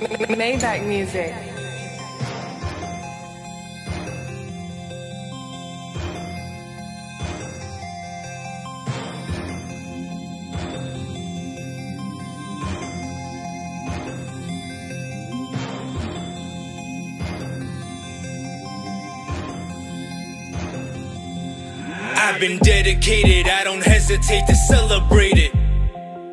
Maybach 0.00 0.86
music. 0.86 1.34
I've 22.14 22.40
been 22.40 22.58
dedicated, 22.58 23.48
I 23.48 23.64
don't 23.64 23.82
hesitate 23.82 24.46
to 24.46 24.54
celebrate 24.54 25.38
it. 25.38 25.52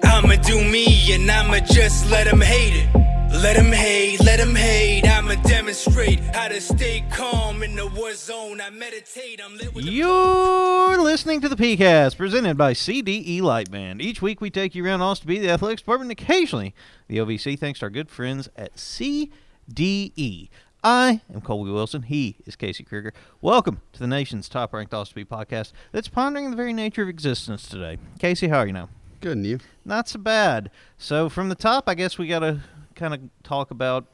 I'ma 0.03 0.35
do 0.35 0.63
me 0.63 1.13
and 1.13 1.29
I'ma 1.31 1.59
just 1.65 2.11
let 2.11 2.25
them 2.25 2.41
hate 2.41 2.85
it. 2.85 3.04
Let 3.45 3.57
them 3.57 3.71
hate, 3.71 4.19
let 4.23 4.39
them 4.39 4.55
hate. 4.55 5.07
I'ma 5.07 5.35
demonstrate 5.35 6.19
how 6.19 6.47
to 6.47 6.59
stay 6.59 7.05
calm 7.11 7.61
in 7.61 7.75
the 7.75 7.85
war 7.85 8.11
zone. 8.15 8.59
I 8.59 8.71
meditate, 8.71 9.39
I'm 9.39 9.55
lit 9.55 9.71
with 9.71 9.85
the 9.85 9.91
You're 9.91 10.97
listening 10.97 11.41
to 11.41 11.49
the 11.49 11.55
PeayCast, 11.55 12.17
presented 12.17 12.57
by 12.57 12.73
CDE 12.73 13.41
Lightband. 13.41 14.01
Each 14.01 14.19
week 14.19 14.41
we 14.41 14.49
take 14.49 14.73
you 14.73 14.83
around 14.83 15.03
Austin 15.03 15.27
to 15.27 15.27
be 15.27 15.37
the 15.37 15.51
athletics 15.51 15.83
department, 15.83 16.09
and 16.09 16.19
occasionally 16.19 16.73
the 17.07 17.17
OVC, 17.17 17.59
thanks 17.59 17.81
to 17.81 17.85
our 17.85 17.91
good 17.91 18.09
friends 18.09 18.49
at 18.55 18.77
CDE. 18.77 20.49
I 20.83 21.21
am 21.31 21.41
Colby 21.41 21.69
Wilson. 21.69 22.01
He 22.01 22.37
is 22.47 22.55
Casey 22.55 22.83
Krieger. 22.83 23.13
Welcome 23.41 23.79
to 23.93 23.99
the 23.99 24.07
nation's 24.07 24.49
top-ranked 24.49 24.91
Austin 24.91 25.11
Speed 25.21 25.29
podcast 25.29 25.71
that's 25.91 26.07
pondering 26.07 26.49
the 26.49 26.57
very 26.57 26.73
nature 26.73 27.03
of 27.03 27.09
existence 27.09 27.69
today. 27.69 27.99
Casey, 28.17 28.47
how 28.47 28.57
are 28.57 28.65
you 28.65 28.73
now? 28.73 28.89
Good, 29.21 29.37
and 29.37 29.45
you? 29.45 29.59
Not 29.85 30.09
so 30.09 30.17
bad. 30.17 30.71
So 30.97 31.29
from 31.29 31.49
the 31.49 31.55
top, 31.55 31.87
I 31.87 31.93
guess 31.93 32.17
we 32.17 32.27
got 32.27 32.39
to 32.39 32.61
kind 32.95 33.13
of 33.13 33.19
talk 33.43 33.71
about 33.71 34.05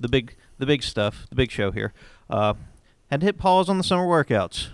the 0.00 0.08
big, 0.08 0.36
the 0.58 0.66
big 0.66 0.82
stuff, 0.82 1.26
the 1.28 1.36
big 1.36 1.50
show 1.50 1.70
here. 1.70 1.92
Uh, 2.28 2.54
had 3.10 3.20
to 3.20 3.26
hit 3.26 3.38
pause 3.38 3.68
on 3.68 3.78
the 3.78 3.84
summer 3.84 4.06
workouts. 4.06 4.68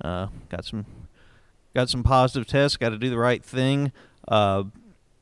Uh, 0.00 0.28
got 0.48 0.64
some, 0.64 0.84
got 1.74 1.88
some 1.88 2.02
positive 2.02 2.46
tests. 2.46 2.76
Got 2.76 2.90
to 2.90 2.98
do 2.98 3.10
the 3.10 3.18
right 3.18 3.44
thing. 3.44 3.92
Uh, 4.26 4.64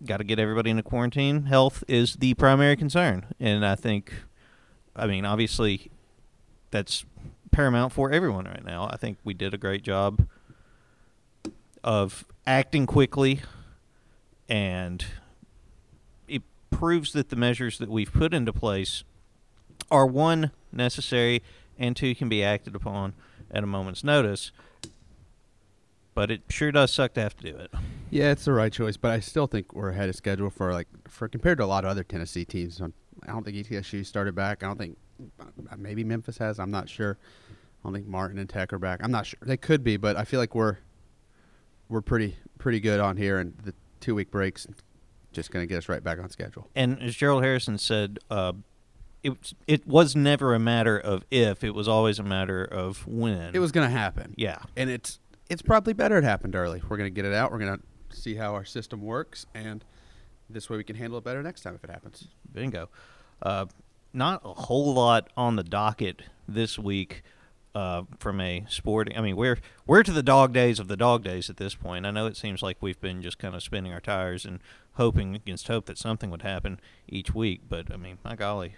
got 0.04 0.18
to 0.18 0.24
get 0.24 0.38
everybody 0.38 0.70
into 0.70 0.82
quarantine. 0.82 1.44
Health 1.44 1.84
is 1.86 2.16
the 2.16 2.34
primary 2.34 2.76
concern, 2.76 3.26
and 3.38 3.64
I 3.64 3.74
think, 3.74 4.12
I 4.96 5.06
mean, 5.06 5.24
obviously, 5.24 5.90
that's 6.70 7.04
paramount 7.50 7.92
for 7.92 8.10
everyone 8.10 8.46
right 8.46 8.64
now. 8.64 8.88
I 8.90 8.96
think 8.96 9.18
we 9.24 9.34
did 9.34 9.52
a 9.52 9.58
great 9.58 9.82
job 9.82 10.26
of 11.82 12.24
acting 12.46 12.86
quickly 12.86 13.40
and 14.48 15.04
proves 16.70 17.12
that 17.12 17.28
the 17.28 17.36
measures 17.36 17.78
that 17.78 17.88
we've 17.88 18.12
put 18.12 18.32
into 18.32 18.52
place 18.52 19.04
are 19.90 20.06
one 20.06 20.52
necessary 20.72 21.42
and 21.78 21.96
two 21.96 22.14
can 22.14 22.28
be 22.28 22.42
acted 22.42 22.74
upon 22.74 23.14
at 23.50 23.64
a 23.64 23.66
moment's 23.66 24.04
notice. 24.04 24.52
But 26.14 26.30
it 26.30 26.42
sure 26.48 26.72
does 26.72 26.92
suck 26.92 27.14
to 27.14 27.20
have 27.20 27.36
to 27.38 27.52
do 27.52 27.56
it. 27.56 27.70
Yeah, 28.10 28.32
it's 28.32 28.44
the 28.44 28.52
right 28.52 28.72
choice, 28.72 28.96
but 28.96 29.10
I 29.10 29.20
still 29.20 29.46
think 29.46 29.72
we're 29.74 29.90
ahead 29.90 30.08
of 30.08 30.16
schedule 30.16 30.50
for 30.50 30.72
like 30.72 30.88
for 31.08 31.28
compared 31.28 31.58
to 31.58 31.64
a 31.64 31.66
lot 31.66 31.84
of 31.84 31.90
other 31.90 32.04
Tennessee 32.04 32.44
teams. 32.44 32.80
I 32.80 33.26
don't 33.26 33.44
think 33.44 33.56
ETSU 33.56 34.04
started 34.04 34.34
back. 34.34 34.62
I 34.62 34.66
don't 34.66 34.78
think 34.78 34.98
uh, 35.40 35.76
maybe 35.76 36.04
Memphis 36.04 36.38
has. 36.38 36.58
I'm 36.58 36.70
not 36.70 36.88
sure. 36.88 37.16
I 37.50 37.54
don't 37.84 37.94
think 37.94 38.06
Martin 38.06 38.38
and 38.38 38.48
Tech 38.48 38.72
are 38.72 38.78
back. 38.78 39.00
I'm 39.02 39.10
not 39.10 39.26
sure. 39.26 39.38
They 39.42 39.56
could 39.56 39.84
be, 39.84 39.96
but 39.96 40.16
I 40.16 40.24
feel 40.24 40.40
like 40.40 40.54
we're 40.54 40.78
we're 41.88 42.02
pretty 42.02 42.36
pretty 42.58 42.80
good 42.80 43.00
on 43.00 43.16
here, 43.16 43.38
and 43.38 43.56
the 43.64 43.72
two 44.00 44.14
week 44.14 44.30
breaks 44.30 44.66
just 45.32 45.50
going 45.50 45.62
to 45.62 45.66
get 45.66 45.78
us 45.78 45.88
right 45.88 46.02
back 46.02 46.18
on 46.18 46.28
schedule. 46.30 46.68
And 46.74 47.00
as 47.02 47.14
Gerald 47.14 47.42
Harrison 47.42 47.78
said, 47.78 48.18
uh, 48.30 48.52
it 49.22 49.30
was- 49.30 49.54
it 49.66 49.86
was 49.86 50.16
never 50.16 50.54
a 50.54 50.58
matter 50.58 50.98
of 50.98 51.24
if; 51.30 51.62
it 51.62 51.74
was 51.74 51.86
always 51.88 52.18
a 52.18 52.22
matter 52.22 52.64
of 52.64 53.06
when. 53.06 53.54
It 53.54 53.58
was 53.58 53.70
going 53.72 53.86
to 53.86 53.90
happen. 53.96 54.34
yeah. 54.36 54.58
and 54.76 54.88
it's 54.90 55.18
it's 55.48 55.62
probably 55.62 55.92
better 55.92 56.16
it 56.16 56.24
happened 56.24 56.54
early. 56.54 56.80
We're 56.88 56.96
going 56.96 57.10
to 57.12 57.14
get 57.14 57.24
it 57.24 57.34
out. 57.34 57.50
We're 57.52 57.58
going 57.58 57.78
to 57.78 58.16
see 58.16 58.36
how 58.36 58.54
our 58.54 58.64
system 58.64 59.02
works, 59.02 59.46
and 59.54 59.84
this 60.48 60.70
way 60.70 60.76
we 60.76 60.84
can 60.84 60.96
handle 60.96 61.18
it 61.18 61.24
better 61.24 61.42
next 61.42 61.60
time 61.62 61.74
if 61.74 61.84
it 61.84 61.90
happens. 61.90 62.28
Bingo. 62.52 62.88
Uh, 63.42 63.66
not 64.12 64.42
a 64.44 64.54
whole 64.54 64.94
lot 64.94 65.28
on 65.36 65.56
the 65.56 65.62
docket 65.64 66.22
this 66.48 66.78
week 66.78 67.22
uh, 67.74 68.02
from 68.18 68.40
a 68.40 68.64
sporting. 68.68 69.16
I 69.16 69.20
mean, 69.20 69.36
we're 69.36 69.58
we're 69.86 70.02
to 70.02 70.12
the 70.12 70.22
dog 70.22 70.52
days 70.52 70.78
of 70.80 70.88
the 70.88 70.96
dog 70.96 71.22
days 71.24 71.48
at 71.50 71.56
this 71.58 71.74
point. 71.74 72.06
I 72.06 72.10
know 72.10 72.26
it 72.26 72.36
seems 72.36 72.62
like 72.62 72.78
we've 72.80 73.00
been 73.00 73.20
just 73.22 73.38
kind 73.38 73.54
of 73.54 73.62
spinning 73.62 73.92
our 73.92 74.00
tires 74.00 74.44
and 74.44 74.60
hoping 74.94 75.34
against 75.34 75.68
hope 75.68 75.86
that 75.86 75.98
something 75.98 76.30
would 76.30 76.42
happen 76.42 76.80
each 77.08 77.34
week. 77.34 77.62
But 77.68 77.92
I 77.92 77.96
mean, 77.96 78.18
my 78.24 78.36
golly, 78.36 78.74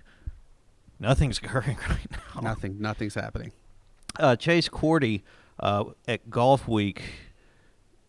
nothing's 0.98 1.38
occurring 1.42 1.78
right 1.88 2.10
now. 2.10 2.40
Nothing, 2.40 2.80
nothing's 2.80 3.14
happening. 3.14 3.52
Uh, 4.18 4.36
Chase 4.36 4.68
Korte 4.68 5.22
uh, 5.60 5.84
at 6.06 6.30
Golf 6.30 6.68
Week, 6.68 7.02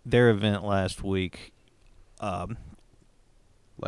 their 0.05 0.29
event 0.29 0.63
last 0.63 1.03
week. 1.03 1.53
Um, 2.19 2.57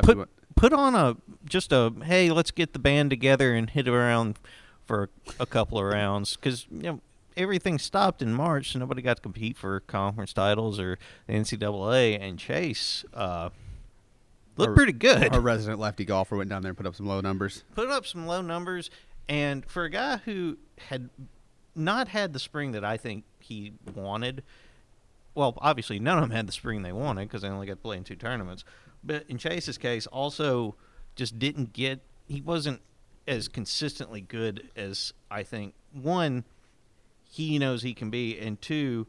put 0.03 0.29
put 0.55 0.73
on 0.73 0.95
a 0.95 1.15
just 1.45 1.71
a 1.71 1.93
hey 2.03 2.29
let's 2.29 2.51
get 2.51 2.73
the 2.73 2.79
band 2.79 3.09
together 3.09 3.53
and 3.53 3.69
hit 3.69 3.87
around 3.87 4.39
for 4.85 5.09
a 5.39 5.45
couple 5.45 5.77
of 5.77 5.85
rounds 5.85 6.35
because 6.35 6.65
you 6.71 6.83
know 6.83 7.01
everything 7.37 7.77
stopped 7.77 8.21
in 8.21 8.33
March 8.33 8.71
so 8.71 8.79
nobody 8.79 9.01
got 9.01 9.17
to 9.17 9.21
compete 9.21 9.57
for 9.57 9.79
conference 9.81 10.33
titles 10.33 10.79
or 10.79 10.97
the 11.27 11.33
NCAA 11.33 12.19
and 12.19 12.39
Chase 12.39 13.03
uh, 13.13 13.49
looked 14.57 14.69
Our- 14.69 14.75
pretty 14.75 14.93
good 14.93 15.33
Our 15.33 15.39
resident 15.41 15.79
lefty 15.79 16.05
golfer 16.05 16.35
went 16.37 16.49
down 16.49 16.61
there 16.61 16.69
and 16.69 16.77
put 16.77 16.85
up 16.85 16.95
some 16.95 17.05
low 17.07 17.21
numbers. 17.21 17.63
put 17.75 17.89
up 17.89 18.05
some 18.05 18.25
low 18.27 18.41
numbers 18.41 18.89
and 19.27 19.65
for 19.65 19.83
a 19.85 19.89
guy 19.89 20.17
who 20.17 20.57
had 20.89 21.09
not 21.75 22.07
had 22.09 22.31
the 22.33 22.39
spring 22.39 22.71
that 22.71 22.85
I 22.85 22.97
think 22.97 23.23
he 23.39 23.73
wanted 23.93 24.43
well, 25.33 25.53
obviously 25.57 25.99
none 25.99 26.17
of 26.17 26.21
them 26.23 26.31
had 26.31 26.47
the 26.47 26.53
spring 26.53 26.81
they 26.81 26.93
wanted 26.93 27.27
because 27.27 27.41
they 27.41 27.49
only 27.49 27.67
got 27.67 27.73
to 27.73 27.77
play 27.77 27.97
in 27.97 28.05
two 28.05 28.15
tournaments. 28.15 28.63
But 29.03 29.25
in 29.27 29.37
Chase's 29.37 29.77
case, 29.77 30.07
also 30.07 30.75
just 31.17 31.37
didn't 31.37 31.73
get. 31.73 31.99
He 32.25 32.39
wasn't 32.39 32.79
as 33.27 33.49
consistently 33.49 34.21
good 34.21 34.69
as 34.77 35.11
I 35.29 35.43
think. 35.43 35.73
One, 35.91 36.45
he 37.29 37.59
knows 37.59 37.83
he 37.83 37.93
can 37.93 38.09
be, 38.09 38.39
and 38.39 38.61
two, 38.61 39.07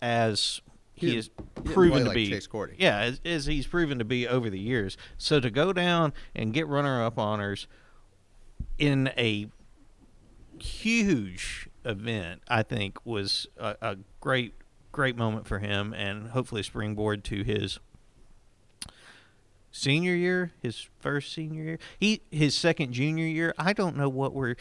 as 0.00 0.62
he, 0.96 1.10
He 1.10 1.16
is 1.18 1.28
didn't- 1.28 1.46
he 1.56 1.62
didn't 1.62 1.74
proven 1.74 1.98
to 2.00 2.04
like 2.06 2.14
be. 2.14 2.30
Chase 2.30 2.46
Korte. 2.48 2.74
Yeah, 2.78 2.98
as, 2.98 3.20
as 3.24 3.46
he's 3.46 3.66
proven 3.66 3.98
to 3.98 4.04
be 4.04 4.26
over 4.26 4.50
the 4.50 4.58
years. 4.58 4.96
So 5.18 5.38
to 5.40 5.50
go 5.50 5.72
down 5.72 6.12
and 6.34 6.52
get 6.52 6.66
runner-up 6.66 7.18
honors 7.18 7.66
in 8.78 9.08
a 9.16 9.48
huge 10.58 11.68
event, 11.84 12.42
I 12.48 12.62
think 12.62 12.98
was 13.04 13.46
a, 13.58 13.76
a 13.80 13.96
great, 14.20 14.54
great 14.92 15.16
moment 15.16 15.46
for 15.46 15.58
him, 15.58 15.92
and 15.92 16.28
hopefully 16.28 16.62
springboard 16.62 17.24
to 17.24 17.42
his 17.44 17.78
senior 19.70 20.14
year, 20.14 20.52
his 20.62 20.88
first 21.00 21.32
senior 21.32 21.62
year, 21.62 21.78
he 22.00 22.22
his 22.30 22.54
second 22.54 22.92
junior 22.92 23.26
year. 23.26 23.54
I 23.58 23.72
don't 23.72 23.96
know 23.96 24.08
what 24.08 24.32
we're 24.34 24.56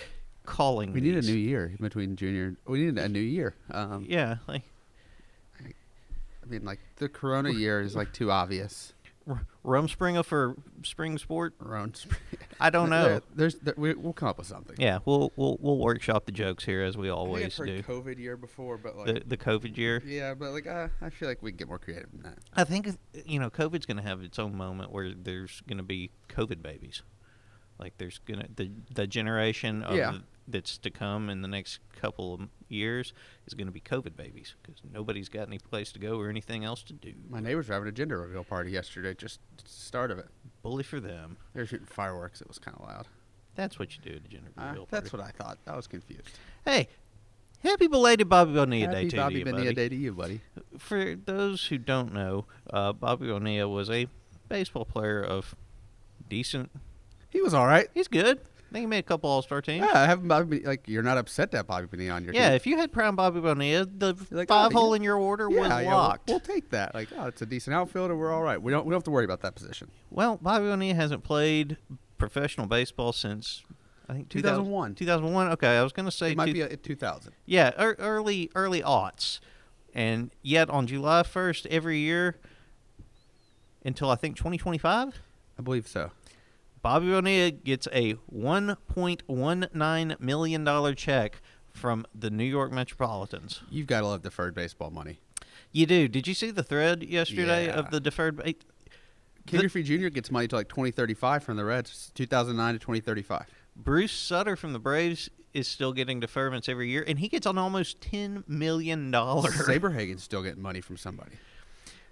calling. 0.46 0.92
We 0.94 1.02
need 1.02 1.16
a 1.16 1.22
new 1.22 1.34
year 1.34 1.74
between 1.80 2.16
junior. 2.16 2.56
We 2.68 2.86
need 2.86 2.98
a 2.98 3.08
new 3.10 3.20
year. 3.20 3.56
Um, 3.72 4.06
Yeah, 4.08 4.38
like 4.48 4.64
I 6.46 6.50
mean, 6.50 6.64
like 6.64 6.80
the 6.98 7.10
Corona 7.10 7.52
year 7.52 7.82
is 7.82 7.96
like 7.96 8.14
too 8.14 8.32
obvious. 8.32 8.94
R- 9.28 9.48
Rumspringa 9.66 10.24
for 10.24 10.56
spring 10.84 11.18
sport. 11.18 11.56
Around. 11.60 12.06
I 12.60 12.70
don't 12.70 12.92
know. 12.92 13.06
There- 13.10 13.22
there's, 13.36 13.56
there, 13.56 13.74
we, 13.76 13.94
we'll 13.96 14.14
come 14.14 14.30
up 14.30 14.38
with 14.38 14.46
something. 14.46 14.76
Yeah, 14.78 15.00
we'll 15.06 15.32
we'll 15.36 15.58
we'll 15.60 15.80
workshop 15.80 16.26
the 16.28 16.32
jokes 16.32 16.64
here 16.64 16.84
as 16.84 16.96
we 16.96 17.10
I 17.10 17.10
think 17.10 17.14
I've 17.14 17.28
always 17.28 17.58
heard 17.58 17.66
do. 17.68 17.82
COVID 17.82 18.20
year 18.20 18.38
before, 18.38 18.78
but 18.78 18.96
like 18.96 19.08
The 19.08 19.24
the 19.26 19.38
COVID 19.38 19.76
year. 19.78 20.04
yeah, 20.06 20.36
but 20.36 20.52
like 20.52 20.68
uh, 20.68 20.90
I 21.02 21.10
feel 21.10 21.28
like 21.28 21.42
we 21.42 21.50
can 21.52 21.58
get 21.58 21.68
more 21.68 21.80
creative 21.80 22.12
than 22.12 22.22
that. 22.22 22.38
I 22.54 22.64
think 22.66 22.88
you 23.26 23.40
know 23.40 23.50
COVID's 23.50 23.88
going 23.88 23.98
to 23.98 24.04
have 24.04 24.22
its 24.22 24.38
own 24.38 24.56
moment 24.56 24.92
where 24.92 25.12
there's 25.12 25.62
going 25.68 25.78
to 25.80 25.84
be 25.84 26.12
COVID 26.30 26.62
babies. 26.62 27.02
Like 27.80 27.98
there's 27.98 28.20
gonna 28.20 28.48
the 28.56 28.72
the 28.94 29.08
generation 29.08 29.82
of 29.82 29.96
Yeah. 29.98 30.18
That's 30.48 30.78
to 30.80 30.90
come 30.90 31.30
in 31.30 31.42
the 31.42 31.48
next 31.48 31.80
couple 32.00 32.34
of 32.34 32.42
years 32.68 33.14
is 33.48 33.54
going 33.54 33.68
to 33.68 33.74
be 33.74 33.80
COVID 33.80 34.16
babies 34.16 34.56
because 34.62 34.82
nobody's 34.92 35.30
got 35.30 35.48
any 35.48 35.58
place 35.58 35.92
to 35.94 36.00
go 36.00 36.20
or 36.20 36.30
anything 36.30 36.64
else 36.64 36.84
to 36.84 36.94
do. 36.94 37.14
My 37.30 37.40
neighbors 37.40 37.68
were 37.68 37.74
having 37.74 37.90
a 37.90 37.92
gender 37.92 38.20
reveal 38.20 38.44
party 38.44 38.72
yesterday. 38.72 39.14
Just 39.14 39.40
the 39.58 39.70
start 39.70 40.12
of 40.12 40.20
it. 40.20 40.28
Bully 40.62 40.84
for 40.84 41.00
them. 41.00 41.38
They 41.54 41.62
were 41.62 41.66
shooting 41.66 41.88
fireworks. 41.88 42.42
It 42.42 42.48
was 42.48 42.60
kind 42.60 42.78
of 42.80 42.86
loud. 42.88 43.08
That's 43.56 43.80
what 43.80 43.96
you 43.96 44.02
do 44.04 44.18
at 44.18 44.26
a 44.26 44.28
gender 44.28 44.52
Uh, 44.58 44.66
reveal 44.68 44.88
that's 44.92 45.14
what 45.14 45.22
I 45.22 45.30
thought. 45.32 45.58
I 45.66 45.76
was 45.76 45.88
confused. 45.88 46.30
Hey, 46.66 46.90
happy 47.64 47.88
belated 47.88 48.28
Bobby 48.30 48.54
Bonilla 48.54 48.92
Day 48.92 48.98
Happy 48.98 49.10
to 49.10 49.16
Bobby 49.18 49.36
you, 49.40 49.46
Bonilla 49.46 49.64
buddy. 49.66 49.76
Day 49.76 49.90
to 49.90 49.96
you, 49.96 50.14
buddy. 50.14 50.42
For 50.78 51.16
those 51.16 51.66
who 51.68 51.78
don't 51.78 52.14
know, 52.14 52.46
uh, 52.70 52.94
Bobby 52.94 53.28
Bonilla 53.28 53.68
was 53.70 53.90
a 53.90 54.08
baseball 54.50 54.86
player 54.86 55.24
of 55.24 55.56
decent. 56.30 56.70
He 57.30 57.42
was 57.42 57.54
all 57.54 57.66
right. 57.68 57.88
He's 57.94 58.08
good. 58.08 58.42
I 58.76 58.80
think 58.80 58.84
he 58.84 58.88
made 58.88 59.00
a 59.00 59.04
couple 59.04 59.30
All 59.30 59.42
Star 59.42 59.62
teams. 59.62 59.86
Yeah, 59.86 60.02
I 60.02 60.06
haven't 60.06 60.28
Bobby, 60.28 60.60
like 60.60 60.86
you're 60.90 61.02
not 61.02 61.18
upset 61.18 61.50
to 61.52 61.58
have 61.58 61.68
Bobby 61.68 61.88
Bonilla 61.88 62.16
on 62.16 62.26
your 62.26 62.34
team. 62.34 62.42
Yeah, 62.42 62.50
team. 62.50 62.56
if 62.58 62.68
you 62.68 62.78
had 62.78 62.92
prime 62.92 63.16
Bobby 63.16 63.40
Bonilla, 63.40 63.86
the 63.86 64.16
like, 64.32 64.52
oh, 64.52 64.54
five 64.54 64.72
oh, 64.76 64.78
hole 64.78 64.90
yeah. 64.90 64.96
in 64.98 65.04
your 65.04 65.16
order 65.16 65.48
yeah, 65.50 65.62
was 65.62 65.70
yeah, 65.70 65.82
we'll- 65.84 65.92
locked. 65.92 66.30
We'll, 66.30 66.42
take 66.42 66.72
that. 66.72 66.94
Like, 66.94 67.08
oh, 67.18 67.28
it's 67.28 67.42
a 67.42 67.46
decent 67.46 67.74
outfielder. 67.74 68.18
We're 68.18 68.34
all 68.34 68.42
right. 68.42 68.62
We 68.62 68.74
don't 68.74 68.86
we 68.86 68.90
don't 68.90 68.98
have 68.98 69.06
to 69.06 69.12
worry 69.12 69.24
about 69.24 69.40
that 69.44 69.56
position. 69.56 69.92
well, 70.12 70.38
Bobby 70.42 70.66
Bonilla 70.66 70.94
hasn't 70.94 71.24
played 71.24 71.78
professional 72.18 72.68
baseball 72.68 73.14
since 73.14 73.64
I 74.10 74.14
think 74.14 74.28
2000 74.28 74.66
2001. 74.66 74.96
2001. 74.96 75.52
Okay, 75.54 75.78
I 75.78 75.82
was 75.82 75.94
going 75.94 76.08
to 76.08 76.12
say 76.12 76.32
It 76.32 76.38
might 76.38 76.48
two- 76.48 76.54
be 76.54 76.62
a, 76.62 76.76
2000. 76.76 77.32
yeah, 77.46 77.72
ear 77.82 77.96
early 77.98 78.52
early 78.56 78.82
aughts, 78.82 79.40
and 79.94 80.32
yet 80.42 80.70
on 80.70 80.86
July 80.86 81.24
1st 81.24 81.66
every 81.68 82.00
year 82.00 82.36
until 83.86 84.10
I 84.10 84.16
think 84.16 84.36
2025, 84.36 85.22
I 85.58 85.62
believe 85.62 85.88
so. 85.88 86.12
Bobby 86.86 87.08
Bonilla 87.08 87.50
gets 87.50 87.88
a 87.92 88.14
1.19 88.32 90.20
million 90.20 90.64
dollar 90.64 90.94
check 90.94 91.42
from 91.74 92.06
the 92.14 92.30
New 92.30 92.44
York 92.44 92.72
Metropolitans. 92.72 93.64
You've 93.72 93.88
got 93.88 94.02
to 94.02 94.06
love 94.06 94.22
deferred 94.22 94.54
baseball 94.54 94.92
money. 94.92 95.18
You 95.72 95.88
do. 95.88 96.08
Did 96.08 96.28
you 96.28 96.36
see 96.36 96.52
the 96.52 96.62
thread 96.62 97.02
yesterday 97.02 97.66
Yeah. 97.66 97.80
of 97.80 97.90
the 97.90 98.00
deferred? 98.00 98.36
ba- 98.36 98.54
The- 99.48 99.58
Griffey 99.58 99.82
Jr. 99.82 100.10
gets 100.10 100.30
money 100.30 100.48
to 100.48 100.56
like 100.56 100.70
2035 100.70 101.44
from 101.44 101.58
the 101.58 101.66
Reds, 101.66 102.12
2009 102.14 102.74
to 102.76 102.80
2035. 102.80 103.48
Bruce 103.76 104.12
Sutter 104.14 104.56
from 104.56 104.72
the 104.74 104.80
Braves 104.80 105.28
is 105.56 105.68
still 105.68 105.92
getting 105.92 106.22
deferments 106.22 106.70
every 106.70 106.90
year, 106.92 107.04
and 107.08 107.18
he 107.18 107.28
gets 107.30 107.48
on 107.48 107.58
almost 107.58 108.00
ten 108.00 108.44
million 108.48 109.10
dollars. 109.10 109.56
Saberhagen's 109.56 110.22
still 110.22 110.44
getting 110.44 110.62
money 110.62 110.82
from 110.82 110.98
somebody. 110.98 111.32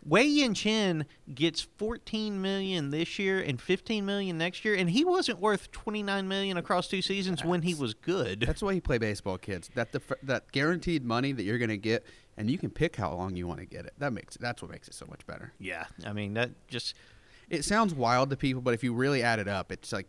Wei 0.06 0.24
Yin 0.24 0.54
Chen 0.54 1.06
gets 1.34 1.62
14 1.62 2.42
million 2.42 2.90
this 2.90 3.18
year 3.18 3.40
and 3.40 3.62
15 3.62 4.06
million 4.06 4.38
next 4.38 4.66
year, 4.66 4.76
and 4.76 4.90
he 4.90 5.06
wasn't 5.06 5.40
worth 5.40 5.72
29 5.72 6.28
million 6.28 6.58
across 6.58 6.88
two 6.88 7.02
seasons 7.02 7.44
when 7.44 7.62
he 7.62 7.74
was 7.74 7.94
good. 7.94 8.42
That's 8.42 8.62
why 8.62 8.74
you 8.74 8.82
play 8.82 8.98
baseball, 8.98 9.38
kids. 9.38 9.70
That 9.76 9.92
def- 9.94 10.12
that 10.24 10.52
guaranteed 10.52 11.06
money 11.06 11.32
that 11.32 11.44
you're 11.44 11.58
going 11.58 11.70
to 11.70 11.78
get, 11.78 12.06
and 12.36 12.52
you 12.52 12.58
can 12.58 12.70
pick 12.70 12.98
how 12.98 13.14
long 13.14 13.36
you 13.36 13.48
want 13.48 13.60
to 13.62 13.66
get 13.66 13.86
it. 13.86 13.94
That 13.98 14.12
makes 14.12 14.36
that's 14.38 14.62
what 14.62 14.72
makes 14.72 14.88
it 14.90 14.94
so 14.94 15.06
much 15.06 15.26
better. 15.26 15.54
yeah, 15.60 15.86
I 16.06 16.12
mean 16.14 16.34
that 16.34 16.50
just 16.68 16.96
It 17.50 17.64
sounds 17.64 17.94
wild 17.94 18.30
to 18.32 18.36
people, 18.38 18.62
but 18.62 18.74
if 18.74 18.84
you 18.84 18.94
really 18.94 19.24
add 19.24 19.40
it 19.40 19.48
up, 19.48 19.72
it's 19.72 19.94
like 19.94 20.08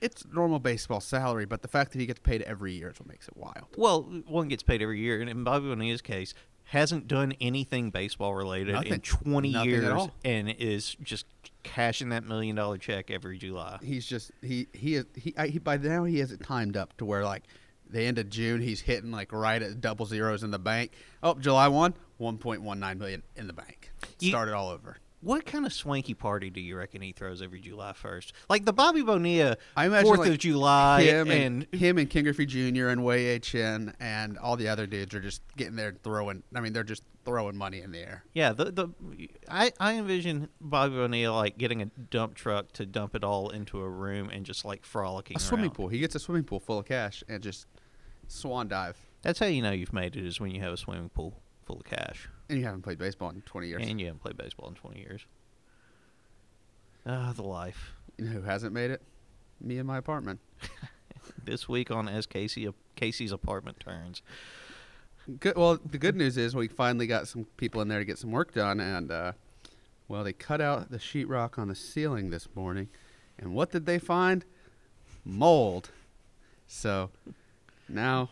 it's 0.00 0.24
normal 0.32 0.58
baseball 0.58 1.00
salary. 1.00 1.44
But 1.44 1.62
the 1.62 1.68
fact 1.68 1.92
that 1.92 2.00
he 2.00 2.06
gets 2.06 2.20
paid 2.20 2.42
every 2.42 2.72
year 2.72 2.90
is 2.90 2.98
what 2.98 3.08
makes 3.08 3.28
it 3.28 3.36
wild. 3.36 3.66
well, 3.76 4.02
one 4.26 4.48
gets 4.48 4.62
paid 4.64 4.82
every 4.82 4.98
year, 5.00 5.20
and 5.20 5.30
in 5.30 5.44
Bobby 5.44 5.68
Bonilla's 5.68 6.02
case, 6.02 6.34
hasn't 6.68 7.08
done 7.08 7.32
anything 7.40 7.90
baseball 7.90 8.34
related 8.34 8.74
in 8.86 9.00
20 9.00 9.52
Nothing 9.52 9.68
years, 9.70 10.08
and 10.24 10.48
is 10.50 10.96
just 11.02 11.26
cashing 11.62 12.10
that 12.10 12.24
million 12.24 12.56
dollar 12.56 12.78
check 12.78 13.10
every 13.10 13.38
July. 13.38 13.78
He's 13.82 14.06
just 14.06 14.30
he 14.42 14.66
he 14.72 14.94
is 14.96 15.06
he, 15.16 15.34
I, 15.36 15.48
he 15.48 15.58
by 15.58 15.76
now 15.78 16.04
he 16.04 16.18
has 16.18 16.30
it 16.32 16.42
timed 16.42 16.76
up 16.76 16.96
to 16.98 17.04
where 17.04 17.24
like 17.24 17.44
the 17.90 18.02
end 18.02 18.18
of 18.18 18.28
June 18.28 18.60
he's 18.60 18.80
hitting 18.82 19.10
like 19.10 19.32
right 19.32 19.62
at 19.62 19.80
double 19.80 20.04
zeros 20.06 20.42
in 20.42 20.50
the 20.50 20.58
bank. 20.58 20.92
Oh, 21.22 21.34
July 21.34 21.68
one, 21.68 21.94
one 22.18 22.36
point 22.38 22.60
one 22.62 22.78
nine 22.78 22.98
million 22.98 23.22
in 23.36 23.46
the 23.46 23.54
bank. 23.54 23.90
You- 24.20 24.28
Start 24.30 24.48
it 24.48 24.54
all 24.54 24.68
over. 24.68 24.98
What 25.20 25.44
kind 25.46 25.66
of 25.66 25.72
swanky 25.72 26.14
party 26.14 26.48
do 26.48 26.60
you 26.60 26.76
reckon 26.76 27.02
he 27.02 27.10
throws 27.10 27.42
every 27.42 27.60
July 27.60 27.92
1st? 27.92 28.32
Like 28.48 28.64
the 28.64 28.72
Bobby 28.72 29.02
Bonilla 29.02 29.56
I 29.76 29.86
imagine 29.86 30.12
4th 30.12 30.18
like, 30.18 30.30
of 30.30 30.38
July 30.38 31.02
him 31.02 31.30
and, 31.30 31.66
and, 31.72 31.80
him 31.80 31.98
and 31.98 32.08
King 32.08 32.24
Griffey 32.24 32.46
Jr. 32.46 32.88
and 32.88 33.04
Wei 33.04 33.38
Chen 33.40 33.94
and 33.98 34.38
all 34.38 34.56
the 34.56 34.68
other 34.68 34.86
dudes 34.86 35.14
are 35.14 35.20
just 35.20 35.42
getting 35.56 35.74
there 35.74 35.94
throwing. 36.04 36.44
I 36.54 36.60
mean, 36.60 36.72
they're 36.72 36.84
just 36.84 37.02
throwing 37.24 37.56
money 37.56 37.80
in 37.80 37.90
the 37.90 37.98
air. 37.98 38.24
Yeah, 38.32 38.52
the 38.52 38.66
the 38.66 38.88
I, 39.48 39.72
I 39.80 39.94
envision 39.94 40.50
Bobby 40.60 40.94
Bonilla 40.94 41.34
like 41.34 41.58
getting 41.58 41.82
a 41.82 41.86
dump 41.86 42.34
truck 42.34 42.70
to 42.74 42.86
dump 42.86 43.16
it 43.16 43.24
all 43.24 43.50
into 43.50 43.80
a 43.80 43.88
room 43.88 44.30
and 44.30 44.46
just 44.46 44.64
like 44.64 44.84
frolicking. 44.84 45.36
A 45.36 45.40
swimming 45.40 45.66
around. 45.66 45.74
pool. 45.74 45.88
He 45.88 45.98
gets 45.98 46.14
a 46.14 46.20
swimming 46.20 46.44
pool 46.44 46.60
full 46.60 46.78
of 46.78 46.86
cash 46.86 47.24
and 47.28 47.42
just 47.42 47.66
swan 48.28 48.68
dive. 48.68 48.96
That's 49.22 49.40
how 49.40 49.46
you 49.46 49.62
know 49.62 49.72
you've 49.72 49.92
made 49.92 50.14
it 50.14 50.24
is 50.24 50.38
when 50.38 50.52
you 50.52 50.60
have 50.60 50.72
a 50.72 50.76
swimming 50.76 51.08
pool 51.08 51.40
full 51.64 51.80
of 51.80 51.84
cash 51.84 52.28
And 52.48 52.58
you 52.58 52.64
haven't 52.64 52.82
played 52.82 52.98
baseball 52.98 53.30
in 53.30 53.42
20 53.42 53.68
years. 53.68 53.82
and 53.86 54.00
you 54.00 54.06
haven't 54.06 54.20
played 54.22 54.36
baseball 54.36 54.68
in 54.68 54.74
twenty 54.74 55.00
years. 55.00 55.26
Ah, 57.06 57.32
the 57.34 57.42
life. 57.42 57.92
You 58.16 58.24
know 58.26 58.30
who 58.32 58.42
hasn't 58.42 58.72
made 58.72 58.90
it? 58.90 59.02
Me 59.60 59.78
and 59.78 59.86
my 59.86 59.98
apartment. 59.98 60.40
This 61.44 61.68
week 61.68 61.90
on 61.90 62.08
as 62.08 62.26
Casey 62.26 62.68
Casey's 62.96 63.32
apartment 63.32 63.80
turns. 63.80 64.22
Good. 65.40 65.56
Well, 65.56 65.78
the 65.84 65.98
good 65.98 66.16
news 66.16 66.38
is 66.38 66.54
we 66.56 66.68
finally 66.68 67.06
got 67.06 67.28
some 67.28 67.44
people 67.58 67.82
in 67.82 67.88
there 67.88 67.98
to 67.98 68.04
get 68.04 68.18
some 68.18 68.30
work 68.30 68.54
done, 68.54 68.80
and 68.80 69.10
uh, 69.10 69.32
well, 70.08 70.24
they 70.24 70.32
cut 70.32 70.60
out 70.62 70.90
the 70.90 70.98
sheetrock 70.98 71.58
on 71.58 71.68
the 71.68 71.74
ceiling 71.74 72.30
this 72.30 72.48
morning, 72.54 72.88
and 73.38 73.52
what 73.54 73.70
did 73.70 73.84
they 73.84 73.98
find? 73.98 74.44
Mold. 75.24 75.90
So 76.66 77.10
now 77.88 78.30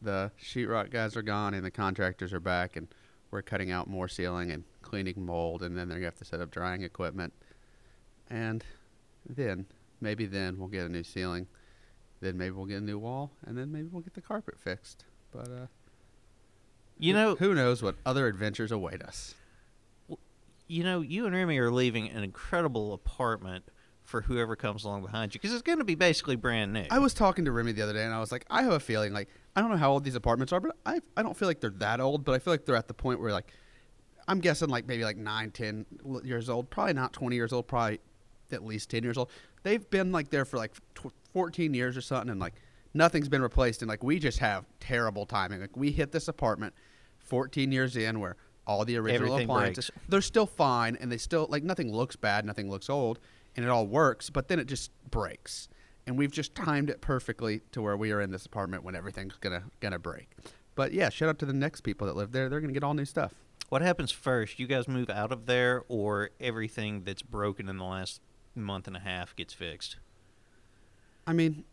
the 0.00 0.30
sheetrock 0.40 0.90
guys 0.90 1.16
are 1.16 1.22
gone, 1.22 1.52
and 1.52 1.64
the 1.64 1.70
contractors 1.70 2.32
are 2.32 2.40
back, 2.40 2.76
and 2.76 2.86
we're 3.36 3.42
cutting 3.42 3.70
out 3.70 3.86
more 3.86 4.08
ceiling 4.08 4.50
and 4.50 4.64
cleaning 4.80 5.26
mold, 5.26 5.62
and 5.62 5.76
then 5.76 5.90
they're 5.90 5.98
gonna 5.98 6.06
have 6.06 6.14
to 6.16 6.24
set 6.24 6.40
up 6.40 6.50
drying 6.50 6.82
equipment, 6.82 7.34
and 8.30 8.64
then 9.28 9.66
maybe 10.00 10.24
then 10.24 10.58
we'll 10.58 10.68
get 10.68 10.86
a 10.86 10.88
new 10.88 11.04
ceiling, 11.04 11.46
then 12.22 12.38
maybe 12.38 12.52
we'll 12.52 12.64
get 12.64 12.78
a 12.78 12.84
new 12.84 12.98
wall, 12.98 13.30
and 13.44 13.58
then 13.58 13.70
maybe 13.70 13.88
we'll 13.92 14.00
get 14.00 14.14
the 14.14 14.22
carpet 14.22 14.58
fixed. 14.58 15.04
But 15.32 15.48
uh, 15.48 15.66
You 16.98 17.12
know, 17.12 17.34
who 17.34 17.54
knows 17.54 17.82
what 17.82 17.96
other 18.06 18.26
adventures 18.26 18.72
await 18.72 19.02
us? 19.02 19.34
you 20.66 20.82
know, 20.82 21.02
you 21.02 21.26
and 21.26 21.34
Remy 21.34 21.58
are 21.58 21.70
leaving 21.70 22.08
an 22.08 22.24
incredible 22.24 22.94
apartment 22.94 23.64
for 24.02 24.22
whoever 24.22 24.56
comes 24.56 24.82
along 24.82 25.02
behind 25.02 25.34
you 25.34 25.38
because 25.40 25.52
it's 25.52 25.62
going 25.62 25.78
to 25.78 25.84
be 25.84 25.94
basically 25.94 26.36
brand 26.36 26.72
new. 26.72 26.86
I 26.90 26.98
was 27.00 27.12
talking 27.12 27.44
to 27.44 27.52
Remy 27.52 27.72
the 27.72 27.82
other 27.82 27.92
day, 27.92 28.02
and 28.02 28.14
I 28.14 28.18
was 28.18 28.32
like, 28.32 28.46
I 28.48 28.62
have 28.62 28.72
a 28.72 28.80
feeling 28.80 29.12
like 29.12 29.28
I 29.56 29.60
don't 29.62 29.70
know 29.70 29.76
how 29.78 29.90
old 29.92 30.04
these 30.04 30.14
apartments 30.14 30.52
are, 30.52 30.60
but 30.60 30.76
I 30.84 31.00
I 31.16 31.22
don't 31.22 31.36
feel 31.36 31.48
like 31.48 31.60
they're 31.60 31.70
that 31.78 32.00
old, 32.00 32.24
but 32.24 32.32
I 32.34 32.38
feel 32.38 32.52
like 32.52 32.64
they're 32.66 32.76
at 32.76 32.88
the 32.88 32.94
point 32.94 33.20
where 33.20 33.32
like 33.32 33.50
I'm 34.28 34.40
guessing 34.40 34.68
like 34.68 34.86
maybe 34.86 35.04
like 35.04 35.16
nine, 35.16 35.50
ten 35.50 35.86
l- 36.04 36.20
years 36.24 36.48
old, 36.50 36.68
probably 36.70 36.92
not 36.94 37.12
twenty 37.12 37.36
years 37.36 37.52
old, 37.52 37.66
probably 37.66 38.00
at 38.52 38.64
least 38.64 38.90
ten 38.90 39.02
years 39.02 39.16
old. 39.16 39.30
They've 39.62 39.88
been 39.90 40.12
like 40.12 40.30
there 40.30 40.44
for 40.44 40.56
like 40.58 40.72
tw- 40.94 41.12
fourteen 41.32 41.74
years 41.74 41.96
or 41.96 42.00
something, 42.02 42.30
and 42.30 42.40
like 42.40 42.54
nothing's 42.92 43.28
been 43.28 43.42
replaced, 43.42 43.82
and 43.82 43.88
like 43.88 44.04
we 44.04 44.18
just 44.18 44.38
have 44.40 44.66
terrible 44.78 45.26
timing. 45.26 45.60
Like 45.60 45.76
we 45.76 45.90
hit 45.90 46.12
this 46.12 46.28
apartment 46.28 46.74
fourteen 47.18 47.72
years 47.72 47.96
in 47.96 48.20
where 48.20 48.36
all 48.66 48.84
the 48.84 48.96
original 48.96 49.28
Everything 49.28 49.44
appliances 49.48 49.90
breaks. 49.90 50.06
they're 50.08 50.20
still 50.20 50.46
fine 50.46 50.96
and 51.00 51.10
they 51.10 51.16
still 51.18 51.46
like 51.48 51.62
nothing 51.62 51.92
looks 51.94 52.16
bad 52.16 52.44
nothing 52.44 52.68
looks 52.68 52.90
old 52.90 53.20
and 53.54 53.64
it 53.64 53.68
all 53.68 53.86
works 53.86 54.28
but 54.28 54.48
then 54.48 54.58
it 54.58 54.64
just 54.66 54.90
breaks 55.08 55.68
and 56.06 56.16
we've 56.16 56.30
just 56.30 56.54
timed 56.54 56.90
it 56.90 57.00
perfectly 57.00 57.60
to 57.72 57.82
where 57.82 57.96
we 57.96 58.12
are 58.12 58.20
in 58.20 58.30
this 58.30 58.46
apartment 58.46 58.84
when 58.84 58.94
everything's 58.94 59.36
gonna 59.40 59.64
gonna 59.80 59.98
break. 59.98 60.28
But 60.74 60.92
yeah 60.92 61.08
shout 61.08 61.28
out 61.28 61.38
to 61.40 61.46
the 61.46 61.52
next 61.52 61.82
people 61.82 62.06
that 62.06 62.16
live 62.16 62.32
there. 62.32 62.48
They're 62.48 62.60
gonna 62.60 62.72
get 62.72 62.84
all 62.84 62.94
new 62.94 63.04
stuff. 63.04 63.34
What 63.68 63.82
happens 63.82 64.12
first? 64.12 64.58
You 64.58 64.66
guys 64.66 64.86
move 64.86 65.10
out 65.10 65.32
of 65.32 65.46
there, 65.46 65.82
or 65.88 66.30
everything 66.40 67.02
that's 67.02 67.22
broken 67.22 67.68
in 67.68 67.78
the 67.78 67.84
last 67.84 68.20
month 68.54 68.86
and 68.86 68.96
a 68.96 69.00
half 69.00 69.34
gets 69.36 69.52
fixed? 69.52 69.96
i 71.26 71.32
mean 71.32 71.64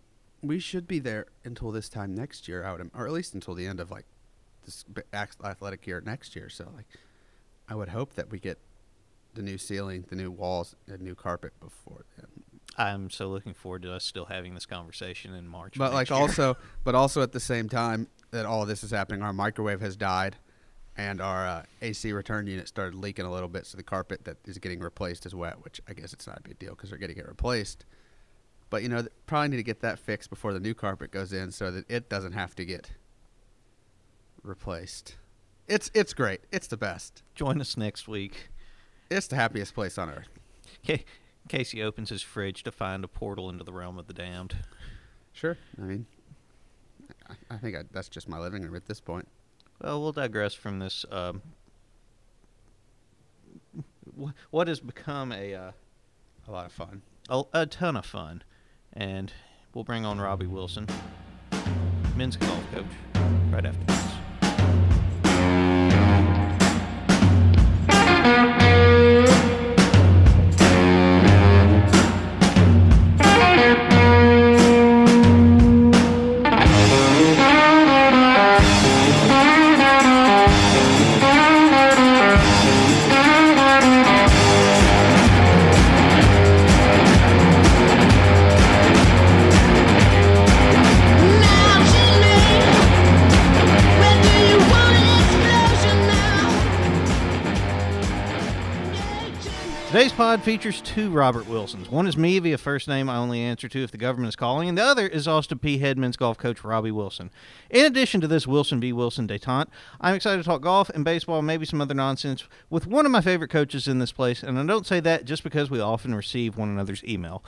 we 0.41 0.59
should 0.59 0.87
be 0.87 0.99
there 0.99 1.27
until 1.45 1.71
this 1.71 1.87
time 1.87 2.13
next 2.13 2.47
year 2.47 2.63
out 2.63 2.81
or 2.93 3.05
at 3.05 3.13
least 3.13 3.33
until 3.33 3.53
the 3.53 3.65
end 3.67 3.79
of 3.79 3.91
like 3.91 4.05
this 4.65 4.83
athletic 5.13 5.85
year 5.87 6.01
next 6.05 6.35
year. 6.35 6.49
So 6.49 6.69
like 6.75 6.87
i 7.69 7.75
would 7.75 7.89
hope 7.89 8.15
that 8.15 8.29
we 8.29 8.39
get 8.39 8.57
the 9.33 9.41
new 9.41 9.57
ceiling 9.57 10.05
the 10.09 10.15
new 10.15 10.29
walls 10.31 10.75
and 10.87 11.01
new 11.01 11.15
carpet 11.15 11.53
before 11.59 12.05
then 12.17 12.27
I'm 12.77 13.09
so 13.09 13.27
looking 13.27 13.53
forward 13.53 13.83
to 13.83 13.93
us 13.93 14.03
still 14.03 14.25
having 14.25 14.55
this 14.55 14.65
conversation 14.65 15.33
in 15.33 15.47
March. 15.47 15.77
But 15.77 15.93
like 15.93 16.09
year. 16.09 16.19
also, 16.19 16.57
but 16.83 16.95
also 16.95 17.21
at 17.21 17.31
the 17.31 17.39
same 17.39 17.69
time 17.69 18.07
that 18.31 18.45
all 18.45 18.65
this 18.65 18.83
is 18.83 18.91
happening, 18.91 19.21
our 19.21 19.33
microwave 19.33 19.79
has 19.81 19.95
died, 19.95 20.37
and 20.97 21.21
our 21.21 21.45
uh, 21.47 21.63
AC 21.81 22.11
return 22.11 22.47
unit 22.47 22.67
started 22.67 22.95
leaking 22.95 23.25
a 23.25 23.31
little 23.31 23.49
bit. 23.49 23.67
So 23.67 23.77
the 23.77 23.83
carpet 23.83 24.25
that 24.25 24.37
is 24.45 24.57
getting 24.57 24.79
replaced 24.79 25.25
is 25.25 25.35
wet, 25.35 25.63
which 25.63 25.81
I 25.87 25.93
guess 25.93 26.13
it's 26.13 26.25
not 26.25 26.39
a 26.39 26.41
big 26.41 26.57
deal 26.59 26.71
because 26.71 26.89
they're 26.89 26.99
getting 26.99 27.17
it 27.17 27.27
replaced. 27.27 27.85
But 28.69 28.81
you 28.81 28.89
know, 28.89 29.01
th- 29.01 29.11
probably 29.27 29.49
need 29.49 29.57
to 29.57 29.63
get 29.63 29.81
that 29.81 29.99
fixed 29.99 30.31
before 30.31 30.51
the 30.53 30.59
new 30.59 30.73
carpet 30.73 31.11
goes 31.11 31.31
in, 31.31 31.51
so 31.51 31.69
that 31.69 31.89
it 31.89 32.09
doesn't 32.09 32.33
have 32.33 32.55
to 32.55 32.65
get 32.65 32.91
replaced. 34.41 35.15
It's 35.67 35.91
it's 35.93 36.13
great. 36.13 36.41
It's 36.51 36.67
the 36.67 36.77
best. 36.77 37.23
join 37.35 37.61
us 37.61 37.77
next 37.77 38.07
week. 38.07 38.49
It's 39.09 39.27
the 39.27 39.35
happiest 39.35 39.75
place 39.75 39.97
on 39.97 40.09
earth. 40.09 40.27
Ca- 40.85 41.03
Casey 41.49 41.81
opens 41.83 42.09
his 42.09 42.21
fridge 42.21 42.63
to 42.63 42.71
find 42.71 43.03
a 43.03 43.07
portal 43.07 43.49
into 43.49 43.63
the 43.63 43.73
realm 43.73 43.97
of 43.99 44.07
the 44.07 44.13
damned. 44.13 44.55
Sure. 45.33 45.57
I 45.77 45.81
mean, 45.81 46.05
I, 47.29 47.33
I 47.51 47.57
think 47.57 47.75
I, 47.75 47.83
that's 47.91 48.09
just 48.09 48.27
my 48.29 48.39
living 48.39 48.61
room 48.63 48.75
at 48.75 48.85
this 48.85 48.99
point. 49.01 49.27
Well, 49.81 50.01
we'll 50.01 50.11
digress 50.13 50.53
from 50.53 50.79
this. 50.79 51.05
Um, 51.11 51.41
wh- 54.19 54.29
what 54.51 54.67
has 54.67 54.79
become 54.79 55.31
a 55.31 55.53
uh, 55.53 55.71
A 56.47 56.51
lot 56.51 56.65
of 56.65 56.71
fun. 56.71 57.01
a, 57.29 57.43
a 57.53 57.65
ton 57.65 57.95
of 57.97 58.05
fun, 58.05 58.43
and 58.93 59.33
we'll 59.73 59.83
bring 59.83 60.05
on 60.05 60.19
Robbie 60.19 60.47
Wilson, 60.47 60.87
men's 62.15 62.37
golf 62.37 62.63
coach, 62.71 62.85
right 63.51 63.65
after 63.65 63.83
this. 63.85 64.03
Today's 99.93 100.11
pod 100.11 100.41
features 100.41 100.81
two 100.81 101.11
Robert 101.11 101.47
Wilsons. 101.47 101.87
One 101.87 102.07
is 102.07 102.17
me 102.17 102.39
via 102.39 102.57
first 102.57 102.87
name 102.87 103.11
I 103.11 103.17
only 103.17 103.41
answer 103.41 103.69
to 103.69 103.83
if 103.83 103.91
the 103.91 103.97
government 103.99 104.29
is 104.29 104.35
calling, 104.35 104.67
and 104.67 104.75
the 104.75 104.83
other 104.83 105.05
is 105.05 105.27
Austin 105.27 105.59
Peay 105.59 105.79
head 105.79 105.99
men's 105.99 106.17
golf 106.17 106.35
coach 106.35 106.63
Robbie 106.63 106.89
Wilson. 106.89 107.29
In 107.69 107.85
addition 107.85 108.19
to 108.21 108.27
this 108.27 108.47
Wilson 108.47 108.79
v. 108.79 108.91
Wilson 108.91 109.27
detente, 109.27 109.67
I'm 110.01 110.15
excited 110.15 110.37
to 110.39 110.43
talk 110.43 110.61
golf 110.61 110.89
and 110.89 111.05
baseball 111.05 111.37
and 111.37 111.45
maybe 111.45 111.67
some 111.67 111.79
other 111.79 111.93
nonsense 111.93 112.43
with 112.71 112.87
one 112.87 113.05
of 113.05 113.11
my 113.11 113.21
favorite 113.21 113.51
coaches 113.51 113.87
in 113.87 113.99
this 113.99 114.11
place, 114.11 114.41
and 114.41 114.57
I 114.57 114.65
don't 114.65 114.87
say 114.87 114.99
that 114.99 115.25
just 115.25 115.43
because 115.43 115.69
we 115.69 115.79
often 115.79 116.15
receive 116.15 116.57
one 116.57 116.69
another's 116.69 117.03
email. 117.03 117.43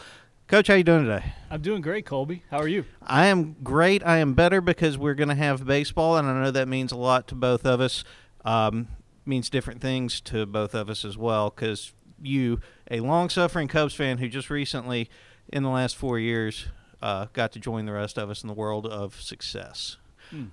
Coach, 0.48 0.68
how 0.68 0.75
you 0.75 0.84
doing 0.84 1.06
today? 1.06 1.34
I'm 1.50 1.64
doing 1.64 1.82
great, 1.82 2.06
Colby. 2.06 2.44
How 2.52 2.60
are 2.60 2.68
you? 2.68 2.86
I 3.02 3.25
am 3.25 3.56
great. 3.64 4.06
I 4.06 4.20
am 4.20 4.36
better 4.36 4.62
because 4.62 5.00
we're 5.00 5.16
going 5.16 5.30
to 5.30 5.36
have 5.36 5.66
baseball, 5.66 6.16
and 6.16 6.28
I 6.28 6.44
know 6.44 6.52
that 6.52 6.68
means 6.68 6.92
a 6.92 6.98
lot 6.98 7.28
to 7.30 7.34
both 7.34 7.66
of 7.66 7.82
us. 7.82 8.04
Um, 8.44 8.90
means 9.25 9.50
different 9.50 9.82
things 9.82 10.22
to 10.22 10.46
both 10.46 10.75
of 10.75 10.88
us 10.88 11.04
as 11.04 11.18
well 11.18 11.50
because 11.50 11.95
you, 12.22 12.60
a 12.89 13.00
long 13.00 13.29
suffering 13.29 13.67
Cubs 13.67 13.93
fan 13.93 14.17
who 14.17 14.27
just 14.27 14.50
recently, 14.50 15.10
in 15.51 15.63
the 15.63 15.69
last 15.69 15.95
four 15.95 16.19
years, 16.19 16.67
uh, 17.01 17.27
got 17.34 17.51
to 17.53 17.60
join 17.60 17.86
the 17.86 17.93
rest 17.93 18.17
of 18.17 18.29
us 18.29 18.43
in 18.43 18.48
the 18.48 18.53
world 18.53 18.86
of 18.86 19.19
success. 19.22 19.98
Hmm. 20.29 20.45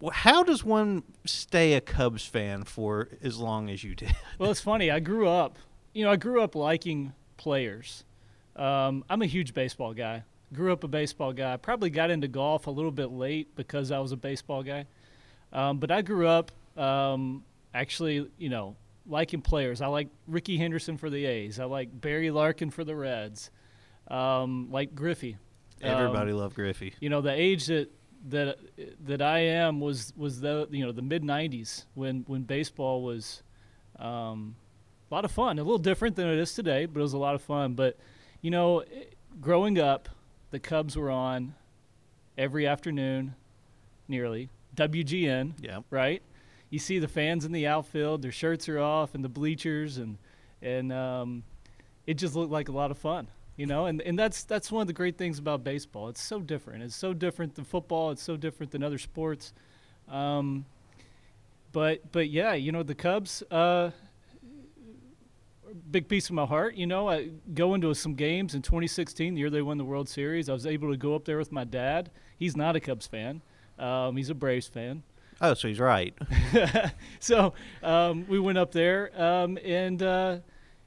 Well, 0.00 0.12
How 0.12 0.42
does 0.42 0.64
one 0.64 1.02
stay 1.24 1.74
a 1.74 1.80
Cubs 1.80 2.26
fan 2.26 2.64
for 2.64 3.08
as 3.22 3.38
long 3.38 3.70
as 3.70 3.82
you 3.84 3.94
did? 3.94 4.14
Well, 4.38 4.50
it's 4.50 4.60
funny. 4.60 4.90
I 4.90 5.00
grew 5.00 5.28
up, 5.28 5.56
you 5.92 6.04
know, 6.04 6.10
I 6.10 6.16
grew 6.16 6.42
up 6.42 6.54
liking 6.54 7.12
players. 7.36 8.04
Um, 8.56 9.04
I'm 9.08 9.22
a 9.22 9.26
huge 9.26 9.54
baseball 9.54 9.94
guy. 9.94 10.24
Grew 10.52 10.72
up 10.72 10.84
a 10.84 10.88
baseball 10.88 11.32
guy. 11.32 11.56
Probably 11.56 11.90
got 11.90 12.10
into 12.10 12.28
golf 12.28 12.66
a 12.66 12.70
little 12.70 12.90
bit 12.90 13.10
late 13.10 13.54
because 13.56 13.90
I 13.90 13.98
was 13.98 14.12
a 14.12 14.16
baseball 14.16 14.62
guy. 14.62 14.86
Um, 15.52 15.78
but 15.78 15.90
I 15.90 16.02
grew 16.02 16.28
up 16.28 16.50
um, 16.76 17.44
actually, 17.72 18.28
you 18.38 18.48
know, 18.48 18.76
liking 19.06 19.40
players. 19.42 19.80
I 19.80 19.86
like 19.88 20.08
Rickey 20.26 20.56
Henderson 20.56 20.96
for 20.96 21.10
the 21.10 21.24
A's. 21.26 21.60
I 21.60 21.64
like 21.64 21.88
Barry 22.00 22.30
Larkin 22.30 22.70
for 22.70 22.84
the 22.84 22.94
Reds. 22.96 23.50
Um, 24.08 24.68
like 24.70 24.94
Griffey. 24.94 25.36
Everybody 25.80 26.32
Um, 26.32 26.38
loved 26.38 26.54
Griffey. 26.54 26.94
you 27.00 27.08
know 27.10 27.20
the 27.20 27.32
age 27.32 27.66
that 27.66 27.90
that 28.28 28.58
that 29.04 29.20
I 29.20 29.40
am 29.40 29.80
was 29.80 30.12
was 30.16 30.40
the 30.40 30.66
you 30.70 30.84
know 30.84 30.92
the 30.92 31.02
mid 31.02 31.22
'90s 31.22 31.84
when 31.94 32.24
when 32.26 32.42
baseball 32.42 33.02
was 33.02 33.42
um, 33.98 34.56
a 35.10 35.14
lot 35.14 35.24
of 35.24 35.30
fun. 35.30 35.58
A 35.58 35.62
little 35.62 35.78
different 35.78 36.16
than 36.16 36.28
it 36.28 36.38
is 36.38 36.54
today, 36.54 36.86
but 36.86 37.00
it 37.00 37.02
was 37.02 37.12
a 37.12 37.18
lot 37.18 37.34
of 37.34 37.42
fun. 37.42 37.74
But 37.74 37.98
you 38.40 38.50
know, 38.50 38.82
growing 39.40 39.78
up, 39.78 40.08
the 40.50 40.58
Cubs 40.58 40.96
were 40.96 41.10
on 41.10 41.54
every 42.38 42.66
afternoon, 42.66 43.34
nearly 44.08 44.48
WGN, 44.76 45.54
Yeah. 45.62 45.80
right? 45.90 46.22
You 46.74 46.80
see 46.80 46.98
the 46.98 47.06
fans 47.06 47.44
in 47.44 47.52
the 47.52 47.68
outfield; 47.68 48.22
their 48.22 48.32
shirts 48.32 48.68
are 48.68 48.80
off, 48.80 49.14
and 49.14 49.22
the 49.22 49.28
bleachers, 49.28 49.96
and 49.96 50.18
and 50.60 50.92
um, 50.92 51.44
it 52.04 52.14
just 52.14 52.34
looked 52.34 52.50
like 52.50 52.68
a 52.68 52.72
lot 52.72 52.90
of 52.90 52.98
fun, 52.98 53.28
you 53.56 53.64
know. 53.64 53.86
And 53.86 54.02
and 54.02 54.18
that's 54.18 54.42
that's 54.42 54.72
one 54.72 54.80
of 54.80 54.88
the 54.88 54.92
great 54.92 55.16
things 55.16 55.38
about 55.38 55.62
baseball. 55.62 56.08
It's 56.08 56.20
so 56.20 56.40
different. 56.40 56.82
It's 56.82 56.96
so 56.96 57.12
different 57.12 57.54
than 57.54 57.64
football. 57.64 58.10
It's 58.10 58.24
so 58.24 58.36
different 58.36 58.72
than 58.72 58.82
other 58.82 58.98
sports. 58.98 59.52
Um, 60.08 60.64
but 61.70 62.10
but 62.10 62.28
yeah, 62.28 62.54
you 62.54 62.72
know 62.72 62.82
the 62.82 62.96
Cubs. 62.96 63.44
Uh, 63.52 63.92
big 65.92 66.08
piece 66.08 66.28
of 66.28 66.34
my 66.34 66.44
heart, 66.44 66.74
you 66.74 66.88
know. 66.88 67.08
I 67.08 67.28
go 67.54 67.74
into 67.74 67.94
some 67.94 68.14
games 68.14 68.52
in 68.52 68.62
2016, 68.62 69.34
the 69.34 69.38
year 69.38 69.48
they 69.48 69.62
won 69.62 69.78
the 69.78 69.84
World 69.84 70.08
Series. 70.08 70.48
I 70.48 70.52
was 70.52 70.66
able 70.66 70.90
to 70.90 70.96
go 70.96 71.14
up 71.14 71.24
there 71.24 71.38
with 71.38 71.52
my 71.52 71.62
dad. 71.62 72.10
He's 72.36 72.56
not 72.56 72.74
a 72.74 72.80
Cubs 72.80 73.06
fan. 73.06 73.42
Um, 73.78 74.16
he's 74.16 74.28
a 74.28 74.34
Braves 74.34 74.66
fan. 74.66 75.04
Oh, 75.40 75.54
so 75.54 75.68
he's 75.68 75.80
right. 75.80 76.14
so 77.18 77.54
um, 77.82 78.26
we 78.28 78.38
went 78.38 78.58
up 78.58 78.72
there, 78.72 79.10
um, 79.20 79.58
and 79.64 80.02
uh, 80.02 80.38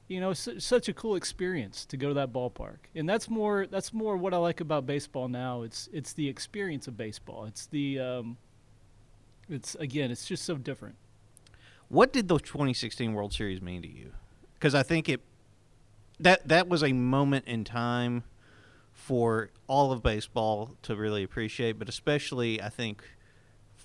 you 0.08 0.20
know, 0.20 0.32
su- 0.32 0.58
such 0.58 0.88
a 0.88 0.94
cool 0.94 1.16
experience 1.16 1.84
to 1.86 1.96
go 1.96 2.08
to 2.08 2.14
that 2.14 2.32
ballpark. 2.32 2.78
And 2.94 3.08
that's 3.08 3.28
more 3.28 3.66
that's 3.66 3.92
more 3.92 4.16
what 4.16 4.32
I 4.32 4.38
like 4.38 4.60
about 4.60 4.86
baseball 4.86 5.28
now. 5.28 5.62
It's 5.62 5.88
it's 5.92 6.14
the 6.14 6.28
experience 6.28 6.88
of 6.88 6.96
baseball. 6.96 7.44
It's 7.44 7.66
the 7.66 8.00
um, 8.00 8.38
it's 9.48 9.74
again, 9.76 10.10
it's 10.10 10.24
just 10.26 10.44
so 10.44 10.56
different. 10.56 10.96
What 11.88 12.12
did 12.12 12.28
the 12.28 12.38
2016 12.38 13.12
World 13.14 13.32
Series 13.32 13.62
mean 13.62 13.82
to 13.82 13.88
you? 13.88 14.12
Because 14.54 14.74
I 14.74 14.82
think 14.82 15.08
it 15.08 15.20
that 16.18 16.48
that 16.48 16.68
was 16.68 16.82
a 16.82 16.92
moment 16.92 17.46
in 17.46 17.64
time 17.64 18.24
for 18.92 19.50
all 19.68 19.92
of 19.92 20.02
baseball 20.02 20.74
to 20.82 20.96
really 20.96 21.22
appreciate, 21.22 21.78
but 21.78 21.88
especially 21.88 22.60
I 22.60 22.68
think 22.68 23.04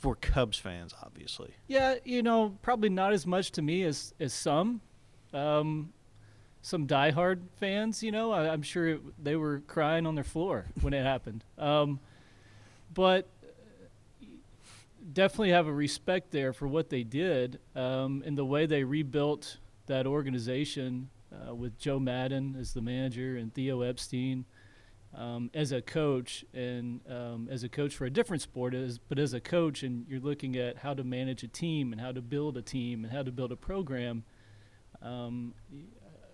for 0.04 0.16
Cubs 0.16 0.58
fans, 0.58 0.94
obviously. 1.02 1.52
Yeah, 1.66 1.96
you 2.04 2.22
know, 2.22 2.58
probably 2.62 2.90
not 2.90 3.14
as 3.14 3.26
much 3.26 3.52
to 3.54 3.62
me 3.62 3.84
as 3.84 4.14
as 4.20 4.34
some, 4.34 4.82
um, 5.34 5.94
some 6.62 6.86
diehard 6.88 7.40
fans. 7.56 8.04
You 8.04 8.12
know, 8.12 8.34
I, 8.34 8.52
I'm 8.52 8.64
sure 8.64 8.88
it, 8.90 9.24
they 9.24 9.38
were 9.38 9.62
crying 9.66 10.06
on 10.06 10.16
their 10.16 10.26
floor 10.26 10.66
when 10.82 10.94
it 10.94 11.04
happened. 11.04 11.46
Um, 11.58 12.02
but 12.94 13.30
definitely 15.14 15.52
have 15.52 15.68
a 15.68 15.74
respect 15.74 16.32
there 16.32 16.52
for 16.52 16.68
what 16.68 16.90
they 16.90 17.04
did 17.04 17.60
um, 17.74 18.24
and 18.26 18.38
the 18.38 18.44
way 18.44 18.66
they 18.66 18.84
rebuilt 18.84 19.58
that 19.86 20.06
organization 20.06 21.10
uh, 21.32 21.56
with 21.56 21.80
Joe 21.80 22.00
Maddon 22.00 22.58
as 22.60 22.74
the 22.74 22.82
manager 22.82 23.38
and 23.38 23.54
Theo 23.54 23.82
Epstein 23.82 24.44
um, 25.16 25.52
as 25.54 25.72
a 25.72 25.82
coach 25.82 26.44
and 26.54 27.00
um, 27.10 27.48
as 27.52 27.64
a 27.64 27.70
coach 27.70 27.96
for 27.96 28.06
a 28.06 28.10
different 28.10 28.42
sport 28.42 28.74
is 28.74 28.98
but 28.98 29.20
as 29.20 29.34
a 29.34 29.40
coach 29.40 29.84
and 29.84 30.06
you're 30.10 30.20
looking 30.20 30.56
at 30.56 30.78
how 30.78 30.94
to 30.94 31.04
manage 31.04 31.44
a 31.44 31.48
team 31.48 31.92
and 31.92 32.02
how 32.02 32.12
to 32.12 32.22
build 32.22 32.58
a 32.58 32.62
team 32.62 33.04
and 33.04 33.14
how 33.14 33.22
to 33.22 33.32
build 33.32 33.52
a 33.52 33.56
program 33.56 34.24
um, 35.02 35.54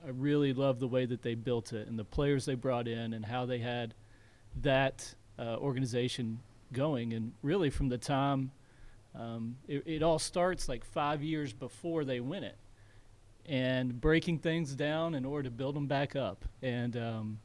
I 0.05 0.09
really 0.09 0.53
love 0.53 0.79
the 0.79 0.87
way 0.87 1.05
that 1.05 1.21
they 1.21 1.35
built 1.35 1.73
it 1.73 1.87
and 1.87 1.99
the 1.99 2.05
players 2.05 2.45
they 2.45 2.55
brought 2.55 2.87
in 2.87 3.13
and 3.13 3.25
how 3.25 3.45
they 3.45 3.59
had 3.59 3.93
that 4.61 5.13
uh, 5.37 5.57
organization 5.57 6.39
going. 6.71 7.13
And 7.13 7.33
really 7.41 7.69
from 7.69 7.89
the 7.89 7.97
time 7.97 8.51
um, 9.15 9.57
it, 9.67 9.83
it 9.85 10.03
all 10.03 10.19
starts 10.19 10.69
like 10.69 10.85
five 10.85 11.23
years 11.23 11.51
before 11.51 12.05
they 12.05 12.19
win 12.19 12.43
it 12.43 12.57
and 13.45 13.99
breaking 13.99 14.37
things 14.37 14.75
down 14.75 15.15
in 15.15 15.25
order 15.25 15.43
to 15.43 15.51
build 15.51 15.75
them 15.75 15.87
back 15.87 16.15
up. 16.15 16.45
And 16.61 16.95
um, 16.95 17.39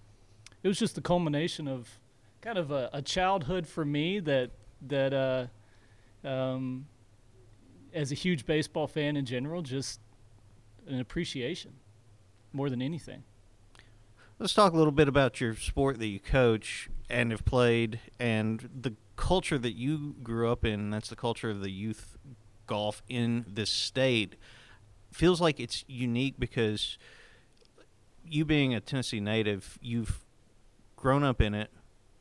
it 0.64 0.68
was 0.68 0.78
just 0.78 0.97
the 0.97 1.00
culmination 1.00 1.68
of 1.68 2.00
kind 2.40 2.59
of 2.59 2.73
a, 2.73 2.90
a 2.92 3.02
childhood 3.02 3.66
for 3.66 3.85
me 3.85 4.18
that 4.18 4.50
that 4.87 5.12
uh, 5.12 6.26
um, 6.26 6.87
as 7.92 8.11
a 8.11 8.14
huge 8.14 8.44
baseball 8.47 8.87
fan 8.87 9.16
in 9.16 9.25
general, 9.25 9.62
just 9.62 10.00
an 10.88 10.99
appreciation 10.99 11.75
more 12.52 12.68
than 12.68 12.83
anything. 12.83 13.23
Let's 14.38 14.54
talk 14.54 14.73
a 14.73 14.76
little 14.76 14.92
bit 14.92 15.06
about 15.06 15.40
your 15.40 15.54
sport 15.54 15.99
that 16.00 16.06
you 16.06 16.18
coach 16.18 16.88
and 17.09 17.30
have 17.30 17.44
played 17.44 18.00
and 18.18 18.68
the 18.75 18.94
culture 19.16 19.59
that 19.59 19.76
you 19.76 20.16
grew 20.23 20.50
up 20.50 20.64
in. 20.64 20.90
That's 20.90 21.09
the 21.09 21.16
culture 21.16 21.50
of 21.50 21.61
the 21.61 21.71
youth 21.71 22.16
golf 22.66 23.02
in 23.09 23.44
this 23.49 23.71
state. 23.71 24.35
Feels 25.12 25.40
like 25.40 25.61
it's 25.61 25.85
unique 25.87 26.35
because 26.38 26.99
you 28.26 28.44
being 28.44 28.75
a 28.75 28.80
Tennessee 28.80 29.21
native, 29.21 29.78
you've 29.80 30.24
grown 31.04 31.23
up 31.23 31.42
in 31.42 31.52
it, 31.52 31.70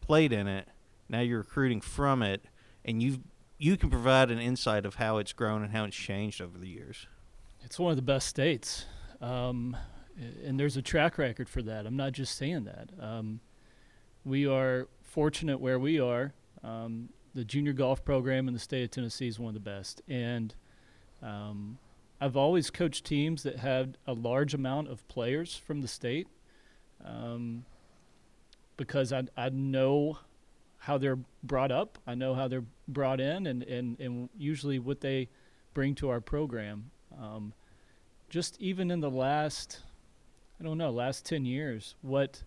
played 0.02 0.34
in 0.34 0.46
it, 0.46 0.68
now 1.08 1.22
you're 1.22 1.38
recruiting 1.38 1.80
from 1.80 2.22
it, 2.22 2.44
and 2.84 3.02
you 3.02 3.24
you 3.58 3.78
can 3.78 3.90
provide 3.90 4.30
an 4.30 4.40
insight 4.40 4.86
of 4.86 4.96
how 4.96 5.20
it's 5.20 5.32
grown 5.32 5.64
and 5.64 5.72
how 5.72 5.86
it's 5.86 5.96
changed 5.96 6.42
over 6.42 6.58
the 6.58 6.68
years. 6.68 7.08
It's 7.62 7.80
one 7.80 7.92
of 7.92 7.96
the 7.96 8.02
best 8.02 8.28
states, 8.28 8.86
um, 9.22 9.78
and 10.46 10.60
there's 10.60 10.76
a 10.76 10.82
track 10.82 11.18
record 11.18 11.48
for 11.48 11.62
that. 11.62 11.86
I'm 11.86 11.96
not 11.96 12.12
just 12.12 12.38
saying 12.38 12.66
that. 12.66 12.90
Um, 13.00 13.40
we 14.26 14.46
are 14.46 14.90
fortunate 15.02 15.62
where 15.62 15.80
we 15.80 15.98
are. 16.02 16.34
Um, 16.62 17.08
the 17.34 17.46
junior 17.46 17.72
golf 17.72 18.04
program 18.04 18.50
in 18.50 18.54
the 18.54 18.60
state 18.60 18.84
of 18.84 18.92
Tennessee 18.92 19.30
is 19.30 19.40
one 19.40 19.48
of 19.48 19.54
the 19.54 19.62
best, 19.62 20.02
and 20.10 20.54
um, 21.22 21.78
I've 22.20 22.36
always 22.36 22.70
coached 22.70 23.06
teams 23.06 23.44
that 23.44 23.60
had 23.60 23.98
a 24.06 24.14
large 24.14 24.54
amount 24.54 24.90
of 24.90 25.08
players 25.08 25.56
from 25.56 25.80
the 25.80 25.88
state, 25.88 26.28
um, 27.06 27.64
because 28.78 29.14
I 29.14 29.24
I 29.38 29.50
know 29.50 30.20
how 30.80 30.98
they're 30.98 31.20
brought 31.42 31.72
up. 31.72 31.98
I 32.06 32.16
know 32.16 32.34
how 32.34 32.48
they're 32.48 32.66
brought 32.88 33.20
in, 33.20 33.48
and 33.48 33.64
and 33.64 34.00
and 34.00 34.30
usually 34.38 34.80
what 34.80 35.02
they 35.02 35.30
bring 35.74 35.96
to 35.96 36.10
our 36.10 36.22
program. 36.22 36.92
Um, 37.20 37.54
just 38.30 38.60
even 38.60 38.90
in 38.90 39.00
the 39.00 39.10
last, 39.10 39.82
I 40.60 40.64
don't 40.64 40.78
know, 40.78 40.90
last 40.90 41.26
10 41.26 41.46
years, 41.46 41.96
what 42.02 42.44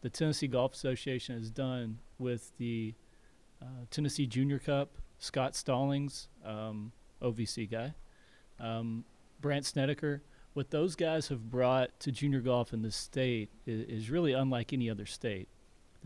the 0.00 0.08
Tennessee 0.08 0.46
Golf 0.46 0.72
Association 0.74 1.38
has 1.38 1.50
done 1.50 1.98
with 2.18 2.52
the 2.58 2.94
uh, 3.60 3.84
Tennessee 3.90 4.26
Junior 4.26 4.58
Cup, 4.58 4.90
Scott 5.18 5.54
Stallings, 5.54 6.28
um, 6.44 6.92
OVC 7.20 7.70
guy, 7.70 7.94
um, 8.58 9.04
Brandt 9.40 9.66
Snedeker, 9.66 10.22
what 10.54 10.70
those 10.70 10.96
guys 10.96 11.28
have 11.28 11.50
brought 11.50 11.98
to 12.00 12.10
junior 12.10 12.40
golf 12.40 12.72
in 12.72 12.82
the 12.82 12.90
state 12.90 13.50
is, 13.66 13.86
is 13.88 14.10
really 14.10 14.32
unlike 14.32 14.72
any 14.72 14.88
other 14.88 15.06
state. 15.06 15.48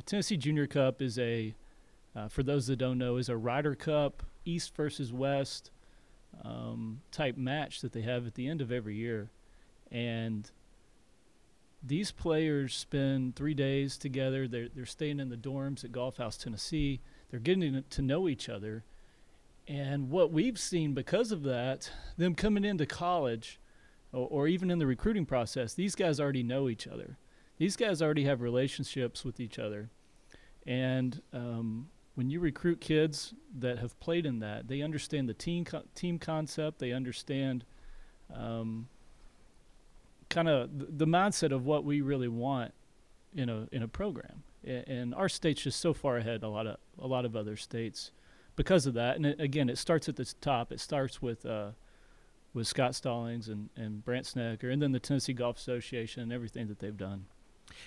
The 0.04 0.10
Tennessee 0.10 0.36
Junior 0.36 0.66
Cup 0.66 1.00
is 1.00 1.16
a, 1.16 1.54
uh, 2.16 2.26
for 2.26 2.42
those 2.42 2.66
that 2.66 2.76
don't 2.76 2.98
know, 2.98 3.18
is 3.18 3.28
a 3.28 3.36
Ryder 3.36 3.76
Cup, 3.76 4.24
East 4.44 4.74
versus 4.74 5.12
West 5.12 5.70
um, 6.44 7.02
type 7.12 7.36
match 7.36 7.82
that 7.82 7.92
they 7.92 8.00
have 8.02 8.26
at 8.26 8.34
the 8.34 8.48
end 8.48 8.60
of 8.60 8.72
every 8.72 8.96
year. 8.96 9.30
and 9.92 10.50
these 11.84 12.12
players 12.12 12.74
spend 12.74 13.34
three 13.34 13.54
days 13.54 13.98
together. 13.98 14.46
They're 14.46 14.68
they're 14.68 14.86
staying 14.86 15.18
in 15.18 15.30
the 15.30 15.36
dorms 15.36 15.84
at 15.84 15.90
Golf 15.90 16.16
House, 16.16 16.36
Tennessee. 16.36 17.00
They're 17.30 17.40
getting 17.40 17.82
to 17.90 18.02
know 18.02 18.28
each 18.28 18.48
other, 18.48 18.84
and 19.66 20.08
what 20.08 20.30
we've 20.30 20.60
seen 20.60 20.94
because 20.94 21.32
of 21.32 21.42
that, 21.42 21.90
them 22.16 22.36
coming 22.36 22.64
into 22.64 22.86
college, 22.86 23.58
or, 24.12 24.28
or 24.30 24.48
even 24.48 24.70
in 24.70 24.78
the 24.78 24.86
recruiting 24.86 25.26
process, 25.26 25.74
these 25.74 25.96
guys 25.96 26.20
already 26.20 26.44
know 26.44 26.68
each 26.68 26.86
other. 26.86 27.18
These 27.62 27.76
guys 27.76 28.02
already 28.02 28.24
have 28.24 28.40
relationships 28.40 29.24
with 29.24 29.38
each 29.38 29.56
other, 29.56 29.88
and 30.66 31.22
um, 31.32 31.90
when 32.16 32.28
you 32.28 32.40
recruit 32.40 32.80
kids 32.80 33.34
that 33.56 33.78
have 33.78 34.00
played 34.00 34.26
in 34.26 34.40
that, 34.40 34.66
they 34.66 34.82
understand 34.82 35.28
the 35.28 35.34
team 35.34 35.64
co- 35.64 35.84
team 35.94 36.18
concept. 36.18 36.80
They 36.80 36.90
understand. 36.90 37.64
Um, 38.34 38.88
kind 40.28 40.48
of 40.48 40.70
the 40.98 41.06
mindset 41.06 41.52
of 41.52 41.64
what 41.64 41.84
we 41.84 42.00
really 42.00 42.26
want 42.26 42.72
in 43.32 43.48
a 43.48 43.68
in 43.70 43.84
a 43.84 43.88
program. 43.88 44.42
And 44.64 45.14
our 45.14 45.28
state's 45.28 45.62
just 45.62 45.78
so 45.78 45.94
far 45.94 46.16
ahead 46.16 46.42
a 46.42 46.48
lot 46.48 46.66
of 46.66 46.78
a 46.98 47.06
lot 47.06 47.24
of 47.24 47.36
other 47.36 47.56
states 47.56 48.10
because 48.56 48.86
of 48.86 48.94
that. 48.94 49.14
And 49.14 49.24
it, 49.24 49.40
again, 49.40 49.68
it 49.68 49.78
starts 49.78 50.08
at 50.08 50.16
the 50.16 50.24
top. 50.40 50.72
It 50.72 50.80
starts 50.80 51.22
with 51.22 51.46
uh, 51.46 51.70
with 52.54 52.66
Scott 52.66 52.96
Stallings 52.96 53.48
and 53.48 53.68
and 53.76 54.04
Brandt 54.04 54.26
Snedeker, 54.26 54.68
and 54.68 54.82
then 54.82 54.90
the 54.90 54.98
Tennessee 54.98 55.32
Golf 55.32 55.58
Association 55.58 56.24
and 56.24 56.32
everything 56.32 56.66
that 56.66 56.80
they've 56.80 56.96
done. 56.96 57.26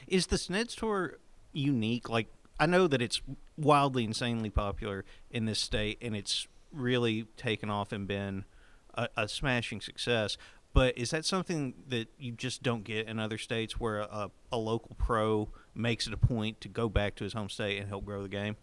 Is 0.08 0.28
the 0.28 0.38
Sneds 0.38 0.76
Tour 0.76 1.18
unique? 1.54 2.10
Like 2.10 2.28
I 2.60 2.66
know 2.66 2.88
that 2.88 3.02
it's 3.02 3.22
wildly, 3.58 4.04
insanely 4.04 4.50
popular 4.50 5.06
in 5.30 5.46
this 5.46 5.60
state, 5.60 5.98
and 6.02 6.16
it's 6.16 6.48
really 6.72 7.26
taken 7.38 7.70
off 7.70 7.92
and 7.92 8.08
been 8.08 8.46
a, 8.94 9.08
a 9.18 9.28
smashing 9.28 9.82
success. 9.82 10.38
But 10.74 10.98
is 10.98 11.12
that 11.12 11.24
something 11.24 11.74
that 11.88 12.10
you 12.20 12.34
just 12.34 12.62
don't 12.62 12.84
get 12.84 13.08
in 13.08 13.18
other 13.18 13.38
states 13.38 13.80
where 13.80 14.00
a, 14.00 14.30
a 14.52 14.58
local 14.58 14.96
pro 14.98 15.50
makes 15.74 16.06
it 16.06 16.14
a 16.14 16.18
point 16.18 16.60
to 16.62 16.68
go 16.68 16.90
back 16.90 17.16
to 17.16 17.24
his 17.24 17.32
home 17.32 17.48
state 17.50 17.80
and 17.80 17.88
help 17.88 18.04
grow 18.06 18.22
the 18.22 18.30
game? 18.30 18.58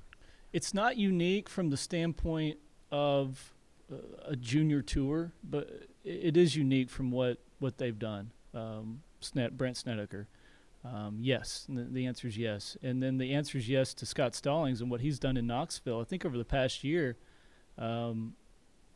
It's 0.52 0.74
not 0.74 0.98
unique 0.98 1.48
from 1.48 1.70
the 1.70 1.78
standpoint 1.78 2.58
of 2.90 3.54
uh, 3.90 3.96
a 4.26 4.36
junior 4.36 4.82
tour, 4.82 5.32
but 5.42 5.88
it 6.04 6.36
is 6.36 6.54
unique 6.54 6.90
from 6.90 7.10
what, 7.10 7.38
what 7.60 7.78
they've 7.78 7.98
done. 7.98 8.30
Um, 8.52 9.02
Brandt 9.52 9.78
Snedeker. 9.78 10.28
Um, 10.84 11.18
yes, 11.20 11.66
the, 11.68 12.06
answer 12.06 12.26
is 12.26 12.36
yes. 12.36 12.76
And 12.82 13.02
then 13.02 13.18
the 13.18 13.34
answer 13.34 13.56
is 13.56 13.68
yes 13.68 13.94
to 13.94 14.06
Scott 14.06 14.34
Stallings 14.34 14.80
and 14.80 14.90
what 14.90 15.00
he's 15.00 15.18
done 15.18 15.36
in 15.36 15.46
Knoxville. 15.46 16.00
I 16.00 16.04
think 16.04 16.24
over 16.24 16.36
the 16.36 16.44
past 16.44 16.82
year, 16.82 17.16
um, 17.78 18.34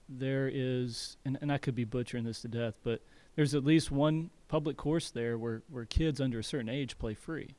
there 0.09 0.51
is, 0.53 1.17
and, 1.25 1.39
and 1.41 1.53
I 1.53 1.59
could 1.59 1.77
be 1.77 1.85
butchering 1.85 2.25
this 2.25 2.41
to 2.43 2.49
death, 2.49 2.75
but 2.83 3.03
there's 3.37 3.55
at 3.55 3.65
least 3.65 3.91
one 3.93 4.31
public 4.49 4.77
course 4.77 5.11
there 5.11 5.39
where, 5.39 5.63
where 5.71 5.85
kids 5.85 6.21
under 6.21 6.41
a 6.41 6.45
certain 6.45 6.69
age 6.69 6.99
play 6.99 7.15
free. 7.15 7.55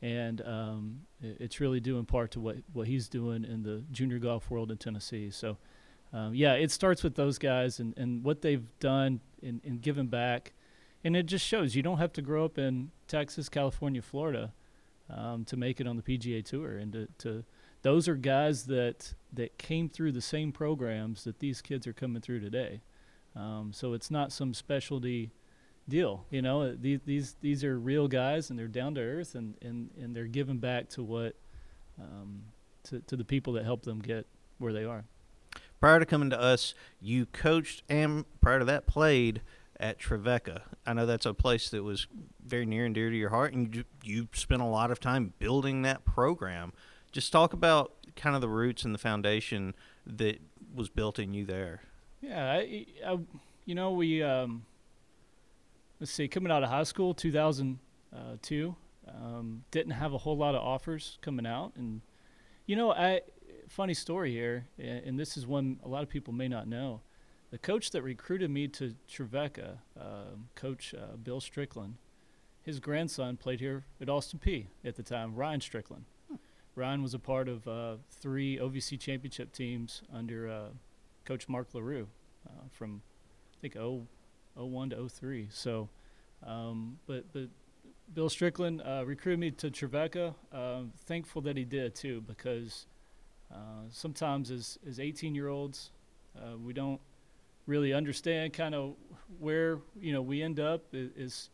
And 0.00 0.40
um, 0.42 1.00
it, 1.22 1.36
it's 1.40 1.60
really 1.60 1.80
due 1.80 1.98
in 1.98 2.06
part 2.06 2.30
to 2.32 2.40
what, 2.40 2.56
what 2.72 2.86
he's 2.86 3.08
doing 3.08 3.44
in 3.44 3.62
the 3.62 3.82
junior 3.92 4.18
golf 4.18 4.50
world 4.50 4.70
in 4.70 4.78
Tennessee. 4.78 5.30
So, 5.30 5.58
um, 6.14 6.34
yeah, 6.34 6.54
it 6.54 6.70
starts 6.70 7.02
with 7.02 7.14
those 7.14 7.38
guys 7.38 7.78
and, 7.78 7.96
and 7.98 8.24
what 8.24 8.40
they've 8.40 8.64
done 8.80 9.20
in, 9.42 9.60
in 9.64 9.78
giving 9.78 10.06
back. 10.06 10.53
And 11.04 11.14
it 11.14 11.26
just 11.26 11.46
shows 11.46 11.76
you 11.76 11.82
don't 11.82 11.98
have 11.98 12.14
to 12.14 12.22
grow 12.22 12.44
up 12.44 12.58
in 12.58 12.90
Texas, 13.06 13.50
California, 13.50 14.00
Florida 14.00 14.52
um, 15.10 15.44
to 15.44 15.56
make 15.56 15.80
it 15.80 15.86
on 15.86 15.96
the 15.96 16.02
PGA 16.02 16.42
Tour 16.44 16.78
and 16.78 16.92
to, 16.92 17.08
to 17.18 17.44
those 17.82 18.08
are 18.08 18.14
guys 18.14 18.64
that 18.64 19.14
that 19.32 19.58
came 19.58 19.88
through 19.90 20.12
the 20.12 20.22
same 20.22 20.50
programs 20.50 21.24
that 21.24 21.38
these 21.38 21.60
kids 21.60 21.86
are 21.86 21.92
coming 21.92 22.22
through 22.22 22.40
today. 22.40 22.80
Um, 23.36 23.72
so 23.74 23.92
it's 23.92 24.10
not 24.10 24.32
some 24.32 24.54
specialty 24.54 25.30
deal. 25.88 26.24
You 26.30 26.40
know, 26.40 26.74
these 26.74 27.00
these 27.04 27.36
these 27.42 27.62
are 27.62 27.78
real 27.78 28.08
guys 28.08 28.48
and 28.48 28.58
they're 28.58 28.68
down 28.68 28.94
to 28.94 29.02
earth 29.02 29.34
and, 29.34 29.56
and, 29.60 29.90
and 30.00 30.16
they're 30.16 30.24
giving 30.24 30.58
back 30.58 30.88
to 30.90 31.02
what 31.02 31.34
um, 32.00 32.44
to 32.84 33.00
to 33.00 33.16
the 33.16 33.24
people 33.24 33.52
that 33.52 33.64
help 33.64 33.82
them 33.82 34.00
get 34.00 34.26
where 34.58 34.72
they 34.72 34.84
are. 34.84 35.04
Prior 35.78 35.98
to 36.00 36.06
coming 36.06 36.30
to 36.30 36.40
us, 36.40 36.72
you 37.02 37.26
coached 37.26 37.82
and 37.90 38.24
prior 38.40 38.58
to 38.58 38.64
that 38.64 38.86
played 38.86 39.42
at 39.80 39.98
Trevecca. 39.98 40.62
I 40.86 40.92
know 40.92 41.06
that's 41.06 41.26
a 41.26 41.34
place 41.34 41.70
that 41.70 41.82
was 41.82 42.06
very 42.44 42.66
near 42.66 42.84
and 42.84 42.94
dear 42.94 43.10
to 43.10 43.16
your 43.16 43.30
heart, 43.30 43.52
and 43.52 43.74
you 43.74 43.84
you 44.02 44.28
spent 44.32 44.62
a 44.62 44.66
lot 44.66 44.90
of 44.90 45.00
time 45.00 45.32
building 45.38 45.82
that 45.82 46.04
program. 46.04 46.72
Just 47.12 47.32
talk 47.32 47.52
about 47.52 47.92
kind 48.16 48.34
of 48.34 48.40
the 48.40 48.48
roots 48.48 48.84
and 48.84 48.94
the 48.94 48.98
foundation 48.98 49.74
that 50.06 50.40
was 50.74 50.88
built 50.88 51.18
in 51.18 51.34
you 51.34 51.44
there. 51.44 51.82
Yeah, 52.20 52.52
I, 52.52 52.86
I 53.06 53.18
you 53.64 53.74
know, 53.74 53.92
we 53.92 54.22
um, 54.22 54.64
let's 56.00 56.12
see, 56.12 56.28
coming 56.28 56.52
out 56.52 56.62
of 56.62 56.68
high 56.70 56.82
school, 56.84 57.14
2002, 57.14 58.76
um, 59.08 59.64
didn't 59.70 59.92
have 59.92 60.12
a 60.12 60.18
whole 60.18 60.36
lot 60.36 60.54
of 60.54 60.62
offers 60.62 61.18
coming 61.22 61.46
out, 61.46 61.72
and 61.76 62.00
you 62.66 62.76
know, 62.76 62.92
I 62.92 63.22
funny 63.68 63.94
story 63.94 64.32
here, 64.32 64.66
and 64.78 65.18
this 65.18 65.36
is 65.36 65.46
one 65.46 65.80
a 65.84 65.88
lot 65.88 66.02
of 66.02 66.08
people 66.08 66.32
may 66.32 66.48
not 66.48 66.68
know. 66.68 67.00
The 67.54 67.58
coach 67.58 67.92
that 67.92 68.02
recruited 68.02 68.50
me 68.50 68.66
to 68.66 68.96
Trevecca, 69.08 69.78
uh, 69.96 70.34
Coach 70.56 70.92
uh, 70.92 71.14
Bill 71.14 71.40
Strickland, 71.40 71.94
his 72.64 72.80
grandson 72.80 73.36
played 73.36 73.60
here 73.60 73.84
at 74.00 74.08
Austin 74.08 74.40
Peay 74.44 74.66
at 74.84 74.96
the 74.96 75.04
time, 75.04 75.36
Ryan 75.36 75.60
Strickland. 75.60 76.04
Ryan 76.74 77.00
was 77.00 77.14
a 77.14 77.20
part 77.20 77.48
of 77.48 77.68
uh, 77.68 77.98
three 78.10 78.58
OVC 78.58 78.98
championship 78.98 79.52
teams 79.52 80.02
under 80.12 80.50
uh, 80.50 80.68
Coach 81.24 81.48
Mark 81.48 81.68
LaRue 81.74 82.08
uh, 82.44 82.62
from, 82.72 83.02
I 83.52 83.56
think, 83.60 83.74
0, 83.74 84.08
01 84.56 84.90
to 84.90 85.08
03. 85.08 85.46
So, 85.52 85.88
um, 86.44 86.98
but, 87.06 87.32
but 87.32 87.50
Bill 88.12 88.28
Strickland 88.28 88.82
uh, 88.84 89.04
recruited 89.06 89.38
me 89.38 89.52
to 89.52 89.70
Trevecca. 89.70 90.34
Um, 90.52 90.90
thankful 91.06 91.40
that 91.42 91.56
he 91.56 91.64
did, 91.64 91.94
too, 91.94 92.20
because 92.26 92.86
uh, 93.54 93.84
sometimes 93.90 94.50
as, 94.50 94.76
as 94.84 94.98
18 94.98 95.36
year 95.36 95.46
olds, 95.46 95.92
uh, 96.36 96.58
we 96.58 96.72
don't 96.72 97.00
really 97.66 97.92
understand 97.92 98.52
kind 98.52 98.74
of 98.74 98.94
where 99.38 99.78
you 99.98 100.12
know 100.12 100.22
we 100.22 100.42
end 100.42 100.60
up 100.60 100.84
is 100.92 101.50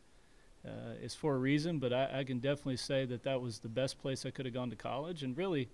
uh, 0.66 0.94
is 1.02 1.14
for 1.14 1.34
a 1.34 1.38
reason, 1.38 1.78
but 1.78 1.92
I, 1.92 2.18
I, 2.18 2.24
can 2.24 2.38
definitely 2.38 2.76
say 2.76 3.06
that 3.06 3.22
that 3.22 3.40
was 3.40 3.60
the 3.60 3.68
best 3.68 3.98
place 3.98 4.26
I 4.26 4.30
could 4.30 4.44
have 4.44 4.52
gone 4.52 4.68
to 4.68 4.76
college. 4.76 5.22
And 5.22 5.34
really, 5.34 5.70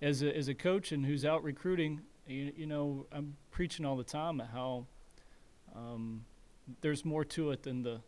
as 0.00 0.22
a, 0.22 0.36
as 0.36 0.46
a 0.46 0.54
coach 0.54 0.92
and 0.92 1.04
who's 1.04 1.24
out 1.24 1.42
recruiting, 1.42 2.02
you, 2.28 2.52
you 2.56 2.66
know, 2.66 3.06
I'm 3.10 3.36
preaching 3.50 3.84
all 3.84 3.96
the 3.96 4.04
time 4.04 4.38
how 4.38 4.86
um, 5.74 6.24
there's 6.80 7.04
more 7.04 7.24
to 7.24 7.50
it 7.50 7.62
than 7.64 7.82
the 7.82 8.00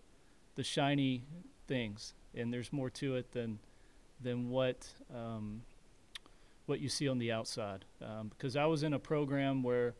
the 0.54 0.62
shiny 0.62 1.24
things, 1.66 2.14
and 2.34 2.52
there's 2.52 2.72
more 2.72 2.90
to 2.90 3.16
it 3.16 3.32
than 3.32 3.58
than 4.22 4.48
what 4.48 4.88
um, 5.14 5.62
what 6.66 6.80
you 6.80 6.88
see 6.88 7.08
on 7.08 7.18
the 7.18 7.32
outside. 7.32 7.84
Um, 8.00 8.28
because 8.28 8.56
I 8.56 8.66
was 8.66 8.82
in 8.82 8.92
a 8.92 8.98
program 8.98 9.62
where 9.62 9.94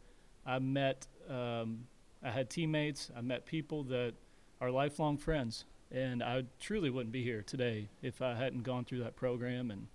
I 0.46 0.58
met, 0.58 1.06
um, 1.28 1.86
I 2.22 2.30
had 2.30 2.50
teammates, 2.50 3.10
I 3.16 3.20
met 3.20 3.46
people 3.46 3.84
that 3.84 4.14
are 4.60 4.70
lifelong 4.70 5.16
friends 5.16 5.64
and 5.92 6.22
I 6.22 6.44
truly 6.58 6.90
wouldn't 6.90 7.12
be 7.12 7.22
here 7.22 7.42
today 7.42 7.88
if 8.00 8.22
I 8.22 8.34
hadn't 8.34 8.62
gone 8.62 8.84
through 8.84 9.00
that 9.00 9.14
program 9.14 9.70
and 9.70 9.88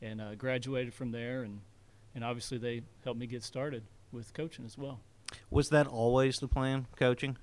and 0.00 0.20
uh, 0.20 0.34
graduated 0.36 0.94
from 0.94 1.10
there. 1.10 1.42
And 1.42 1.60
and 2.14 2.22
obviously 2.22 2.58
they 2.58 2.82
helped 3.02 3.18
me 3.18 3.26
get 3.26 3.42
started 3.42 3.82
with 4.12 4.32
coaching 4.34 4.64
as 4.64 4.76
well. 4.76 5.00
Was 5.50 5.70
that 5.70 5.86
always 5.86 6.38
the 6.38 6.48
plan, 6.48 6.86
coaching? 6.96 7.36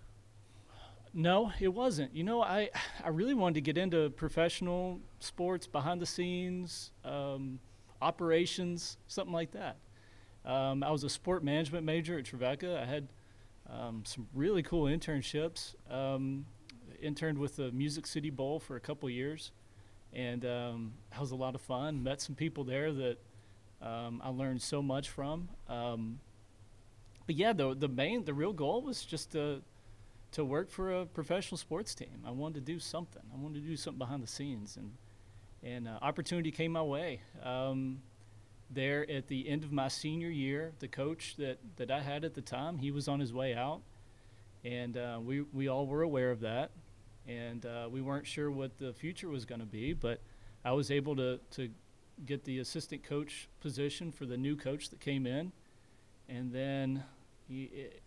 No, 1.13 1.51
it 1.59 1.69
wasn't. 1.69 2.15
You 2.15 2.23
know, 2.23 2.41
I 2.41 2.69
I 3.03 3.09
really 3.09 3.33
wanted 3.33 3.55
to 3.55 3.61
get 3.61 3.77
into 3.77 4.09
professional 4.11 4.99
sports, 5.19 5.65
behind 5.65 5.99
the 5.99 6.05
scenes, 6.05 6.91
um, 7.03 7.59
operations, 8.01 8.97
something 9.07 9.33
like 9.33 9.51
that. 9.51 9.77
Um, 10.45 10.83
I 10.83 10.91
was 10.91 11.03
a 11.03 11.09
sport 11.09 11.43
management 11.43 11.85
major 11.85 12.19
at 12.19 12.25
Trevecca. 12.25 12.79
I 12.79 12.85
had 12.85 13.07
um, 13.69 14.03
some 14.05 14.27
really 14.33 14.63
cool 14.63 14.83
internships. 14.83 15.75
Um, 15.89 16.45
interned 17.01 17.37
with 17.37 17.55
the 17.55 17.71
Music 17.71 18.07
City 18.07 18.29
Bowl 18.29 18.59
for 18.59 18.75
a 18.75 18.79
couple 18.79 19.09
years, 19.09 19.51
and 20.13 20.45
um, 20.45 20.93
that 21.11 21.19
was 21.19 21.31
a 21.31 21.35
lot 21.35 21.55
of 21.55 21.61
fun. 21.61 22.03
Met 22.03 22.21
some 22.21 22.35
people 22.35 22.63
there 22.63 22.91
that 22.91 23.17
um, 23.81 24.21
I 24.23 24.29
learned 24.29 24.61
so 24.61 24.81
much 24.81 25.09
from. 25.09 25.49
Um, 25.67 26.19
but 27.25 27.35
yeah, 27.35 27.53
the 27.53 27.75
the 27.75 27.87
main, 27.87 28.23
the 28.25 28.33
real 28.33 28.53
goal 28.53 28.81
was 28.81 29.05
just 29.05 29.31
to 29.31 29.61
to 30.31 30.43
work 30.43 30.69
for 30.69 31.01
a 31.01 31.05
professional 31.05 31.57
sports 31.57 31.95
team. 31.95 32.23
I 32.25 32.31
wanted 32.31 32.65
to 32.65 32.73
do 32.73 32.79
something. 32.79 33.21
I 33.33 33.37
wanted 33.37 33.63
to 33.63 33.69
do 33.69 33.77
something 33.77 33.99
behind 33.99 34.23
the 34.23 34.27
scenes, 34.27 34.77
and 34.77 34.91
and 35.63 35.87
uh, 35.87 35.97
opportunity 36.01 36.51
came 36.51 36.71
my 36.71 36.81
way. 36.81 37.21
Um, 37.43 38.01
there 38.69 39.09
at 39.09 39.27
the 39.27 39.47
end 39.47 39.63
of 39.63 39.71
my 39.71 39.87
senior 39.87 40.29
year, 40.29 40.73
the 40.79 40.87
coach 40.87 41.35
that, 41.37 41.59
that 41.77 41.91
I 41.91 42.01
had 42.01 42.25
at 42.25 42.33
the 42.33 42.41
time, 42.41 42.79
he 42.79 42.91
was 42.91 43.07
on 43.07 43.19
his 43.19 43.33
way 43.33 43.53
out, 43.53 43.81
and 44.63 44.97
uh, 44.97 45.19
we 45.23 45.41
we 45.41 45.67
all 45.67 45.85
were 45.85 46.01
aware 46.01 46.31
of 46.31 46.39
that 46.41 46.71
and 47.27 47.65
uh, 47.65 47.87
we 47.89 48.01
weren't 48.01 48.27
sure 48.27 48.51
what 48.51 48.77
the 48.77 48.93
future 48.93 49.29
was 49.29 49.45
going 49.45 49.61
to 49.61 49.67
be. 49.67 49.93
But 49.93 50.21
I 50.63 50.71
was 50.71 50.91
able 50.91 51.15
to 51.15 51.39
to 51.51 51.69
get 52.25 52.43
the 52.45 52.59
assistant 52.59 53.03
coach 53.03 53.49
position 53.59 54.11
for 54.11 54.25
the 54.25 54.37
new 54.37 54.55
coach 54.55 54.89
that 54.89 54.99
came 54.99 55.25
in, 55.25 55.51
and 56.29 56.51
then 56.51 57.03
he, 57.47 57.63
it, 57.63 58.01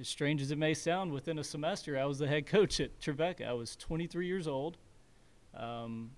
as 0.00 0.08
strange 0.08 0.40
as 0.42 0.50
it 0.50 0.58
may 0.58 0.74
sound, 0.74 1.12
within 1.12 1.38
a 1.38 1.44
semester, 1.44 1.98
I 1.98 2.04
was 2.04 2.18
the 2.18 2.26
head 2.26 2.46
coach 2.46 2.80
at 2.80 3.00
Trevecca. 3.00 3.46
I 3.46 3.52
was 3.52 3.76
23 3.76 4.26
years 4.26 4.48
old. 4.48 4.78
Um, 5.54 6.12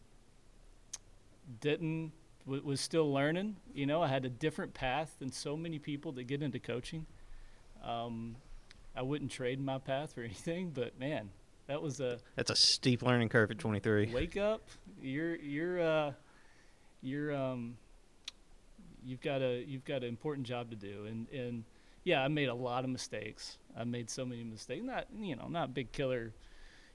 didn't 1.61 2.13
w- 2.47 2.63
was 2.65 2.81
still 2.81 3.13
learning. 3.13 3.57
You 3.75 3.87
know, 3.87 4.03
I 4.03 4.09
had 4.09 4.25
a 4.25 4.29
different 4.31 4.75
path 4.75 5.17
than 5.19 5.31
so 5.33 5.57
many 5.57 5.79
people 5.79 6.13
that 6.13 6.25
get 6.25 6.43
into 6.43 6.59
coaching. 6.59 7.07
Um, 7.83 8.37
I 8.97 9.03
wouldn't 9.03 9.31
trade 9.31 9.61
my 9.61 9.79
path 9.79 10.15
for 10.15 10.21
anything, 10.25 10.71
but 10.71 10.99
man, 10.99 11.31
that 11.67 11.83
was 11.83 12.01
a 12.01 12.19
That's 12.37 12.51
a 12.51 12.57
steep 12.57 13.03
learning 13.03 13.29
curve 13.29 13.51
at 13.51 13.59
23. 13.59 14.11
wake 14.13 14.37
up. 14.37 14.63
You're 15.01 15.37
you're 15.37 15.81
uh, 15.81 16.13
you're 17.03 17.35
um, 17.35 17.77
you've 19.05 19.21
got 19.21 19.43
a 19.43 19.65
you've 19.67 19.85
got 19.85 20.03
an 20.03 20.09
important 20.09 20.47
job 20.47 20.71
to 20.71 20.77
do, 20.77 21.05
and 21.07 21.29
and 21.31 21.65
yeah, 22.05 22.23
I 22.23 22.29
made 22.29 22.49
a 22.49 22.55
lot 22.55 22.85
of 22.85 22.91
mistakes. 22.91 23.59
I 23.77 23.85
made 23.85 24.11
so 24.11 24.25
many 24.25 24.45
mistakes. 24.45 24.83
Not 24.85 25.07
you 25.19 25.37
know 25.37 25.49
not 25.49 25.75
big 25.75 25.93
killer 25.93 26.33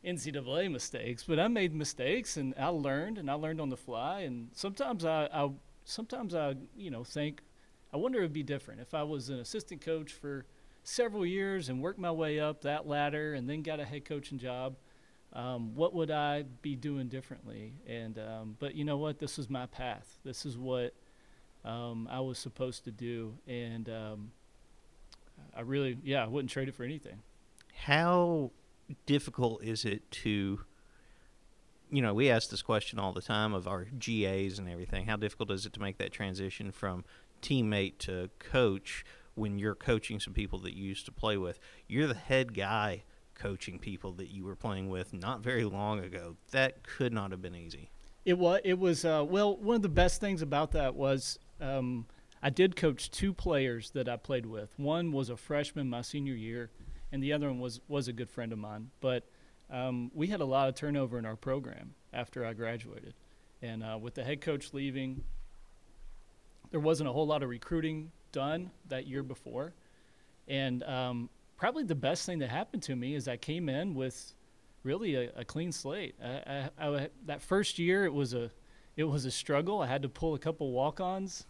NCAA 0.05 0.71
mistakes, 0.71 1.23
but 1.27 1.39
I 1.39 1.47
made 1.47 1.73
mistakes, 1.73 2.37
and 2.37 2.53
I 2.57 2.67
learned, 2.67 3.17
and 3.17 3.29
I 3.29 3.33
learned 3.33 3.59
on 3.59 3.69
the 3.69 3.77
fly. 3.77 4.21
And 4.21 4.49
sometimes 4.53 5.05
I, 5.05 5.29
I 5.33 5.49
sometimes 5.85 6.33
I 6.33 6.55
you 6.77 6.91
know 6.91 7.03
think 7.03 7.41
I 7.93 7.97
wonder 7.97 8.19
it'd 8.19 8.33
be 8.33 8.43
different 8.43 8.81
if 8.81 8.93
I 8.93 9.03
was 9.03 9.29
an 9.29 9.39
assistant 9.39 9.81
coach 9.81 10.11
for 10.11 10.45
several 10.83 11.25
years 11.25 11.69
and 11.69 11.81
worked 11.81 11.99
my 11.99 12.11
way 12.11 12.39
up 12.39 12.61
that 12.61 12.87
ladder, 12.87 13.33
and 13.33 13.49
then 13.49 13.61
got 13.61 13.79
a 13.79 13.85
head 13.85 14.05
coaching 14.05 14.37
job 14.37 14.75
um, 15.33 15.75
what 15.75 15.93
would 15.93 16.09
I 16.09 16.43
be 16.61 16.75
doing 16.75 17.07
differently? 17.07 17.73
And 17.87 18.17
um, 18.17 18.55
but 18.59 18.75
you 18.75 18.83
know 18.83 18.97
what? 18.97 19.19
This 19.19 19.37
is 19.37 19.49
my 19.49 19.67
path. 19.67 20.17
This 20.23 20.45
is 20.45 20.57
what 20.57 20.93
um, 21.63 22.07
I 22.09 22.19
was 22.19 22.39
supposed 22.39 22.83
to 22.85 22.91
do, 22.91 23.35
and 23.47 23.87
um, 23.89 24.31
I 25.55 25.61
really, 25.61 25.97
yeah, 26.03 26.23
I 26.23 26.27
wouldn't 26.27 26.49
trade 26.49 26.67
it 26.67 26.73
for 26.73 26.83
anything. 26.83 27.19
How 27.73 28.51
difficult 29.05 29.63
is 29.63 29.85
it 29.85 30.09
to, 30.11 30.61
you 31.89 32.01
know, 32.01 32.13
we 32.13 32.29
ask 32.29 32.49
this 32.49 32.61
question 32.61 32.99
all 32.99 33.13
the 33.13 33.21
time 33.21 33.53
of 33.53 33.67
our 33.67 33.85
GAs 33.85 34.59
and 34.59 34.69
everything. 34.69 35.05
How 35.05 35.15
difficult 35.15 35.51
is 35.51 35.65
it 35.65 35.73
to 35.73 35.81
make 35.81 35.97
that 35.97 36.11
transition 36.11 36.71
from 36.71 37.03
teammate 37.41 37.97
to 37.99 38.29
coach 38.39 39.05
when 39.35 39.57
you're 39.57 39.75
coaching 39.75 40.19
some 40.19 40.33
people 40.33 40.59
that 40.59 40.75
you 40.75 40.87
used 40.87 41.05
to 41.05 41.11
play 41.11 41.37
with? 41.37 41.59
You're 41.87 42.07
the 42.07 42.13
head 42.13 42.53
guy 42.53 43.03
coaching 43.35 43.79
people 43.79 44.11
that 44.13 44.29
you 44.29 44.43
were 44.43 44.55
playing 44.55 44.89
with 44.89 45.13
not 45.13 45.41
very 45.41 45.63
long 45.63 45.99
ago. 45.99 46.35
That 46.51 46.83
could 46.83 47.13
not 47.13 47.31
have 47.31 47.41
been 47.41 47.55
easy. 47.55 47.89
It 48.25 48.37
was. 48.37 48.59
It 48.63 48.77
was. 48.77 49.05
Uh, 49.05 49.25
well, 49.27 49.55
one 49.57 49.77
of 49.77 49.81
the 49.81 49.89
best 49.89 50.19
things 50.19 50.41
about 50.41 50.71
that 50.71 50.93
was 50.93 51.39
um, 51.61 52.05
I 52.43 52.49
did 52.49 52.75
coach 52.75 53.09
two 53.09 53.33
players 53.33 53.91
that 53.91 54.07
I 54.07 54.17
played 54.17 54.45
with. 54.45 54.73
One 54.77 55.11
was 55.11 55.29
a 55.29 55.37
freshman 55.37 55.89
my 55.89 56.01
senior 56.01 56.35
year, 56.35 56.69
and 57.11 57.23
the 57.23 57.33
other 57.33 57.47
one 57.47 57.59
was 57.59 57.79
was 57.87 58.07
a 58.07 58.13
good 58.13 58.29
friend 58.29 58.51
of 58.51 58.59
mine. 58.59 58.89
But 59.01 59.23
um, 59.69 60.11
we 60.13 60.27
had 60.27 60.41
a 60.41 60.45
lot 60.45 60.69
of 60.69 60.75
turnover 60.75 61.17
in 61.19 61.25
our 61.25 61.35
program 61.35 61.93
after 62.13 62.45
I 62.45 62.53
graduated, 62.53 63.13
and 63.61 63.83
uh, 63.83 63.97
with 64.01 64.15
the 64.15 64.23
head 64.23 64.41
coach 64.41 64.73
leaving, 64.73 65.23
there 66.71 66.79
wasn't 66.79 67.09
a 67.09 67.11
whole 67.11 67.27
lot 67.27 67.43
of 67.43 67.49
recruiting 67.49 68.11
done 68.31 68.71
that 68.87 69.07
year 69.07 69.23
before, 69.23 69.73
and 70.47 70.83
um, 70.83 71.29
probably 71.57 71.83
the 71.83 71.95
best 71.95 72.25
thing 72.25 72.39
that 72.39 72.49
happened 72.49 72.83
to 72.83 72.95
me 72.95 73.15
is 73.15 73.27
I 73.27 73.37
came 73.37 73.69
in 73.69 73.93
with 73.93 74.33
really 74.83 75.15
a, 75.15 75.31
a 75.35 75.45
clean 75.45 75.71
slate. 75.71 76.15
I, 76.23 76.69
I, 76.79 76.87
I, 76.87 77.09
that 77.25 77.41
first 77.41 77.77
year, 77.77 78.05
it 78.05 78.13
was 78.13 78.33
a 78.33 78.49
it 78.95 79.03
was 79.03 79.25
a 79.25 79.31
struggle. 79.31 79.81
I 79.81 79.87
had 79.87 80.01
to 80.01 80.09
pull 80.09 80.35
a 80.35 80.39
couple 80.39 80.71
walk-ons 80.71 81.45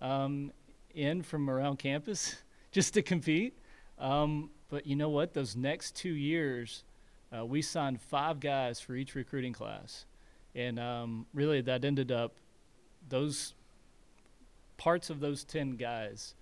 um, 0.00 0.52
in 0.94 1.22
from 1.22 1.50
around 1.50 1.78
campus 1.78 2.36
just 2.72 2.94
to 2.94 3.02
compete. 3.02 3.58
Um, 3.98 4.50
but 4.68 4.86
you 4.86 4.96
know 4.96 5.08
what? 5.08 5.34
Those 5.34 5.56
next 5.56 5.94
two 5.94 6.12
years, 6.14 6.84
uh, 7.36 7.44
we 7.44 7.62
signed 7.62 8.00
five 8.00 8.40
guys 8.40 8.80
for 8.80 8.94
each 8.94 9.14
recruiting 9.14 9.52
class, 9.52 10.06
and 10.54 10.78
um, 10.78 11.26
really 11.34 11.60
that 11.62 11.84
ended 11.84 12.10
up 12.10 12.34
those 13.08 13.54
parts 14.76 15.10
of 15.10 15.20
those 15.20 15.44
ten 15.44 15.72
guys 15.72 16.34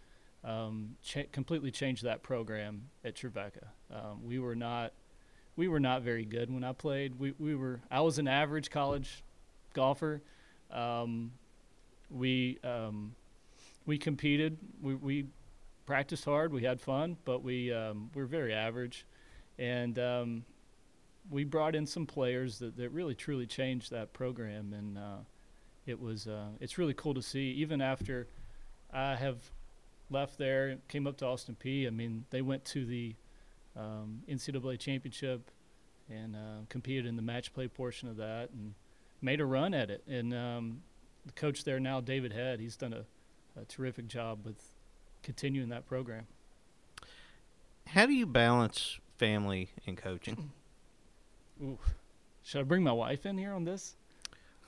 um, 0.45 0.97
cha- 1.03 1.23
completely 1.33 1.71
changed 1.71 2.05
that 2.05 2.23
program 2.23 2.91
at 3.05 3.15
Trevecca. 3.15 3.69
Um, 3.93 4.25
we 4.25 4.39
were 4.39 4.55
not 4.55 4.93
we 5.57 5.69
were 5.69 5.81
not 5.81 6.03
very 6.03 6.25
good 6.25 6.53
when 6.53 6.65
I 6.65 6.73
played. 6.73 7.19
We 7.19 7.35
we 7.39 7.55
were 7.55 7.81
I 7.91 8.01
was 8.01 8.19
an 8.19 8.29
average 8.29 8.71
college 8.71 9.23
golfer. 9.73 10.23
Um, 10.71 11.33
we 12.11 12.59
um, 12.63 13.15
we 13.87 13.99
competed. 13.99 14.59
We 14.83 14.95
we 14.95 15.27
practiced 15.87 16.25
hard. 16.25 16.53
We 16.53 16.63
had 16.63 16.81
fun, 16.81 17.17
but 17.25 17.43
we 17.43 17.73
um, 17.73 18.11
we 18.15 18.23
were 18.23 18.29
very 18.29 18.53
average, 18.53 19.07
and 19.59 19.99
um, 19.99 20.45
we 21.31 21.45
brought 21.45 21.75
in 21.75 21.87
some 21.87 22.07
players 22.07 22.59
that, 22.59 22.77
that 22.77 22.91
really 22.91 23.15
truly 23.15 23.47
changed 23.47 23.91
that 23.91 24.13
program, 24.13 24.73
and 24.73 24.99
uh, 24.99 25.19
it 25.87 26.01
was 26.01 26.27
uh, 26.27 26.49
it's 26.61 26.79
really 26.79 26.95
cool 26.95 27.15
to 27.15 27.23
see. 27.23 27.51
Even 27.53 27.81
after 27.81 28.29
I 28.93 29.17
have 29.17 29.39
left 30.11 30.39
there, 30.39 30.77
came 30.89 31.07
up 31.07 31.17
to 31.19 31.27
Austin 31.27 31.57
Peay 31.63 31.87
I 31.87 31.91
mean, 31.91 32.25
they 32.31 32.43
went 32.43 32.65
to 32.67 32.85
the 32.85 33.15
um, 33.77 34.23
NCAA 34.29 34.79
championship 34.79 35.51
and 36.11 36.37
uh, 36.37 36.61
competed 36.69 37.07
in 37.07 37.17
the 37.17 37.23
match 37.23 37.53
play 37.53 37.67
portion 37.67 38.09
of 38.09 38.17
that 38.17 38.51
and 38.51 38.75
made 39.23 39.41
a 39.41 39.47
run 39.47 39.75
at 39.75 39.91
it. 39.91 40.03
And 40.07 40.35
um, 40.35 40.83
the 41.25 41.33
coach 41.33 41.65
there 41.65 41.81
now, 41.81 42.01
David 42.01 42.33
Head, 42.33 42.61
he's 42.61 42.77
done 42.77 42.93
a, 42.93 43.05
a 43.61 43.65
terrific 43.65 44.07
job 44.07 44.45
with 44.45 44.74
continuing 45.25 45.71
that 45.71 45.87
program. 45.87 46.27
How 47.89 48.07
do 48.07 48.13
you 48.13 48.27
balance 48.27 48.99
family 49.19 49.71
and 49.87 49.97
coaching? 49.97 50.53
Ooh. 51.63 51.79
Should 52.43 52.61
I 52.61 52.65
bring 52.65 52.83
my 52.83 52.93
wife 52.93 53.27
in 53.27 53.39
here 53.39 53.53
on 53.53 53.65
this? 53.65 53.97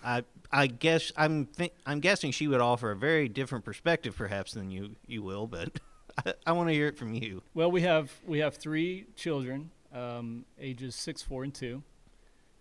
I 0.04 0.24
I 0.50 0.66
guess 0.66 1.12
I'm 1.16 1.46
th- 1.46 1.72
I'm 1.84 2.00
guessing 2.00 2.30
she 2.30 2.48
would 2.48 2.60
offer 2.60 2.90
a 2.90 2.96
very 2.96 3.28
different 3.28 3.64
perspective, 3.64 4.16
perhaps 4.16 4.52
than 4.52 4.70
you 4.70 4.96
you 5.06 5.22
will, 5.22 5.46
but 5.46 5.78
I, 6.26 6.34
I 6.46 6.52
want 6.52 6.68
to 6.68 6.74
hear 6.74 6.86
it 6.86 6.96
from 6.96 7.14
you. 7.14 7.42
Well, 7.54 7.70
we 7.70 7.82
have 7.82 8.12
we 8.26 8.38
have 8.38 8.56
three 8.56 9.06
children, 9.16 9.70
um, 9.92 10.44
ages 10.58 10.94
six, 10.94 11.22
four, 11.22 11.44
and 11.44 11.52
two, 11.54 11.82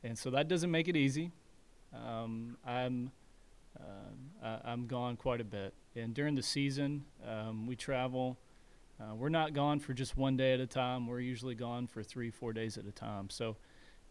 and 0.03 0.17
so 0.17 0.29
that 0.31 0.47
doesn't 0.47 0.71
make 0.71 0.87
it 0.87 0.95
easy. 0.95 1.31
Um, 1.93 2.57
I'm 2.65 3.11
uh, 3.79 3.83
I, 4.43 4.71
I'm 4.71 4.87
gone 4.87 5.15
quite 5.15 5.39
a 5.41 5.45
bit, 5.45 5.73
and 5.95 6.13
during 6.13 6.35
the 6.35 6.43
season, 6.43 7.05
um, 7.27 7.67
we 7.67 7.75
travel. 7.75 8.37
Uh, 8.99 9.13
we're 9.15 9.29
not 9.29 9.53
gone 9.53 9.79
for 9.79 9.93
just 9.93 10.15
one 10.15 10.37
day 10.37 10.53
at 10.53 10.59
a 10.59 10.67
time. 10.67 11.07
We're 11.07 11.19
usually 11.19 11.55
gone 11.55 11.87
for 11.87 12.01
three, 12.01 12.31
four 12.31 12.53
days 12.53 12.77
at 12.77 12.85
a 12.85 12.91
time. 12.91 13.29
So, 13.29 13.57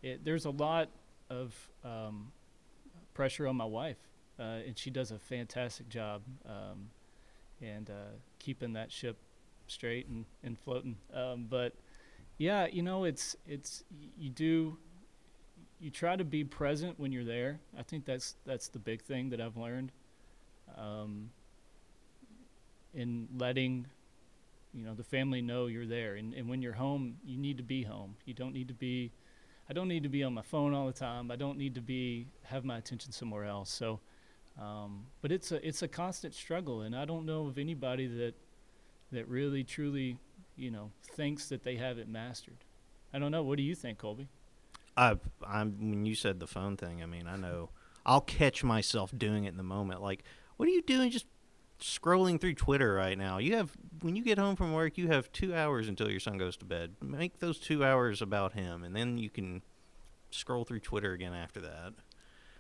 it, 0.03 0.25
there's 0.25 0.45
a 0.45 0.51
lot 0.51 0.91
of 1.31 1.55
um, 1.85 2.33
pressure 3.15 3.47
on 3.47 3.57
my 3.57 3.65
wife, 3.65 3.97
uh, 4.39 4.61
and 4.67 4.79
she 4.79 4.91
does 4.91 5.11
a 5.11 5.19
fantastic 5.19 5.89
job, 5.89 6.23
um, 6.47 6.91
and 7.63 7.89
uh, 7.89 8.13
keeping 8.39 8.75
that 8.75 8.93
ship 8.93 9.17
straight 9.67 10.07
and, 10.09 10.27
and 10.43 10.59
floating. 10.59 10.97
Um, 11.15 11.47
but 11.49 11.73
yeah, 12.39 12.67
you 12.67 12.83
know, 12.83 13.05
it's 13.05 13.37
it's 13.47 13.85
you 14.19 14.29
do 14.29 14.77
you 15.81 15.91
try 15.91 16.17
to 16.17 16.25
be 16.25 16.45
present 16.45 16.99
when 16.99 17.13
you're 17.13 17.25
there. 17.25 17.61
I 17.79 17.83
think 17.83 18.05
that's 18.05 18.37
that's 18.45 18.69
the 18.69 18.79
big 18.79 19.03
thing 19.03 19.31
that 19.31 19.41
I've 19.41 19.57
learned. 19.57 19.93
Um, 20.77 21.31
in 22.95 23.29
letting 23.37 23.87
you 24.73 24.85
know 24.85 24.95
the 24.95 25.05
family 25.05 25.41
know 25.41 25.67
you're 25.67 25.87
there, 25.87 26.17
and, 26.17 26.35
and 26.35 26.49
when 26.49 26.61
you're 26.63 26.73
home, 26.73 27.17
you 27.25 27.39
need 27.39 27.57
to 27.59 27.63
be 27.63 27.83
home. 27.83 28.17
You 28.25 28.35
don't 28.35 28.53
need 28.53 28.69
to 28.69 28.75
be. 28.75 29.13
I 29.69 29.73
don't 29.73 29.89
need 29.89 30.03
to 30.03 30.09
be 30.09 30.23
on 30.25 30.35
my 30.35 30.43
phone 30.43 30.75
all 30.75 30.87
the 30.87 30.93
time. 30.93 31.31
I 31.31 31.37
don't 31.37 31.57
need 31.57 31.75
to 31.77 31.81
be 31.81 32.27
have 32.43 32.65
my 32.65 32.79
attention 32.79 33.13
somewhere 33.13 33.45
else. 33.45 33.71
So, 33.71 34.01
um, 34.61 35.07
but 35.23 35.33
it's 35.33 35.53
a 35.53 35.67
it's 35.67 35.83
a 35.83 35.89
constant 35.89 36.35
struggle, 36.35 36.83
and 36.83 36.95
I 36.95 37.05
don't 37.05 37.25
know 37.25 37.47
of 37.47 37.59
anybody 37.59 38.07
that 38.07 38.35
that 39.13 39.29
really 39.29 39.65
truly, 39.65 40.19
you 40.57 40.71
know, 40.71 40.91
thinks 41.03 41.49
that 41.49 41.63
they 41.63 41.77
have 41.77 41.99
it 41.99 42.09
mastered. 42.09 42.59
I 43.13 43.19
don't 43.19 43.31
know. 43.31 43.43
What 43.43 43.57
do 43.57 43.63
you 43.63 43.75
think, 43.75 43.99
Colby? 43.99 44.29
I 44.97 45.17
I'm 45.47 45.79
when 45.79 46.05
you 46.05 46.15
said 46.15 46.41
the 46.41 46.47
phone 46.47 46.77
thing. 46.77 47.03
I 47.03 47.07
mean, 47.07 47.27
I 47.27 47.37
know 47.37 47.71
I'll 48.05 48.21
catch 48.21 48.65
myself 48.65 49.13
doing 49.17 49.45
it 49.45 49.51
in 49.51 49.57
the 49.57 49.63
moment. 49.63 50.03
Like, 50.03 50.25
what 50.57 50.69
are 50.69 50.73
you 50.73 50.83
doing? 50.83 51.11
Just 51.11 51.27
scrolling 51.85 52.41
through 52.41 52.55
Twitter 52.55 52.95
right 52.95 53.17
now. 53.17 53.39
You 53.39 53.57
have 53.57 53.71
when 54.01 54.17
you 54.17 54.25
get 54.25 54.39
home 54.39 54.57
from 54.57 54.73
work, 54.73 54.97
you 54.97 55.09
have 55.09 55.31
two 55.33 55.55
hours 55.55 55.89
until 55.89 56.11
your 56.11 56.21
son 56.21 56.39
goes 56.39 56.57
to 56.59 56.65
bed. 56.65 56.95
Make 57.03 57.41
those 57.41 57.59
two 57.59 57.85
hours 57.85 58.23
about 58.23 58.55
him, 58.55 58.83
and 58.83 58.97
then 58.97 59.19
you 59.19 59.29
can 59.29 59.63
scroll 60.31 60.65
through 60.65 60.81
Twitter 60.81 61.13
again 61.13 61.35
after 61.35 61.61
that. 61.61 61.93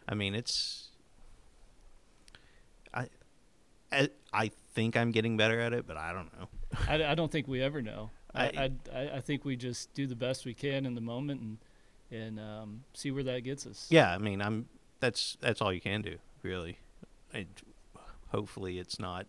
I 0.06 0.14
mean, 0.14 0.34
it's 0.34 0.90
I 2.92 3.08
I, 3.90 4.10
I 4.32 4.50
think 4.74 4.96
I'm 4.96 5.10
getting 5.10 5.36
better 5.36 5.58
at 5.58 5.72
it, 5.72 5.86
but 5.86 5.96
I 5.96 6.12
don't 6.12 6.30
know. 6.38 6.48
I, 6.88 7.12
I 7.12 7.14
don't 7.14 7.32
think 7.32 7.48
we 7.48 7.62
ever 7.62 7.80
know. 7.80 8.10
I, 8.34 8.70
I- 8.92 9.10
I, 9.14 9.20
think 9.20 9.44
we 9.44 9.54
just 9.54 9.94
do 9.94 10.08
the 10.08 10.16
best 10.16 10.44
we 10.44 10.54
can 10.54 10.86
in 10.86 10.96
the 10.96 11.00
moment 11.00 11.40
and 11.40 11.58
and 12.10 12.40
um, 12.40 12.84
see 12.92 13.12
where 13.12 13.22
that 13.22 13.44
gets 13.44 13.64
us. 13.64 13.86
Yeah, 13.90 14.12
I 14.12 14.18
mean, 14.18 14.42
I'm 14.42 14.68
that's 14.98 15.38
that's 15.40 15.62
all 15.62 15.72
you 15.72 15.80
can 15.80 16.02
do, 16.02 16.16
really. 16.42 16.78
It, 17.32 17.46
hopefully, 18.34 18.80
it's 18.80 18.98
not 18.98 19.26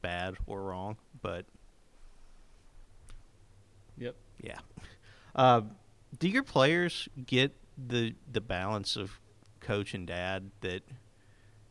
bad 0.00 0.34
or 0.46 0.62
wrong, 0.62 0.96
but 1.20 1.44
Yep. 3.98 4.16
Yeah. 4.42 4.58
Uh, 5.34 5.60
do 6.18 6.28
your 6.28 6.42
players 6.42 7.08
get 7.26 7.54
the 7.76 8.14
the 8.32 8.40
balance 8.40 8.96
of 8.96 9.20
coach 9.60 9.94
and 9.94 10.06
dad 10.06 10.50
that 10.62 10.82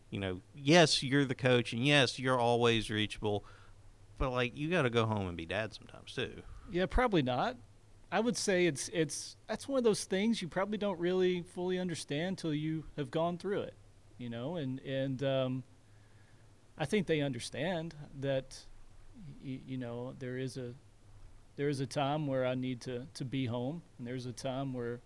you 0.10 0.20
know, 0.20 0.42
yes, 0.54 1.02
you're 1.02 1.26
the 1.26 1.34
coach 1.34 1.74
and 1.74 1.86
yes, 1.86 2.20
you're 2.20 2.40
always 2.40 2.92
reachable, 2.92 3.44
but 4.20 4.30
like 4.30 4.56
you 4.56 4.70
got 4.70 4.84
to 4.84 4.92
go 4.92 5.06
home 5.06 5.28
and 5.28 5.36
be 5.36 5.46
dad 5.46 5.74
sometimes 5.74 6.14
too. 6.14 6.44
Yeah, 6.72 6.86
probably 6.86 7.24
not. 7.24 7.58
I 8.12 8.20
would 8.20 8.38
say 8.38 8.68
it's 8.68 8.90
it's 8.94 9.38
that's 9.48 9.68
one 9.68 9.80
of 9.80 9.84
those 9.84 10.04
things 10.04 10.40
you 10.40 10.48
probably 10.48 10.78
don't 10.78 11.00
really 11.00 11.42
fully 11.42 11.80
understand 11.80 12.38
till 12.38 12.54
you 12.54 12.86
have 12.96 13.10
gone 13.10 13.40
through 13.40 13.62
it, 13.62 13.74
you 14.20 14.30
know, 14.30 14.58
and 14.58 14.80
and 14.82 15.24
um, 15.24 15.64
I 16.78 16.86
think 16.86 17.08
they 17.08 17.22
understand 17.22 17.96
that 18.20 18.58
y- 19.44 19.62
you 19.66 19.78
know 19.78 20.14
there 20.20 20.38
is 20.38 20.58
a 20.58 20.74
there 21.56 21.70
is 21.70 21.80
a 21.80 21.86
time 21.88 22.28
where 22.28 22.46
I 22.46 22.56
need 22.56 22.82
to 22.82 23.06
to 23.16 23.26
be 23.26 23.46
home, 23.46 23.82
and 23.98 24.08
there's 24.08 24.26
a 24.26 24.34
time 24.34 24.74
where 24.74 25.02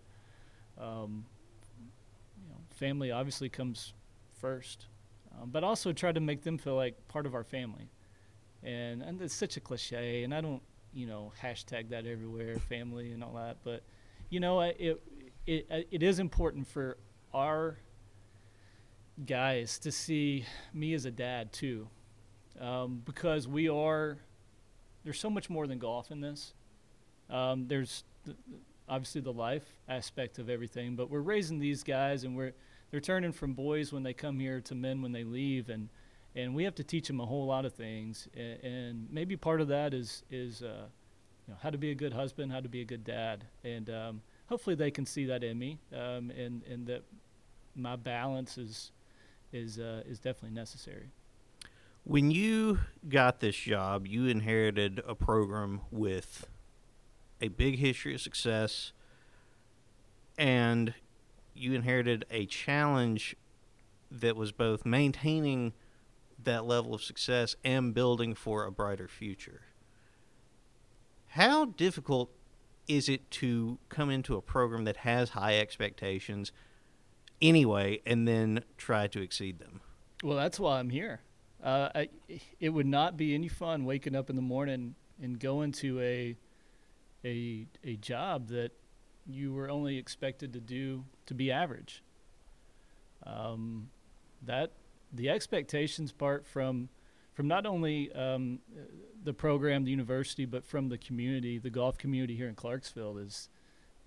um, 0.78 1.24
you 2.42 2.48
know 2.48 2.56
family 2.76 3.10
obviously 3.10 3.48
comes 3.48 3.92
first, 4.40 4.86
um, 5.40 5.50
but 5.50 5.64
also 5.64 5.92
try 5.92 6.12
to 6.12 6.20
make 6.20 6.42
them 6.42 6.58
feel 6.58 6.76
like 6.76 6.94
part 7.08 7.26
of 7.26 7.34
our 7.34 7.44
family, 7.44 7.88
and 8.62 9.02
and 9.02 9.20
it's 9.20 9.34
such 9.34 9.56
a 9.56 9.60
cliche, 9.60 10.24
and 10.24 10.34
I 10.34 10.40
don't 10.40 10.62
you 10.94 11.06
know 11.06 11.32
hashtag 11.42 11.90
that 11.90 12.06
everywhere, 12.06 12.58
family 12.58 13.12
and 13.12 13.22
all 13.22 13.34
that, 13.34 13.58
but 13.64 13.82
you 14.30 14.40
know 14.40 14.60
it 14.62 15.00
it 15.46 15.86
it 15.90 16.02
is 16.02 16.18
important 16.18 16.66
for 16.66 16.96
our 17.34 17.78
guys 19.26 19.78
to 19.80 19.92
see 19.92 20.44
me 20.72 20.94
as 20.94 21.04
a 21.04 21.10
dad 21.10 21.52
too, 21.52 21.88
um, 22.60 23.02
because 23.04 23.48
we 23.48 23.68
are. 23.68 24.18
There's 25.04 25.18
so 25.18 25.30
much 25.30 25.48
more 25.48 25.66
than 25.66 25.78
golf 25.78 26.10
in 26.10 26.20
this. 26.20 26.52
Um, 27.30 27.66
there's 27.66 28.04
th- 28.24 28.36
obviously 28.88 29.20
the 29.20 29.32
life 29.32 29.64
aspect 29.88 30.38
of 30.38 30.50
everything, 30.50 30.96
but 30.96 31.10
we're 31.10 31.20
raising 31.20 31.58
these 31.58 31.82
guys, 31.82 32.24
and 32.24 32.36
we're 32.36 32.52
they're 32.90 33.00
turning 33.00 33.32
from 33.32 33.52
boys 33.52 33.92
when 33.92 34.02
they 34.02 34.12
come 34.12 34.38
here 34.38 34.60
to 34.62 34.74
men 34.74 35.02
when 35.02 35.12
they 35.12 35.24
leave, 35.24 35.68
and 35.68 35.88
and 36.34 36.54
we 36.54 36.64
have 36.64 36.74
to 36.76 36.84
teach 36.84 37.08
them 37.08 37.20
a 37.20 37.26
whole 37.26 37.46
lot 37.46 37.64
of 37.64 37.74
things, 37.74 38.28
and, 38.36 38.64
and 38.64 39.08
maybe 39.10 39.36
part 39.36 39.60
of 39.60 39.68
that 39.68 39.94
is 39.94 40.22
is 40.30 40.62
uh, 40.62 40.86
you 41.46 41.52
know 41.52 41.58
how 41.62 41.70
to 41.70 41.78
be 41.78 41.90
a 41.90 41.94
good 41.94 42.12
husband, 42.12 42.52
how 42.52 42.60
to 42.60 42.68
be 42.68 42.80
a 42.80 42.84
good 42.84 43.04
dad, 43.04 43.44
and 43.64 43.90
um, 43.90 44.22
hopefully 44.46 44.76
they 44.76 44.90
can 44.90 45.06
see 45.06 45.26
that 45.26 45.42
in 45.44 45.58
me, 45.58 45.78
um, 45.92 46.30
and 46.30 46.62
and 46.64 46.86
that 46.86 47.02
my 47.74 47.96
balance 47.96 48.58
is 48.58 48.90
is 49.52 49.78
uh, 49.78 50.02
is 50.06 50.18
definitely 50.18 50.54
necessary. 50.54 51.10
When 52.04 52.30
you 52.30 52.80
got 53.08 53.40
this 53.40 53.56
job, 53.56 54.06
you 54.06 54.26
inherited 54.26 55.02
a 55.06 55.14
program 55.14 55.82
with 55.90 56.46
a 57.40 57.48
big 57.48 57.78
history 57.78 58.14
of 58.14 58.20
success 58.20 58.92
and 60.38 60.94
you 61.54 61.74
inherited 61.74 62.24
a 62.30 62.46
challenge 62.46 63.36
that 64.10 64.36
was 64.36 64.52
both 64.52 64.86
maintaining 64.86 65.74
that 66.42 66.64
level 66.64 66.94
of 66.94 67.02
success 67.02 67.56
and 67.64 67.92
building 67.92 68.34
for 68.34 68.64
a 68.64 68.72
brighter 68.72 69.08
future. 69.08 69.62
How 71.32 71.66
difficult 71.66 72.30
is 72.86 73.08
it 73.08 73.30
to 73.32 73.78
come 73.88 74.08
into 74.08 74.36
a 74.36 74.40
program 74.40 74.84
that 74.84 74.98
has 74.98 75.30
high 75.30 75.58
expectations 75.58 76.52
anyway 77.40 78.00
and 78.06 78.26
then 78.26 78.64
try 78.76 79.06
to 79.08 79.20
exceed 79.20 79.58
them? 79.58 79.80
Well, 80.22 80.36
that's 80.36 80.58
why 80.58 80.78
I'm 80.78 80.90
here. 80.90 81.20
Uh, 81.62 81.88
I, 81.94 82.08
it 82.60 82.70
would 82.70 82.86
not 82.86 83.16
be 83.16 83.34
any 83.34 83.48
fun 83.48 83.84
waking 83.84 84.14
up 84.14 84.30
in 84.30 84.36
the 84.36 84.42
morning 84.42 84.94
and 85.20 85.38
going 85.38 85.72
to 85.72 86.00
a 86.00 86.36
a 87.24 87.66
a 87.84 87.96
job 87.96 88.48
that 88.48 88.70
you 89.26 89.52
were 89.52 89.68
only 89.68 89.98
expected 89.98 90.52
to 90.52 90.60
do 90.60 91.04
to 91.26 91.34
be 91.34 91.50
average. 91.50 92.02
Um, 93.26 93.90
that 94.42 94.72
the 95.12 95.28
expectations 95.28 96.12
part 96.12 96.46
from 96.46 96.88
from 97.34 97.48
not 97.48 97.66
only 97.66 98.12
um, 98.12 98.60
the 99.22 99.32
program, 99.32 99.84
the 99.84 99.90
university, 99.90 100.44
but 100.44 100.64
from 100.64 100.88
the 100.88 100.98
community, 100.98 101.58
the 101.58 101.70
golf 101.70 101.98
community 101.98 102.36
here 102.36 102.48
in 102.48 102.54
Clarksville 102.54 103.18
is 103.18 103.48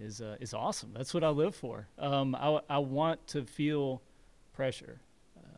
is 0.01 0.21
uh, 0.21 0.35
is 0.39 0.53
awesome. 0.53 0.91
That's 0.93 1.13
what 1.13 1.23
I 1.23 1.29
live 1.29 1.55
for. 1.55 1.87
Um, 1.97 2.35
I 2.35 2.59
I 2.69 2.77
want 2.79 3.25
to 3.27 3.45
feel 3.45 4.01
pressure, 4.53 4.99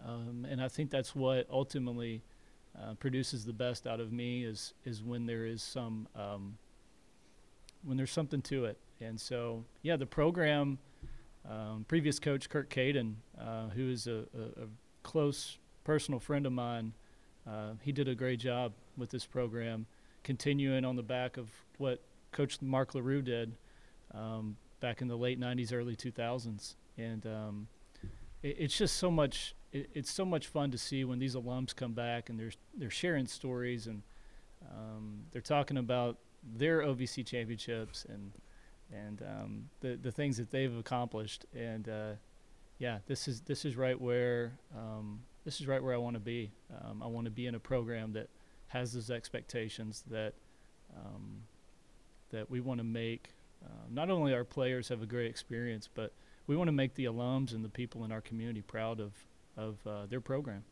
um, 0.05 0.45
and 0.49 0.61
I 0.61 0.67
think 0.67 0.89
that's 0.89 1.15
what 1.15 1.47
ultimately 1.49 2.21
uh, 2.77 2.93
produces 2.95 3.45
the 3.45 3.53
best 3.53 3.87
out 3.87 3.99
of 3.99 4.11
me 4.11 4.43
is 4.43 4.73
is 4.85 5.01
when 5.03 5.25
there 5.25 5.45
is 5.45 5.61
some 5.61 6.07
um, 6.15 6.57
when 7.83 7.97
there's 7.97 8.11
something 8.11 8.41
to 8.43 8.65
it. 8.65 8.77
And 9.01 9.19
so, 9.19 9.65
yeah, 9.81 9.97
the 9.97 10.05
program, 10.05 10.77
um, 11.49 11.85
previous 11.87 12.19
coach 12.19 12.49
Kurt 12.49 12.69
Caden, 12.69 13.15
uh, 13.39 13.69
who 13.69 13.89
is 13.89 14.07
a, 14.07 14.25
a, 14.33 14.63
a 14.63 14.67
close 15.03 15.57
personal 15.83 16.19
friend 16.19 16.45
of 16.45 16.53
mine, 16.53 16.93
uh, 17.45 17.71
he 17.81 17.91
did 17.91 18.07
a 18.07 18.15
great 18.15 18.39
job 18.39 18.71
with 18.95 19.09
this 19.09 19.25
program, 19.25 19.85
continuing 20.23 20.85
on 20.85 20.95
the 20.95 21.03
back 21.03 21.35
of 21.35 21.51
what 21.77 21.99
Coach 22.31 22.61
Mark 22.61 22.95
LaRue 22.95 23.21
did 23.21 23.53
um, 24.13 24.57
back 24.79 25.01
in 25.01 25.07
the 25.07 25.17
late 25.17 25.39
90s, 25.39 25.73
early 25.73 25.95
2000s. 25.95 26.75
And 26.97 27.25
um, 27.25 27.67
it, 28.41 28.57
it's 28.59 28.77
just 28.77 28.97
so 28.97 29.09
much, 29.09 29.55
it, 29.71 29.89
it's 29.93 30.11
so 30.11 30.25
much 30.25 30.47
fun 30.47 30.71
to 30.71 30.77
see 30.77 31.03
when 31.03 31.19
these 31.19 31.35
alums 31.35 31.75
come 31.75 31.93
back 31.93 32.29
and 32.29 32.39
they're, 32.39 32.51
they're 32.77 32.89
sharing 32.89 33.27
stories 33.27 33.87
and 33.87 34.03
um, 34.69 35.21
they're 35.31 35.41
talking 35.41 35.77
about 35.77 36.17
their 36.55 36.81
OVC 36.81 37.25
championships 37.25 38.05
and 38.09 38.33
and 38.91 39.21
um, 39.23 39.69
the 39.79 39.95
the 39.95 40.11
things 40.11 40.37
that 40.37 40.51
they've 40.51 40.77
accomplished. 40.77 41.45
And 41.55 41.89
uh, 41.89 42.11
yeah, 42.79 42.99
this 43.07 43.27
is 43.27 43.41
this 43.41 43.65
is 43.65 43.75
right 43.75 43.99
where 43.99 44.53
um, 44.77 45.21
this 45.45 45.59
is 45.59 45.67
right 45.67 45.81
where 45.83 45.93
I 45.93 45.97
want 45.97 46.15
to 46.15 46.19
be. 46.19 46.51
Um, 46.83 47.01
I 47.01 47.07
want 47.07 47.25
to 47.25 47.31
be 47.31 47.47
in 47.47 47.55
a 47.55 47.59
program 47.59 48.13
that 48.13 48.29
has 48.67 48.93
those 48.93 49.09
expectations 49.09 50.03
that 50.09 50.33
that 52.33 52.49
we 52.49 52.59
want 52.59 52.79
to 52.79 52.83
make. 52.83 53.29
Uh, 53.63 53.69
not 53.89 54.09
only 54.09 54.33
our 54.33 54.43
players 54.43 54.89
have 54.89 55.01
a 55.01 55.05
great 55.05 55.29
experience, 55.29 55.89
but 55.93 56.11
we 56.47 56.55
want 56.55 56.67
to 56.67 56.73
make 56.73 56.95
the 56.95 57.05
alums 57.05 57.53
and 57.53 57.63
the 57.63 57.69
people 57.69 58.03
in 58.03 58.11
our 58.11 58.21
community 58.21 58.61
proud 58.61 58.99
of 58.99 59.13
of 59.55 59.77
uh, 59.85 60.05
their 60.07 60.21
program. 60.21 60.63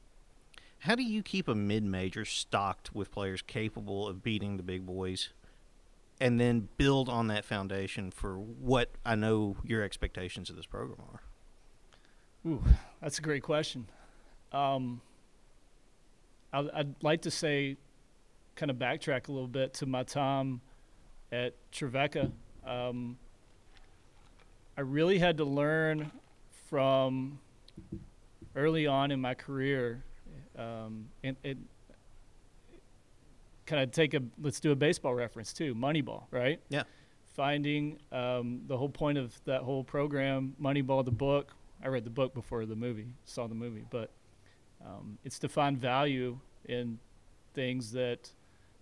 How 0.80 0.96
do 0.96 1.04
you 1.04 1.22
keep 1.22 1.48
a 1.48 1.54
mid 1.54 1.84
major 1.84 2.26
stocked 2.26 2.96
with 2.96 3.12
players 3.12 3.42
capable 3.42 4.08
of 4.08 4.24
beating 4.24 4.58
the 4.58 4.64
big 4.64 4.86
boys 4.86 5.30
and 6.20 6.40
then 6.40 6.70
build 6.78 7.08
on 7.08 7.28
that 7.28 7.46
foundation 7.46 8.12
for 8.12 8.40
what 8.40 8.90
I 9.06 9.16
know 9.16 9.58
your 9.64 9.84
expectations 9.84 10.50
of 10.50 10.56
this 10.56 10.66
program 10.66 11.00
are? 11.14 11.22
Ooh, 12.48 12.64
that's 13.02 13.20
a 13.20 13.22
great 13.22 13.44
question. 13.44 13.88
Um, 14.52 15.02
I'd, 16.52 16.70
I'd 16.72 16.96
like 17.04 17.22
to 17.22 17.32
say, 17.32 17.78
kind 18.56 18.72
of 18.72 18.78
backtrack 18.78 19.28
a 19.28 19.32
little 19.32 19.48
bit 19.48 19.76
to 19.76 19.86
my 19.86 20.04
time 20.04 20.62
at 21.32 21.54
Trevecca. 21.72 22.32
Um, 22.66 23.18
I 24.78 24.82
really 24.82 25.20
had 25.20 25.38
to 25.38 25.46
learn 25.46 26.12
from 26.70 27.40
early 28.56 28.88
on 28.88 29.12
in 29.12 29.20
my 29.20 29.34
career, 29.34 30.04
um, 30.58 31.08
and, 31.24 31.36
and 31.44 31.66
kind 33.66 33.84
of 33.84 33.92
take 33.92 34.14
a 34.14 34.22
let's 34.42 34.60
do 34.60 34.72
a 34.72 34.76
baseball 34.76 35.14
reference 35.14 35.54
too, 35.54 35.76
Moneyball, 35.76 36.24
right? 36.32 36.60
Yeah. 36.70 36.84
Finding 37.34 37.98
um, 38.12 38.62
the 38.68 38.78
whole 38.78 38.90
point 38.90 39.18
of 39.18 39.34
that 39.46 39.62
whole 39.62 39.84
program, 39.84 40.56
Moneyball, 40.62 41.04
the 41.06 41.12
book. 41.12 41.54
I 41.84 41.88
read 41.88 42.04
the 42.04 42.10
book 42.10 42.34
before 42.34 42.66
the 42.66 42.76
movie, 42.76 43.08
saw 43.26 43.48
the 43.48 43.56
movie, 43.56 43.86
but 43.90 44.12
um, 44.86 45.18
it's 45.24 45.40
to 45.40 45.50
find 45.50 45.78
value 45.78 46.38
in 46.66 47.00
things 47.54 47.92
that 47.94 48.30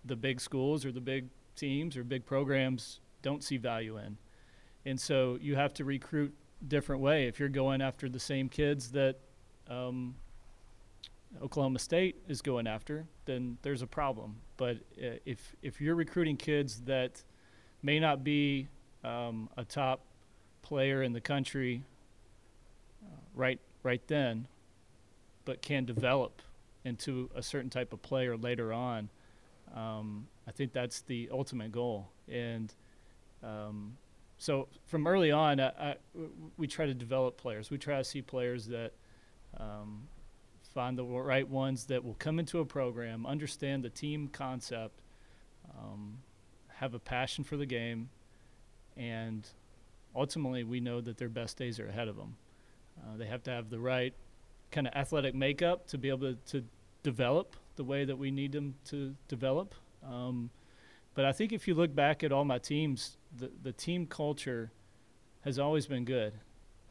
the 0.04 0.16
big 0.16 0.40
schools 0.40 0.84
or 0.84 0.92
the 0.92 1.00
big 1.00 1.26
teams 1.56 1.96
or 1.96 2.04
big 2.04 2.26
programs 2.26 3.00
don't 3.22 3.42
see 3.42 3.56
value 3.56 3.96
in. 3.98 4.16
And 4.86 5.00
so 5.00 5.38
you 5.40 5.56
have 5.56 5.74
to 5.74 5.84
recruit 5.84 6.34
different 6.66 7.02
way. 7.02 7.26
If 7.26 7.40
you're 7.40 7.48
going 7.48 7.80
after 7.80 8.08
the 8.08 8.20
same 8.20 8.48
kids 8.48 8.90
that 8.92 9.16
um, 9.68 10.14
Oklahoma 11.42 11.78
State 11.78 12.16
is 12.28 12.42
going 12.42 12.66
after, 12.66 13.06
then 13.24 13.58
there's 13.62 13.82
a 13.82 13.86
problem. 13.86 14.36
But 14.56 14.76
uh, 15.02 15.16
if 15.24 15.54
if 15.62 15.80
you're 15.80 15.94
recruiting 15.94 16.36
kids 16.36 16.80
that 16.82 17.22
may 17.82 17.98
not 17.98 18.24
be 18.24 18.68
um, 19.04 19.48
a 19.56 19.64
top 19.64 20.00
player 20.62 21.02
in 21.02 21.12
the 21.12 21.20
country 21.20 21.82
uh, 23.04 23.16
right 23.34 23.60
right 23.82 24.02
then, 24.06 24.46
but 25.44 25.62
can 25.62 25.84
develop 25.84 26.42
into 26.84 27.30
a 27.34 27.42
certain 27.42 27.70
type 27.70 27.92
of 27.92 28.02
player 28.02 28.36
later 28.36 28.72
on, 28.72 29.08
um, 29.74 30.26
I 30.46 30.50
think 30.50 30.72
that's 30.72 31.02
the 31.02 31.28
ultimate 31.30 31.72
goal. 31.72 32.08
And 32.28 32.72
um, 33.42 33.96
so 34.38 34.68
from 34.86 35.06
early 35.06 35.30
on, 35.30 35.60
I, 35.60 35.68
I, 35.68 35.96
we 36.56 36.66
try 36.66 36.86
to 36.86 36.94
develop 36.94 37.36
players. 37.36 37.70
We 37.70 37.78
try 37.78 37.98
to 37.98 38.04
see 38.04 38.22
players 38.22 38.66
that 38.66 38.92
um, 39.58 40.08
find 40.74 40.96
the 40.96 41.04
right 41.04 41.48
ones 41.48 41.84
that 41.86 42.04
will 42.04 42.14
come 42.14 42.38
into 42.38 42.60
a 42.60 42.64
program, 42.64 43.26
understand 43.26 43.84
the 43.84 43.90
team 43.90 44.28
concept, 44.28 45.02
um, 45.78 46.18
have 46.68 46.94
a 46.94 46.98
passion 46.98 47.44
for 47.44 47.56
the 47.56 47.66
game, 47.66 48.08
and 48.96 49.46
ultimately 50.14 50.64
we 50.64 50.80
know 50.80 51.00
that 51.00 51.18
their 51.18 51.28
best 51.28 51.56
days 51.56 51.78
are 51.78 51.88
ahead 51.88 52.08
of 52.08 52.16
them. 52.16 52.36
Uh, 53.02 53.16
they 53.16 53.26
have 53.26 53.42
to 53.42 53.50
have 53.50 53.68
the 53.70 53.78
right 53.78 54.14
kind 54.70 54.86
of 54.86 54.94
athletic 54.94 55.34
makeup 55.34 55.86
to 55.88 55.98
be 55.98 56.08
able 56.08 56.34
to, 56.34 56.34
to 56.46 56.64
develop 57.02 57.56
the 57.76 57.84
way 57.84 58.04
that 58.04 58.16
we 58.16 58.30
need 58.30 58.52
them 58.52 58.74
to 58.86 59.14
develop. 59.28 59.74
Um, 60.06 60.50
but 61.14 61.24
I 61.24 61.32
think 61.32 61.52
if 61.52 61.66
you 61.66 61.74
look 61.74 61.94
back 61.94 62.22
at 62.22 62.32
all 62.32 62.44
my 62.44 62.58
teams, 62.58 63.16
the, 63.36 63.50
the 63.62 63.72
team 63.72 64.06
culture 64.06 64.72
has 65.42 65.58
always 65.58 65.86
been 65.86 66.04
good. 66.04 66.32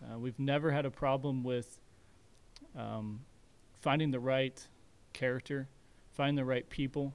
Uh, 0.03 0.17
we've 0.17 0.39
never 0.39 0.71
had 0.71 0.85
a 0.85 0.91
problem 0.91 1.43
with 1.43 1.79
um, 2.77 3.21
finding 3.81 4.11
the 4.11 4.19
right 4.19 4.67
character, 5.13 5.67
finding 6.11 6.35
the 6.35 6.45
right 6.45 6.69
people. 6.69 7.13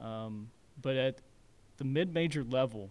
Um, 0.00 0.50
but 0.80 0.96
at 0.96 1.20
the 1.76 1.84
mid-major 1.84 2.44
level, 2.44 2.90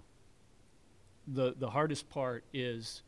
the 1.27 1.53
the 1.57 1.69
hardest 1.69 2.09
part 2.09 2.43
is 2.53 3.03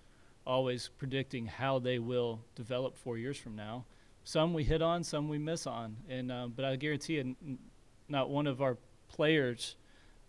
always 0.45 0.89
predicting 0.97 1.45
how 1.45 1.79
they 1.79 1.99
will 1.99 2.41
develop 2.55 2.97
four 2.97 3.17
years 3.17 3.37
from 3.37 3.55
now. 3.55 3.85
Some 4.23 4.53
we 4.53 4.63
hit 4.63 4.81
on, 4.81 5.03
some 5.03 5.29
we 5.29 5.37
miss 5.37 5.65
on, 5.65 5.95
and 6.09 6.31
uh, 6.31 6.47
but 6.47 6.65
I 6.65 6.75
guarantee 6.75 7.15
you, 7.15 7.35
not 8.07 8.29
one 8.29 8.47
of 8.47 8.61
our 8.61 8.77
players, 9.07 9.75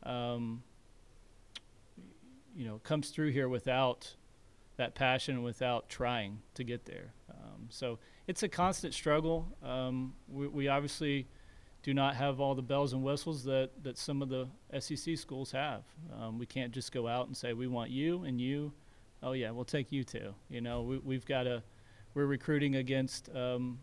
um, 0.02 0.62
you 2.54 2.66
know, 2.66 2.78
comes 2.82 3.10
through 3.10 3.30
here 3.30 3.48
without 3.48 4.14
that 4.80 4.94
passion 4.94 5.42
without 5.42 5.90
trying 5.90 6.38
to 6.54 6.64
get 6.64 6.86
there. 6.86 7.12
Um, 7.30 7.66
so 7.68 7.98
it's 8.26 8.42
a 8.42 8.48
constant 8.48 8.94
struggle. 8.94 9.46
Um, 9.62 10.14
we, 10.26 10.48
we 10.48 10.68
obviously 10.68 11.26
do 11.82 11.92
not 11.92 12.16
have 12.16 12.40
all 12.40 12.54
the 12.54 12.62
bells 12.62 12.94
and 12.94 13.02
whistles 13.02 13.44
that, 13.44 13.70
that 13.82 13.98
some 13.98 14.22
of 14.22 14.30
the 14.30 14.48
SEC 14.78 15.18
schools 15.18 15.52
have. 15.52 15.82
Um, 16.18 16.38
we 16.38 16.46
can't 16.46 16.72
just 16.72 16.92
go 16.92 17.06
out 17.06 17.26
and 17.26 17.36
say 17.36 17.52
we 17.52 17.66
want 17.66 17.90
you 17.90 18.24
and 18.24 18.40
you. 18.40 18.72
Oh 19.22 19.32
yeah, 19.32 19.50
we'll 19.50 19.66
take 19.66 19.92
you 19.92 20.02
too. 20.02 20.34
You 20.48 20.62
know, 20.62 20.80
we, 20.80 20.96
we've 20.98 21.26
got 21.26 21.42
to. 21.42 21.62
We're 22.14 22.24
recruiting 22.26 22.76
against 22.76 23.28
um, 23.36 23.80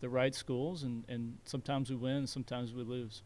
the 0.00 0.08
right 0.08 0.34
schools, 0.34 0.82
and, 0.84 1.04
and 1.08 1.36
sometimes 1.44 1.90
we 1.90 1.96
win, 1.96 2.26
sometimes 2.26 2.72
we 2.72 2.82
lose. 2.82 3.22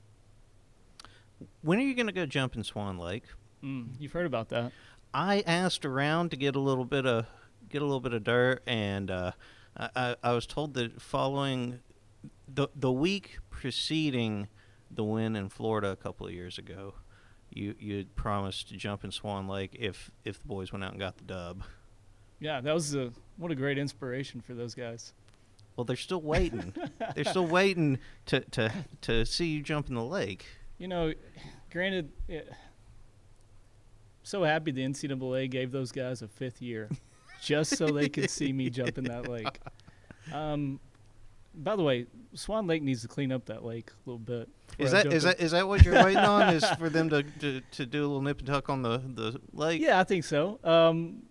When 1.63 1.79
are 1.79 1.83
you 1.83 1.95
going 1.95 2.07
to 2.07 2.13
go 2.13 2.27
jump 2.27 2.57
in 2.57 2.65
Swan 2.65 2.99
Lake? 2.99 3.25
Mm, 3.63 3.89
you've 3.99 4.13
heard 4.13 4.27
about 4.27 4.49
that. 4.51 4.73
I 5.13 5.43
asked 5.47 5.85
around 5.85 6.31
to 6.31 6.37
get 6.37 6.57
a 6.57 6.61
little 6.61 6.85
bit 6.85 7.07
of 7.07 7.27
get 7.69 7.83
a 7.83 7.85
little 7.85 8.01
bit 8.01 8.13
of 8.13 8.25
dirt, 8.25 8.63
and 8.67 9.11
uh, 9.11 9.33
I, 9.77 10.17
I, 10.23 10.33
was 10.33 10.47
told 10.47 10.75
that 10.75 11.01
following 11.01 11.81
the 12.49 12.69
the 12.75 12.93
week 12.93 13.39
preceding 13.51 14.49
the 14.91 15.05
win 15.05 15.37
in 15.37 15.49
Florida 15.49 15.91
a 15.91 15.97
couple 15.97 16.27
of 16.27 16.33
years 16.33 16.59
ago, 16.59 16.95
you 17.51 17.75
you 17.79 17.97
had 17.97 18.15
promised 18.15 18.69
to 18.69 18.77
jump 18.77 19.05
in 19.05 19.11
Swan 19.11 19.49
Lake 19.49 19.77
if 19.79 20.11
if 20.25 20.41
the 20.41 20.47
boys 20.47 20.73
went 20.73 20.85
out 20.85 20.93
and 20.93 21.01
got 21.01 21.17
the 21.17 21.25
dub. 21.25 21.63
Yeah, 22.39 22.61
that 22.61 22.75
was 22.75 22.95
a 22.95 23.13
what 23.37 23.51
a 23.51 23.55
great 23.55 23.79
inspiration 23.79 24.41
for 24.41 24.55
those 24.55 24.75
guys. 24.75 25.13
Well, 25.77 25.85
they're 25.85 25.97
still 25.97 26.23
waiting. 26.23 26.75
they're 27.15 27.25
still 27.25 27.47
waiting 27.47 27.99
to, 28.27 28.41
to 28.41 28.73
to 29.03 29.25
see 29.25 29.47
you 29.47 29.63
jump 29.63 29.89
in 29.89 29.95
the 29.95 30.05
lake. 30.05 30.47
You 30.79 30.89
know, 30.89 31.13
granted, 31.73 32.11
it, 32.29 32.53
so 34.23 34.43
happy 34.43 34.71
the 34.73 34.83
NCAA 34.83 35.51
gave 35.51 35.73
those 35.73 35.93
guys 35.93 36.23
a 36.23 36.29
fifth 36.29 36.61
year, 36.61 36.89
just 37.41 37.77
so 37.77 37.87
they 37.87 38.09
could 38.09 38.31
see 38.31 38.53
me 38.53 38.69
jump 38.71 38.99
in 38.99 39.05
that 39.05 39.29
lake. 39.29 39.59
Um, 40.33 40.81
by 41.55 41.77
the 41.77 41.83
way, 41.83 42.07
Swan 42.35 42.67
Lake 42.67 42.83
needs 42.83 43.01
to 43.03 43.09
clean 43.09 43.33
up 43.33 43.47
that 43.47 43.65
lake 43.65 43.91
a 43.91 44.11
little 44.11 44.19
bit. 44.19 44.49
Is 44.79 44.93
I 44.93 44.99
that 44.99 45.03
jump 45.05 45.15
is 45.15 45.25
in. 45.25 45.29
that 45.31 45.41
is 45.41 45.51
that 45.53 45.67
what 45.69 45.83
you're 45.85 45.95
waiting 45.95 46.19
on? 46.19 46.55
Is 46.55 46.65
for 46.79 46.91
them 46.91 47.09
to, 47.11 47.23
to, 47.23 47.61
to 47.73 47.87
do 47.87 48.01
a 48.01 48.07
little 48.07 48.21
nip 48.21 48.39
and 48.41 48.47
tuck 48.47 48.69
on 48.69 48.83
the, 48.83 48.99
the 48.99 49.41
lake? 49.55 49.81
Yeah, 49.81 49.99
I 49.99 50.05
think 50.05 50.25
so. 50.25 50.59
Um, 50.63 51.23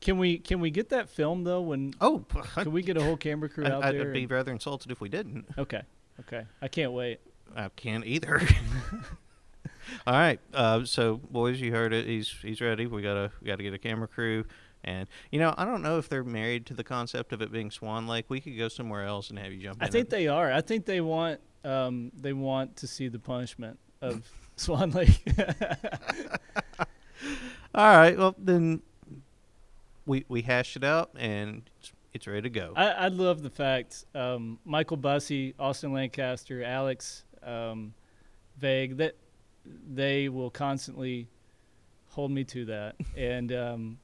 can 0.00 0.18
we 0.18 0.38
can 0.38 0.58
we 0.60 0.70
get 0.70 0.88
that 0.88 1.08
film 1.08 1.44
though? 1.44 1.60
When 1.60 1.94
Oh, 2.00 2.24
can 2.54 2.72
we 2.72 2.82
get 2.82 2.96
a 2.96 3.02
whole 3.04 3.16
camera 3.18 3.48
crew 3.48 3.66
out 3.66 3.84
I'd, 3.84 3.94
there? 3.94 4.08
I'd 4.08 4.12
be 4.14 4.22
and- 4.22 4.30
rather 4.32 4.50
insulted 4.50 4.90
if 4.90 5.00
we 5.00 5.08
didn't. 5.08 5.44
okay, 5.58 5.82
okay. 6.20 6.46
I 6.60 6.66
can't 6.66 6.90
wait. 6.92 7.20
I 7.54 7.68
can't 7.70 8.06
either. 8.06 8.40
All 10.06 10.14
right, 10.14 10.40
uh, 10.54 10.84
so 10.84 11.16
boys, 11.16 11.60
you 11.60 11.72
heard 11.72 11.92
it. 11.92 12.06
He's 12.06 12.32
he's 12.42 12.60
ready. 12.60 12.86
We 12.86 13.02
gotta 13.02 13.32
we 13.40 13.48
gotta 13.48 13.62
get 13.62 13.74
a 13.74 13.78
camera 13.78 14.08
crew, 14.08 14.44
and 14.84 15.08
you 15.30 15.38
know 15.38 15.54
I 15.56 15.64
don't 15.64 15.82
know 15.82 15.98
if 15.98 16.08
they're 16.08 16.24
married 16.24 16.66
to 16.66 16.74
the 16.74 16.84
concept 16.84 17.32
of 17.32 17.42
it 17.42 17.50
being 17.52 17.70
Swan 17.70 18.06
Lake. 18.06 18.26
We 18.28 18.40
could 18.40 18.56
go 18.56 18.68
somewhere 18.68 19.04
else 19.04 19.30
and 19.30 19.38
have 19.38 19.52
you 19.52 19.60
jump. 19.62 19.82
I 19.82 19.86
in 19.86 19.92
think 19.92 20.06
it. 20.06 20.10
they 20.10 20.28
are. 20.28 20.52
I 20.52 20.60
think 20.60 20.86
they 20.86 21.00
want 21.00 21.40
um, 21.64 22.12
they 22.16 22.32
want 22.32 22.76
to 22.76 22.86
see 22.86 23.08
the 23.08 23.18
punishment 23.18 23.78
of 24.00 24.30
Swan 24.56 24.90
Lake. 24.90 25.22
All 27.74 27.96
right, 27.96 28.16
well 28.18 28.34
then, 28.38 28.82
we 30.06 30.24
we 30.28 30.42
hashed 30.42 30.76
it 30.76 30.84
out 30.84 31.10
and 31.16 31.62
it's, 31.80 31.92
it's 32.12 32.26
ready 32.26 32.42
to 32.42 32.50
go. 32.50 32.72
I, 32.76 32.86
I 32.88 33.08
love 33.08 33.42
the 33.42 33.50
fact 33.50 34.04
um, 34.14 34.58
Michael 34.64 34.96
Bussey, 34.96 35.54
Austin 35.58 35.92
Lancaster, 35.92 36.64
Alex 36.64 37.24
um, 37.42 37.94
Vague 38.58 38.96
that 38.98 39.16
they 39.92 40.28
will 40.28 40.50
constantly 40.50 41.28
hold 42.08 42.30
me 42.30 42.44
to 42.44 42.64
that, 42.66 42.96
and 43.16 43.52
um, 43.52 43.98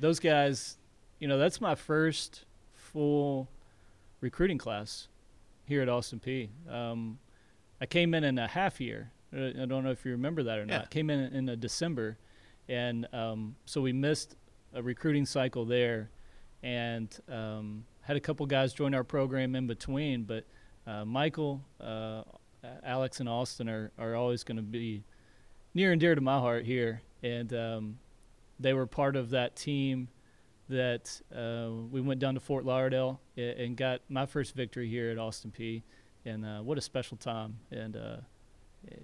those 0.00 0.18
guys, 0.20 0.76
you 1.18 1.26
know, 1.28 1.38
that's 1.38 1.60
my 1.60 1.74
first 1.74 2.44
full 2.74 3.48
recruiting 4.20 4.58
class 4.58 5.08
here 5.66 5.80
at 5.82 5.88
Austin 5.88 6.20
Peay. 6.20 6.48
Um, 6.70 7.18
I 7.80 7.86
came 7.86 8.14
in 8.14 8.24
in 8.24 8.38
a 8.38 8.46
half 8.46 8.80
year. 8.80 9.10
I 9.32 9.64
don't 9.66 9.82
know 9.82 9.90
if 9.90 10.04
you 10.04 10.12
remember 10.12 10.42
that 10.42 10.58
or 10.58 10.62
Yeah. 10.66 10.78
not. 10.78 10.90
Came 10.90 11.08
in 11.10 11.20
in 11.34 11.48
a 11.48 11.56
December, 11.56 12.18
and 12.68 13.06
um, 13.14 13.56
so 13.64 13.80
we 13.80 13.92
missed 13.92 14.36
a 14.74 14.82
recruiting 14.82 15.24
cycle 15.26 15.64
there, 15.64 16.10
and 16.62 17.08
um, 17.30 17.84
had 18.02 18.16
a 18.16 18.20
couple 18.20 18.44
guys 18.46 18.74
join 18.74 18.94
our 18.94 19.04
program 19.04 19.54
in 19.56 19.66
between. 19.66 20.24
But 20.24 20.44
uh, 20.86 21.04
Michael, 21.06 21.62
uh, 21.80 22.22
Alex, 22.84 23.20
and 23.20 23.28
Austin 23.28 23.68
are 23.68 23.90
are 23.98 24.14
always 24.14 24.44
going 24.44 24.56
to 24.56 24.62
be 24.62 25.04
near 25.74 25.92
and 25.92 26.00
dear 26.00 26.14
to 26.14 26.20
my 26.20 26.38
heart 26.38 26.64
here, 26.64 27.02
and 27.22 27.52
um, 27.52 27.98
they 28.60 28.72
were 28.72 28.86
part 28.86 29.16
of 29.16 29.30
that 29.30 29.56
team 29.56 30.08
that 30.68 31.20
uh, 31.34 31.70
we 31.90 32.00
went 32.00 32.20
down 32.20 32.34
to 32.34 32.40
Fort 32.40 32.64
Lauderdale 32.64 33.20
and 33.36 33.76
got 33.76 34.00
my 34.08 34.26
first 34.26 34.54
victory 34.54 34.88
here 34.88 35.10
at 35.10 35.18
Austin 35.18 35.52
Peay. 35.56 35.82
And 36.24 36.44
uh, 36.44 36.60
what 36.60 36.78
a 36.78 36.80
special 36.80 37.16
time! 37.16 37.58
And 37.70 37.96
uh, 37.96 38.16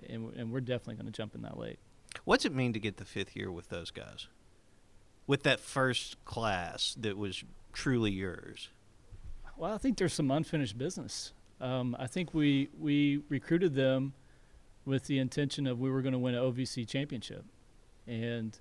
and, 0.09 0.33
and 0.35 0.53
we're 0.53 0.61
definitely 0.61 0.95
going 0.95 1.07
to 1.07 1.13
jump 1.13 1.35
in 1.35 1.43
that 1.43 1.59
lake. 1.59 1.79
What's 2.25 2.45
it 2.45 2.55
mean 2.55 2.73
to 2.73 2.81
get 2.81 2.97
the 2.97 3.05
fifth 3.05 3.37
year 3.37 3.51
with 3.51 3.69
those 3.69 3.91
guys? 3.91 4.29
With 5.27 5.43
that 5.43 5.61
first 5.61 6.25
class 6.25 6.97
that 6.99 7.19
was 7.19 7.45
truly 7.73 8.11
yours. 8.11 8.71
Well, 9.57 9.75
I 9.75 9.79
think 9.79 9.99
there's 9.99 10.15
some 10.15 10.31
unfinished 10.31 10.79
business. 10.79 11.33
Um, 11.61 11.97
I 11.99 12.07
think 12.07 12.35
we 12.35 12.69
we 12.79 13.23
recruited 13.29 13.75
them 13.75 14.13
with 14.85 15.05
the 15.07 15.19
intention 15.19 15.67
of 15.67 15.79
we 15.79 15.91
were 15.91 16.03
going 16.03 16.13
to 16.13 16.19
win 16.19 16.35
an 16.35 16.43
OVC 16.43 16.87
championship, 16.89 17.45
and 18.07 18.59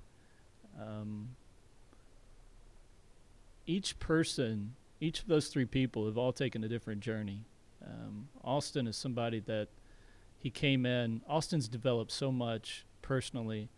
um, 0.80 1.30
each 3.66 4.00
person, 4.00 4.76
each 5.00 5.22
of 5.22 5.28
those 5.28 5.48
three 5.50 5.66
people, 5.66 6.06
have 6.06 6.18
all 6.18 6.34
taken 6.34 6.64
a 6.64 6.68
different 6.68 7.02
journey. 7.02 7.46
Um, 7.86 8.30
Austin 8.44 8.88
is 8.88 8.98
somebody 8.98 9.40
that 9.42 9.68
he 10.38 10.50
came 10.50 10.86
in. 10.86 11.22
Austin's 11.28 11.68
developed 11.68 12.12
so 12.12 12.32
much 12.32 12.86
personally, 13.02 13.70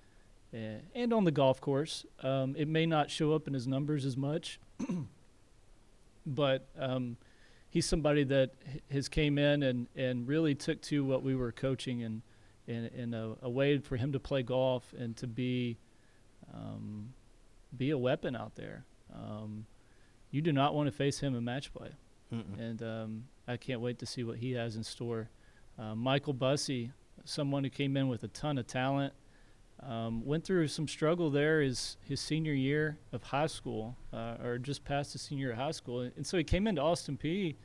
and 0.53 1.13
on 1.13 1.25
the 1.25 1.31
golf 1.31 1.59
course. 1.59 2.05
Um, 2.23 2.55
it 2.57 2.67
may 2.67 2.85
not 2.85 3.11
show 3.11 3.33
up 3.33 3.47
in 3.47 3.53
his 3.53 3.67
numbers 3.67 4.05
as 4.05 4.15
much, 4.15 4.59
but 6.25 6.67
um, 6.77 7.17
he's 7.69 7.85
somebody 7.85 8.23
that 8.25 8.51
has 8.91 9.07
came 9.07 9.37
in 9.37 9.63
and, 9.63 9.87
and 9.95 10.27
really 10.27 10.55
took 10.55 10.81
to 10.81 11.05
what 11.05 11.23
we 11.23 11.35
were 11.35 11.51
coaching 11.51 12.03
and 12.03 12.21
in, 12.67 12.85
in 12.95 13.13
a, 13.13 13.35
a 13.41 13.49
way 13.49 13.77
for 13.79 13.97
him 13.97 14.11
to 14.11 14.19
play 14.19 14.43
golf 14.43 14.93
and 14.97 15.17
to 15.17 15.27
be 15.27 15.77
um, 16.53 17.13
be 17.75 17.91
a 17.91 17.97
weapon 17.97 18.35
out 18.35 18.55
there. 18.55 18.85
Um, 19.13 19.65
you 20.31 20.41
do 20.41 20.51
not 20.51 20.75
want 20.75 20.87
to 20.87 20.91
face 20.91 21.19
him 21.19 21.35
in 21.35 21.43
match 21.43 21.73
play, 21.73 21.89
Mm-mm. 22.33 22.59
and 22.59 22.83
um, 22.83 23.23
I 23.47 23.57
can't 23.57 23.81
wait 23.81 23.99
to 23.99 24.05
see 24.05 24.23
what 24.23 24.37
he 24.37 24.51
has 24.53 24.75
in 24.75 24.83
store. 24.83 25.29
Uh, 25.77 25.95
Michael 25.95 26.33
Bussey, 26.33 26.91
someone 27.25 27.63
who 27.63 27.69
came 27.69 27.97
in 27.97 28.07
with 28.07 28.23
a 28.23 28.27
ton 28.27 28.57
of 28.57 28.67
talent, 28.67 29.13
um, 29.81 30.25
went 30.25 30.43
through 30.43 30.67
some 30.67 30.87
struggle 30.87 31.29
there 31.29 31.61
his 31.61 31.97
his 32.03 32.19
senior 32.19 32.53
year 32.53 32.97
of 33.11 33.23
high 33.23 33.47
school, 33.47 33.95
uh, 34.13 34.35
or 34.43 34.57
just 34.57 34.83
past 34.83 35.13
his 35.13 35.21
senior 35.21 35.47
year 35.47 35.51
of 35.53 35.57
high 35.57 35.71
school, 35.71 36.01
and 36.01 36.25
so 36.25 36.37
he 36.37 36.43
came 36.43 36.67
into 36.67 36.81
Austin 36.81 37.17
Peay. 37.17 37.55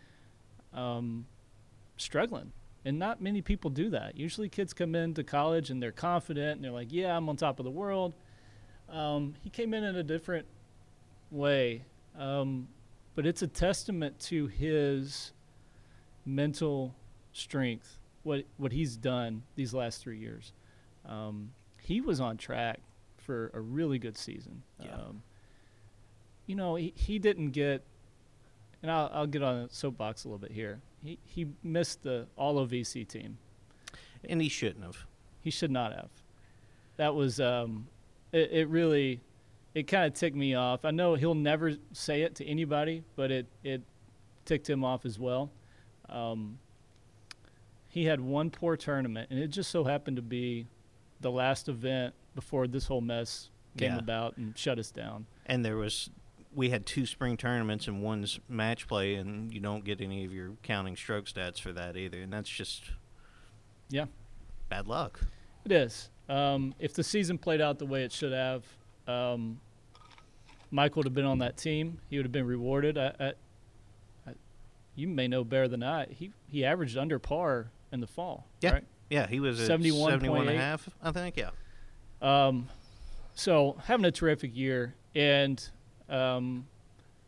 Um, 0.73 1.27
struggling, 1.97 2.53
and 2.85 2.99
not 2.99 3.21
many 3.21 3.41
people 3.41 3.71
do 3.71 3.91
that. 3.91 4.17
Usually, 4.17 4.49
kids 4.49 4.73
come 4.73 4.95
into 4.95 5.23
college 5.23 5.71
and 5.71 5.83
they're 5.83 5.93
confident 5.93 6.57
and 6.57 6.65
they're 6.65 6.73
like, 6.73 6.93
"Yeah, 6.93 7.17
I'm 7.17 7.29
on 7.29 7.37
top 7.37 7.59
of 7.59 7.65
the 7.65 7.71
world." 7.71 8.15
Um, 8.89 9.35
he 9.43 9.51
came 9.51 9.75
in 9.75 9.85
in 9.85 9.97
a 9.97 10.03
different 10.03 10.47
way, 11.31 11.85
um, 12.19 12.69
but 13.15 13.27
it's 13.27 13.43
a 13.43 13.47
testament 13.47 14.19
to 14.21 14.47
his 14.49 15.33
mental 16.27 16.95
strength. 17.33 17.99
What 18.23 18.45
what 18.57 18.73
he's 18.73 18.97
done 18.97 19.43
these 19.55 19.75
last 19.75 20.03
three 20.03 20.19
years. 20.19 20.53
Um, 21.07 21.51
he 21.85 22.01
was 22.01 22.19
on 22.19 22.39
track 22.39 22.81
for 23.19 23.51
a 23.53 23.61
really 23.61 23.99
good 23.99 24.17
season. 24.17 24.63
Yeah. 24.83 24.95
Um, 24.95 25.23
you 26.47 26.57
know, 26.57 26.77
he, 26.77 26.95
he 26.97 27.19
didn't 27.19 27.51
get, 27.51 27.85
and 28.83 28.91
I'll, 28.91 29.11
I'll 29.13 29.27
get 29.27 29.43
on 29.43 29.65
the 29.65 29.69
soapbox 29.75 30.25
a 30.25 30.29
little 30.29 30.39
bit 30.39 30.51
here. 30.53 30.81
He, 31.05 31.19
he 31.25 31.47
missed 31.63 32.03
the 32.03 32.27
all 32.37 32.67
OVC 32.67 33.07
team. 33.07 33.37
And 34.27 34.41
he 34.41 34.49
shouldn't 34.49 34.83
have. 34.83 34.97
He 35.43 35.51
should 35.51 35.71
not 35.71 35.93
have. 35.93 36.09
That 36.97 37.15
was, 37.15 37.39
um, 37.39 37.87
it, 38.33 38.51
it 38.51 38.69
really, 38.69 39.21
it 39.75 39.83
kind 39.83 40.07
of 40.07 40.15
ticked 40.15 40.37
me 40.37 40.55
off. 40.55 40.87
I 40.87 40.91
know 40.91 41.15
he'll 41.17 41.35
never 41.35 41.75
say 41.93 42.23
it 42.23 42.37
to 42.37 42.47
anybody, 42.47 43.05
but 43.15 43.31
it, 43.31 43.47
it 43.63 43.83
ticked 44.47 44.71
him 44.71 44.85
off 44.85 45.05
as 45.05 45.19
well. 45.19 45.51
Um, 46.09 46.59
he 47.89 48.07
had 48.07 48.21
one 48.21 48.49
poor 48.49 48.79
tournament, 48.79 49.29
and 49.31 49.39
it 49.39 49.49
just 49.49 49.71
so 49.71 49.85
happened 49.85 50.17
to 50.17 50.23
be 50.23 50.67
the 51.25 51.31
last 51.31 51.69
event 51.71 52.15
before 52.35 52.67
this 52.67 52.87
whole 52.87 53.01
mess 53.01 53.49
came 53.79 53.93
Yeah. 53.95 53.99
about 53.99 54.37
and 54.37 54.57
shut 54.57 54.79
us 54.79 54.91
down. 54.91 55.25
And 55.47 55.65
there 55.65 55.77
was, 55.79 56.11
we 56.55 56.69
had 56.69 56.85
two 56.85 57.07
spring 57.07 57.39
tournaments 57.39 57.89
and 57.89 58.03
one's 58.03 58.39
match 58.47 58.87
play, 58.87 59.15
and 59.15 59.53
you 59.53 59.59
don't 59.59 59.85
get 59.85 60.03
any 60.03 60.25
of 60.27 60.33
your 60.35 60.51
counting 60.63 60.97
stroke 60.97 61.25
stats 61.25 61.59
for 61.59 61.73
that 61.73 61.97
either. 61.97 62.21
And 62.21 62.31
that's 62.31 62.49
just 62.51 62.93
Yeah. 63.89 64.05
bad 64.69 64.87
luck. 64.87 65.21
It 65.65 65.73
is. 65.73 66.11
Um, 66.29 66.75
if 66.79 66.93
the 66.93 67.03
season 67.03 67.39
played 67.39 67.63
out 67.63 67.79
the 67.79 67.87
way 67.87 68.05
it 68.05 68.13
should 68.13 68.33
have, 68.33 68.65
um, 69.09 69.61
Mike 70.71 70.95
would 70.97 71.07
have 71.07 71.15
been 71.15 71.25
on 71.25 71.39
that 71.39 71.57
team. 71.57 72.01
He 72.11 72.19
would 72.19 72.27
have 72.27 72.33
been 72.33 72.47
rewarded. 72.47 72.99
I, 72.99 73.15
I, 73.19 73.27
I, 74.27 74.35
you 74.95 75.09
may 75.09 75.27
know 75.27 75.43
better 75.43 75.69
than 75.69 75.83
I. 75.83 76.07
He 76.07 76.33
he 76.49 76.65
averaged 76.67 76.99
under 76.99 77.19
par 77.19 77.71
in 77.93 78.01
the 78.01 78.07
fall. 78.07 78.47
Yeah. 78.61 78.73
Right? 78.73 78.85
Yeah, 79.11 79.27
he 79.27 79.41
was 79.41 79.61
at 79.61 79.81
71.8. 79.81 80.11
71 80.11 80.49
and 80.49 80.51
a 80.51 80.61
half, 80.61 80.89
I 81.03 81.13
think. 81.13 81.37
Yeah. 81.37 81.51
Um, 82.23 82.69
so 83.35 83.77
having 83.85 84.05
a 84.07 84.11
terrific 84.11 84.57
year, 84.57 84.95
and 85.15 85.63
um, 86.09 86.67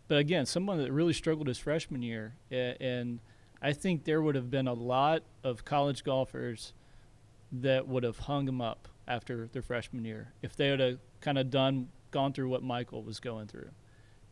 but 0.08 0.18
again, 0.18 0.46
someone 0.46 0.78
that 0.78 0.92
really 0.92 1.12
struggled 1.12 1.48
his 1.48 1.58
freshman 1.58 2.02
year, 2.02 2.34
and 2.50 3.20
I 3.60 3.72
think 3.72 4.04
there 4.04 4.22
would 4.22 4.34
have 4.34 4.50
been 4.50 4.68
a 4.68 4.72
lot 4.72 5.22
of 5.42 5.64
college 5.64 6.04
golfers 6.04 6.72
that 7.52 7.86
would 7.86 8.04
have 8.04 8.18
hung 8.20 8.48
him 8.48 8.60
up 8.60 8.88
after 9.08 9.48
their 9.52 9.62
freshman 9.62 10.04
year 10.04 10.32
if 10.42 10.56
they 10.56 10.70
would 10.70 10.80
have 10.80 10.98
kind 11.20 11.38
of 11.38 11.50
done 11.50 11.88
gone 12.10 12.32
through 12.32 12.48
what 12.48 12.62
Michael 12.62 13.02
was 13.02 13.20
going 13.20 13.46
through. 13.46 13.70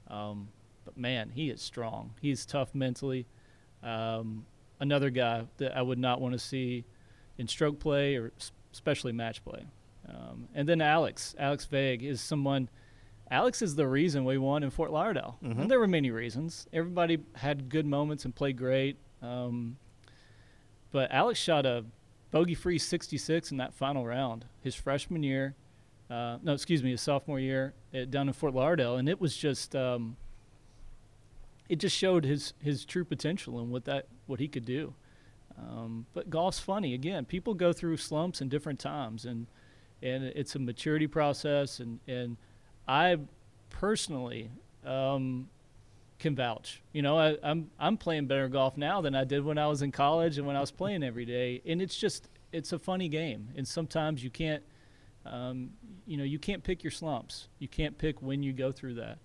Um, 0.09 0.49
but 0.85 0.97
man, 0.97 1.31
he 1.35 1.51
is 1.51 1.61
strong. 1.61 2.13
He's 2.21 2.47
tough 2.47 2.75
mentally. 2.75 3.27
Um, 3.83 4.47
another 4.81 5.11
guy 5.11 5.45
that 5.59 5.77
I 5.77 5.83
would 5.83 5.99
not 5.99 6.21
want 6.21 6.33
to 6.33 6.39
see 6.39 6.85
in 7.39 7.49
stroke 7.49 7.79
play 7.79 8.17
or 8.17 8.33
especially 8.73 9.13
match 9.13 9.45
play. 9.45 9.65
Um, 10.09 10.49
and 10.55 10.69
then 10.69 10.81
Alex, 10.81 11.35
Alex 11.39 11.65
Vague 11.65 12.03
is 12.03 12.21
someone. 12.21 12.69
Alex 13.31 13.63
is 13.63 13.75
the 13.75 13.87
reason 13.89 14.25
we 14.25 14.37
won 14.39 14.63
in 14.63 14.71
Fort 14.71 14.91
Lauderdale. 14.93 15.39
Mhm. 15.43 15.63
And 15.63 15.71
there 15.71 15.81
were 15.81 15.89
many 15.89 16.11
reasons. 16.11 16.67
Everybody 16.73 17.19
had 17.37 17.69
good 17.69 17.87
moments 17.87 18.25
and 18.25 18.35
played 18.35 18.57
great. 18.59 18.97
Um, 19.23 19.77
but 20.93 21.11
Alex 21.11 21.41
shot 21.41 21.65
a 21.67 21.85
bogey-free 22.31 22.79
66 22.79 23.51
in 23.51 23.57
that 23.57 23.73
final 23.75 24.05
round 24.07 24.45
his 24.61 24.75
freshman 24.75 25.23
year. 25.23 25.55
Uh, 26.11 26.39
no, 26.43 26.53
excuse 26.53 26.83
me, 26.83 26.91
his 26.91 27.01
sophomore 27.01 27.41
year 27.41 27.73
at, 27.95 28.11
down 28.11 28.29
in 28.29 28.35
Fort 28.35 28.55
Lauderdale, 28.55 28.97
and 28.97 29.09
it 29.09 29.21
was 29.21 29.35
just 29.37 29.75
um, 29.75 30.17
it 31.69 31.77
just 31.77 31.97
showed 31.97 32.25
his 32.25 32.53
his 32.61 32.85
true 32.85 33.05
potential 33.05 33.59
and 33.59 33.71
what 33.71 33.87
that 33.87 34.07
what 34.27 34.39
he 34.39 34.47
could 34.47 34.67
do. 34.67 34.95
Um, 35.59 36.07
but 36.15 36.31
golf's 36.31 36.59
funny. 36.59 36.95
Again, 36.95 37.25
people 37.25 37.55
go 37.55 37.73
through 37.73 37.97
slumps 37.97 38.41
in 38.41 38.49
different 38.49 38.81
times, 38.81 39.25
and 39.25 39.47
and 40.03 40.25
it's 40.25 40.55
a 40.55 40.59
maturity 40.59 41.07
process. 41.07 41.81
And 41.81 42.01
and 42.09 42.37
I 42.89 43.19
personally 43.71 44.51
um, 44.85 45.49
can 46.19 46.35
vouch. 46.35 46.83
You 46.93 47.03
know, 47.03 47.19
I, 47.19 47.37
I'm 47.43 47.71
I'm 47.79 47.97
playing 47.97 48.27
better 48.27 48.49
golf 48.49 48.77
now 48.77 49.01
than 49.01 49.15
I 49.15 49.25
did 49.25 49.45
when 49.45 49.59
I 49.59 49.67
was 49.67 49.83
in 49.83 49.93
college 49.93 50.39
and 50.39 50.47
when 50.47 50.57
I 50.57 50.61
was 50.61 50.71
playing 50.71 51.03
every 51.03 51.25
day. 51.25 51.63
And 51.67 51.81
it's 51.81 51.97
just 51.97 52.29
it's 52.53 52.73
a 52.73 52.79
funny 52.79 53.09
game. 53.09 53.49
And 53.57 53.67
sometimes 53.67 54.23
you 54.23 54.31
can't, 54.31 54.63
um, 55.27 55.71
you 56.07 56.17
know, 56.17 56.25
you 56.25 56.39
can't 56.39 56.63
pick 56.63 56.85
your 56.85 56.91
slumps. 56.91 57.49
You 57.59 57.69
can't 57.69 57.97
pick 57.99 58.23
when 58.23 58.43
you 58.43 58.53
go 58.53 58.73
through 58.73 58.95
that. 58.95 59.19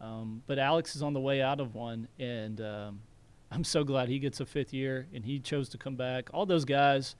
Um, 0.00 0.42
but 0.46 0.58
Alex 0.58 0.94
is 0.94 1.02
on 1.02 1.12
the 1.12 1.20
way 1.20 1.42
out 1.42 1.58
of 1.58 1.74
one, 1.74 2.06
and 2.20 2.60
um, 2.60 3.00
I'm 3.50 3.64
so 3.64 3.84
glad 3.84 4.08
he 4.08 4.18
gets 4.18 4.40
a 4.40 4.46
fifth 4.46 4.72
year 4.74 5.06
and 5.14 5.24
he 5.24 5.38
chose 5.40 5.68
to 5.70 5.78
come 5.78 5.96
back. 5.96 6.28
All 6.34 6.46
those 6.46 6.64
guys, 6.64 7.16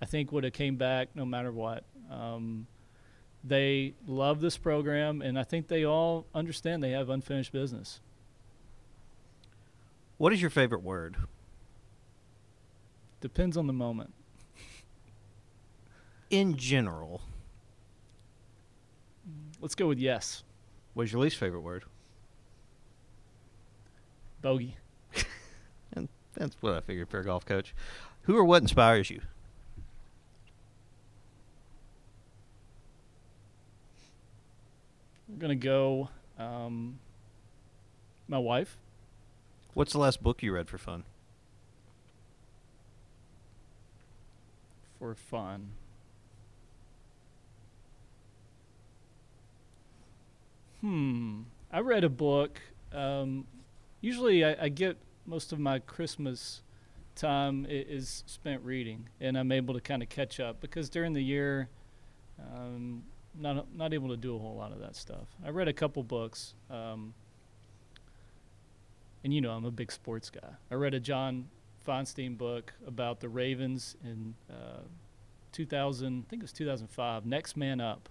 I 0.00 0.06
think, 0.06 0.30
would 0.32 0.44
have 0.44 0.52
came 0.52 0.76
back 0.76 1.08
no 1.14 1.24
matter 1.24 1.50
what. 1.50 1.84
Um, 2.10 2.66
they 3.42 3.94
love 4.06 4.40
this 4.40 4.56
program, 4.56 5.20
and 5.20 5.38
I 5.38 5.42
think 5.42 5.68
they 5.68 5.84
all 5.84 6.26
understand 6.34 6.82
they 6.82 6.92
have 6.92 7.10
unfinished 7.10 7.52
business. 7.52 8.00
What 10.16 10.32
is 10.32 10.40
your 10.40 10.50
favorite 10.50 10.82
word? 10.82 11.16
Depends 13.20 13.56
on 13.56 13.66
the 13.66 13.72
moment. 13.72 14.14
In 16.30 16.56
general, 16.56 17.20
Let's 19.64 19.74
go 19.74 19.88
with 19.88 19.98
yes. 19.98 20.44
what 20.92 21.04
is 21.04 21.12
your 21.12 21.22
least 21.22 21.38
favorite 21.38 21.62
word? 21.62 21.84
Bogey. 24.42 24.76
That's 26.34 26.56
what 26.60 26.74
I 26.74 26.80
figured 26.80 27.08
for 27.08 27.20
a 27.20 27.24
golf 27.24 27.44
coach. 27.44 27.74
Who 28.22 28.36
or 28.36 28.44
what 28.44 28.62
inspires 28.62 29.10
you? 29.10 29.20
We're 35.28 35.38
gonna 35.38 35.54
go. 35.54 36.08
Um, 36.38 36.98
my 38.28 38.38
wife. 38.38 38.76
What's 39.74 39.92
the 39.92 39.98
last 39.98 40.22
book 40.22 40.42
you 40.42 40.52
read 40.52 40.68
for 40.68 40.78
fun? 40.78 41.04
for 45.04 45.14
fun. 45.14 45.68
Hmm. 50.80 51.42
I 51.70 51.80
read 51.80 52.04
a 52.04 52.08
book. 52.08 52.58
Um, 52.90 53.46
usually, 54.00 54.46
I, 54.46 54.56
I 54.64 54.68
get 54.70 54.96
most 55.26 55.52
of 55.52 55.58
my 55.58 55.78
Christmas 55.78 56.62
time 57.14 57.66
is 57.68 58.24
spent 58.26 58.62
reading, 58.62 59.08
and 59.20 59.38
I'm 59.38 59.52
able 59.52 59.74
to 59.74 59.80
kind 59.80 60.02
of 60.02 60.08
catch 60.08 60.40
up 60.40 60.60
because 60.60 60.88
during 60.88 61.12
the 61.12 61.22
year, 61.22 61.68
um, 62.38 63.04
not 63.38 63.74
not 63.74 63.94
able 63.94 64.08
to 64.08 64.16
do 64.16 64.34
a 64.34 64.38
whole 64.38 64.56
lot 64.56 64.72
of 64.72 64.80
that 64.80 64.96
stuff. 64.96 65.28
I 65.44 65.50
read 65.50 65.68
a 65.68 65.72
couple 65.72 66.02
books, 66.02 66.54
um, 66.70 67.14
and 69.22 69.32
you 69.32 69.40
know 69.40 69.52
I'm 69.52 69.64
a 69.64 69.70
big 69.70 69.92
sports 69.92 70.30
guy. 70.30 70.50
I 70.70 70.74
read 70.74 70.94
a 70.94 71.00
John 71.00 71.48
Feinstein 71.86 72.36
book 72.36 72.72
about 72.86 73.20
the 73.20 73.28
Ravens 73.28 73.96
in 74.02 74.34
uh, 74.50 74.80
2000, 75.52 76.24
I 76.26 76.28
think 76.28 76.42
it 76.42 76.44
was 76.44 76.52
2005, 76.52 77.26
Next 77.26 77.56
Man 77.56 77.80
Up. 77.80 78.08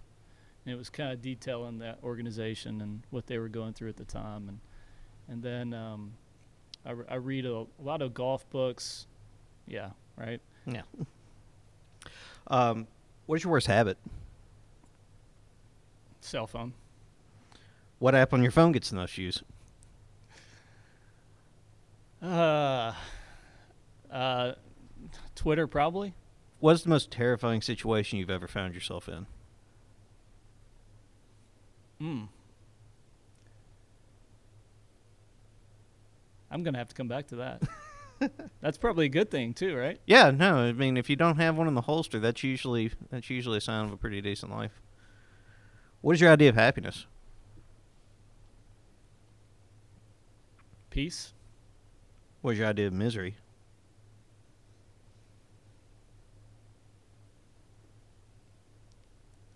And 0.66 0.74
it 0.74 0.78
was 0.78 0.89
kind 0.89 1.11
of 1.11 1.22
detailing 1.22 1.80
that 1.80 1.99
organization 2.03 2.80
and 2.80 3.03
what 3.09 3.28
they 3.28 3.38
were 3.38 3.49
going 3.49 3.74
through 3.74 3.89
at 3.89 3.97
the 3.97 4.05
time. 4.05 4.47
And 4.47 4.59
and 5.28 5.41
then 5.41 5.74
um, 5.74 6.14
I, 6.86 6.94
I 7.10 7.16
read 7.16 7.46
a, 7.46 7.54
a 7.54 7.82
lot 7.82 8.02
of 8.02 8.14
golf 8.14 8.50
books. 8.50 9.08
Yeah, 9.68 9.92
right. 10.18 10.42
Yeah. 10.66 10.82
um, 12.48 12.88
what 13.26 13.36
is 13.36 13.44
your 13.44 13.52
worst 13.52 13.68
habit? 13.68 13.98
Cell 16.22 16.48
phone. 16.48 16.74
What 18.00 18.16
app 18.16 18.34
on 18.34 18.42
your 18.42 18.52
phone 18.52 18.72
gets 18.72 18.90
the 18.90 18.98
most 18.98 19.18
use? 19.18 19.44
Uh, 22.22 22.94
uh, 24.12 24.54
Twitter 25.36 25.68
probably. 25.68 26.14
What's 26.60 26.84
the 26.84 26.90
most 26.90 27.12
terrifying 27.12 27.62
situation 27.62 28.20
you've 28.20 28.30
ever 28.30 28.48
found 28.48 28.74
yourself 28.74 29.10
in? 29.10 29.26
Hmm. 32.00 32.24
I'm 36.54 36.62
gonna 36.62 36.78
have 36.78 36.89
to 36.89 36.95
come 36.95 37.08
back 37.08 37.28
to 37.30 37.36
that. 37.38 37.64
That's 38.62 38.78
probably 38.78 39.08
a 39.08 39.10
good 39.10 39.32
thing 39.32 39.54
too, 39.54 39.76
right? 39.76 39.99
Yeah, 40.06 40.30
no, 40.30 40.58
I 40.58 40.72
mean 40.72 40.97
if 40.97 41.10
you 41.10 41.16
don't 41.16 41.38
have 41.38 41.58
one 41.58 41.68
in 41.68 41.74
the 41.74 41.82
holster, 41.82 42.20
that's 42.20 42.43
usually 42.43 42.91
that's 43.10 43.30
usually 43.30 43.58
a 43.58 43.62
sign 43.62 43.86
of 43.86 43.91
a 43.91 43.97
pretty 43.97 44.22
decent 44.22 44.51
life. 44.51 44.80
What 46.01 46.14
is 46.14 46.22
your 46.22 46.32
idea 46.32 46.49
of 46.49 46.56
happiness? 46.56 47.06
Peace. 50.89 51.34
What 52.41 52.51
is 52.51 52.60
your 52.60 52.68
idea 52.68 52.88
of 52.88 52.93
misery? 52.93 53.36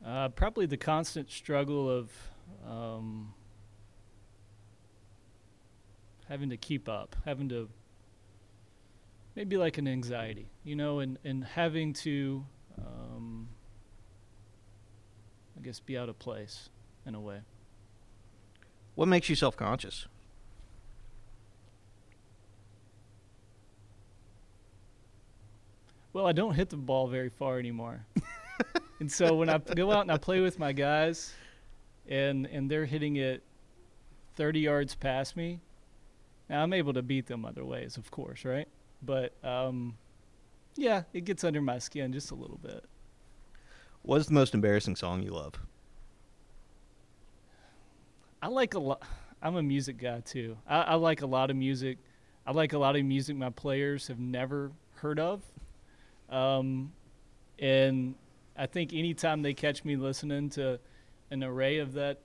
Uh, 0.04 0.30
probably 0.30 0.66
the 0.66 0.78
constant 0.78 1.30
struggle 1.30 1.90
of 1.90 2.12
um, 2.68 3.34
having 6.30 6.50
to 6.50 6.58
keep 6.58 6.90
up, 6.90 7.16
having 7.26 7.50
to 7.50 7.70
maybe 9.36 9.58
like 9.58 9.78
an 9.78 9.88
anxiety, 9.88 10.48
you 10.64 10.76
know, 10.76 11.00
and, 11.00 11.18
and 11.24 11.44
having 11.44 11.94
to, 11.94 12.44
um, 12.78 13.48
I 15.58 15.62
guess, 15.62 15.80
be 15.80 15.98
out 15.98 16.10
of 16.10 16.20
place 16.20 16.70
in 17.06 17.16
a 17.16 17.22
way. 17.22 17.42
What 18.96 19.08
makes 19.08 19.30
you 19.30 19.36
self 19.36 19.56
conscious? 19.56 20.08
Well, 26.14 26.26
I 26.26 26.32
don't 26.32 26.56
hit 26.56 26.70
the 26.70 26.78
ball 26.78 27.08
very 27.08 27.30
far 27.30 27.60
anymore. 27.60 28.04
and 29.00 29.12
so 29.12 29.36
when 29.36 29.50
I 29.50 29.60
go 29.60 29.92
out 29.92 30.02
and 30.02 30.12
I 30.12 30.18
play 30.18 30.40
with 30.40 30.58
my 30.58 30.72
guys 30.72 31.32
and 32.08 32.48
and 32.48 32.72
they're 32.72 32.86
hitting 32.86 33.18
it 33.18 33.44
30 34.36 34.62
yards 34.62 34.96
past 34.96 35.38
me, 35.38 35.60
now 36.50 36.64
I'm 36.64 36.74
able 36.74 36.94
to 36.94 37.02
beat 37.02 37.28
them 37.28 37.46
other 37.46 37.66
ways, 37.66 37.98
of 37.98 38.10
course, 38.12 38.46
right? 38.46 38.68
But 39.02 39.34
um, 39.44 39.98
yeah, 40.76 41.04
it 41.14 41.26
gets 41.26 41.44
under 41.44 41.62
my 41.62 41.80
skin 41.80 42.14
just 42.14 42.32
a 42.32 42.36
little 42.36 42.60
bit. 42.62 42.86
What 44.04 44.22
is 44.22 44.28
the 44.28 44.34
most 44.34 44.54
embarrassing 44.54 44.96
song 44.96 45.24
you 45.24 45.32
love? 45.32 45.54
I 48.42 48.48
like 48.48 48.74
a 48.76 48.80
lot. 48.80 49.02
I'm 49.42 49.56
a 49.56 49.64
music 49.64 49.98
guy 49.98 50.22
too. 50.22 50.58
I, 50.68 50.82
I 50.82 50.94
like 50.96 51.22
a 51.22 51.26
lot 51.28 51.50
of 51.50 51.56
music. 51.56 51.98
I 52.46 52.52
like 52.52 52.74
a 52.74 52.78
lot 52.78 52.96
of 52.96 53.04
music 53.04 53.36
my 53.36 53.50
players 53.50 54.08
have 54.08 54.20
never 54.20 54.72
heard 54.96 55.20
of. 55.20 55.42
Um, 56.30 56.92
and 57.60 58.16
I 58.56 58.66
think 58.66 58.94
anytime 58.94 59.42
they 59.42 59.54
catch 59.54 59.84
me 59.84 59.96
listening 59.96 60.50
to 60.52 60.80
an 61.32 61.44
array 61.44 61.80
of 61.80 61.94
that 61.94 62.20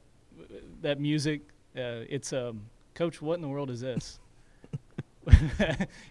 that 0.80 1.00
music, 1.00 1.42
uh, 1.76 2.06
it's 2.08 2.32
um, 2.32 2.62
Coach, 2.94 3.20
what 3.22 3.34
in 3.34 3.42
the 3.42 3.48
world 3.48 3.70
is 3.70 3.80
this? 3.80 4.18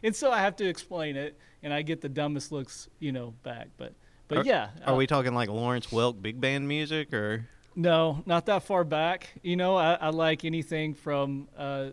and 0.04 0.16
so 0.16 0.32
I 0.32 0.40
have 0.40 0.56
to 0.58 0.66
explain 0.68 1.16
it, 1.16 1.38
and 1.64 1.74
I 1.74 1.82
get 1.82 2.02
the 2.02 2.10
dumbest 2.10 2.52
looks, 2.52 2.88
you 3.00 3.12
know, 3.12 3.34
back. 3.44 3.68
But 3.78 3.94
but 4.28 4.40
Are- 4.40 4.44
yeah, 4.46 4.70
Are 4.86 4.94
uh, 4.94 4.98
we 4.98 5.06
talking 5.08 5.34
like 5.34 5.50
Lawrence 5.50 5.88
Welk 5.88 6.22
big 6.22 6.40
band 6.40 6.68
music 6.68 7.14
or? 7.14 7.48
no, 7.76 8.24
not 8.26 8.46
that 8.48 8.64
far 8.64 8.84
back. 8.84 9.34
You 9.44 9.56
know, 9.58 9.76
I, 9.76 9.94
I 9.96 10.10
like 10.10 10.44
anything 10.46 10.94
from, 10.94 11.48
uh, 11.58 11.90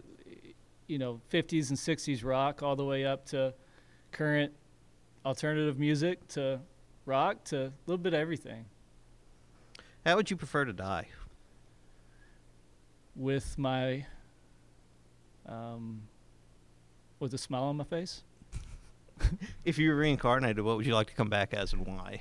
you 0.87 0.99
know, 0.99 1.21
50s 1.33 1.69
and 1.71 1.79
60s 1.79 2.25
rock 2.25 2.63
all 2.63 2.77
the 2.77 2.85
way 2.85 3.05
up 3.05 3.27
to 3.27 3.53
current 4.13 4.53
alternative 5.27 5.79
music 5.79 6.27
to 6.29 6.61
rock 7.05 7.45
to 7.45 7.67
a 7.67 7.73
little 7.87 7.99
bit 7.99 8.15
of 8.15 8.21
everything 8.21 8.65
How 10.07 10.17
would 10.17 10.31
you 10.31 10.37
prefer 10.37 10.65
to 10.65 10.73
die? 10.73 11.09
with 13.15 13.59
my, 13.59 14.07
um, 15.49 16.03
with 17.19 17.35
a 17.35 17.39
smile 17.39 17.65
on 17.65 17.77
my 17.77 17.85
face. 17.85 18.23
If 19.65 19.79
you 19.79 19.91
were 19.91 19.97
reincarnated, 19.97 20.61
what 20.65 20.77
would 20.77 20.87
you 20.87 20.95
like 20.95 21.09
to 21.09 21.15
come 21.15 21.29
back 21.29 21.53
as 21.53 21.73
and 21.73 21.85
why? 21.87 22.21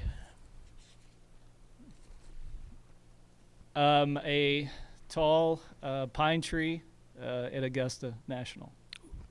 Um, 3.75 4.17
a 4.25 4.69
tall 5.07 5.61
uh, 5.83 6.07
pine 6.07 6.41
tree 6.41 6.81
uh, 7.21 7.49
at 7.53 7.63
Augusta 7.63 8.15
National. 8.27 8.71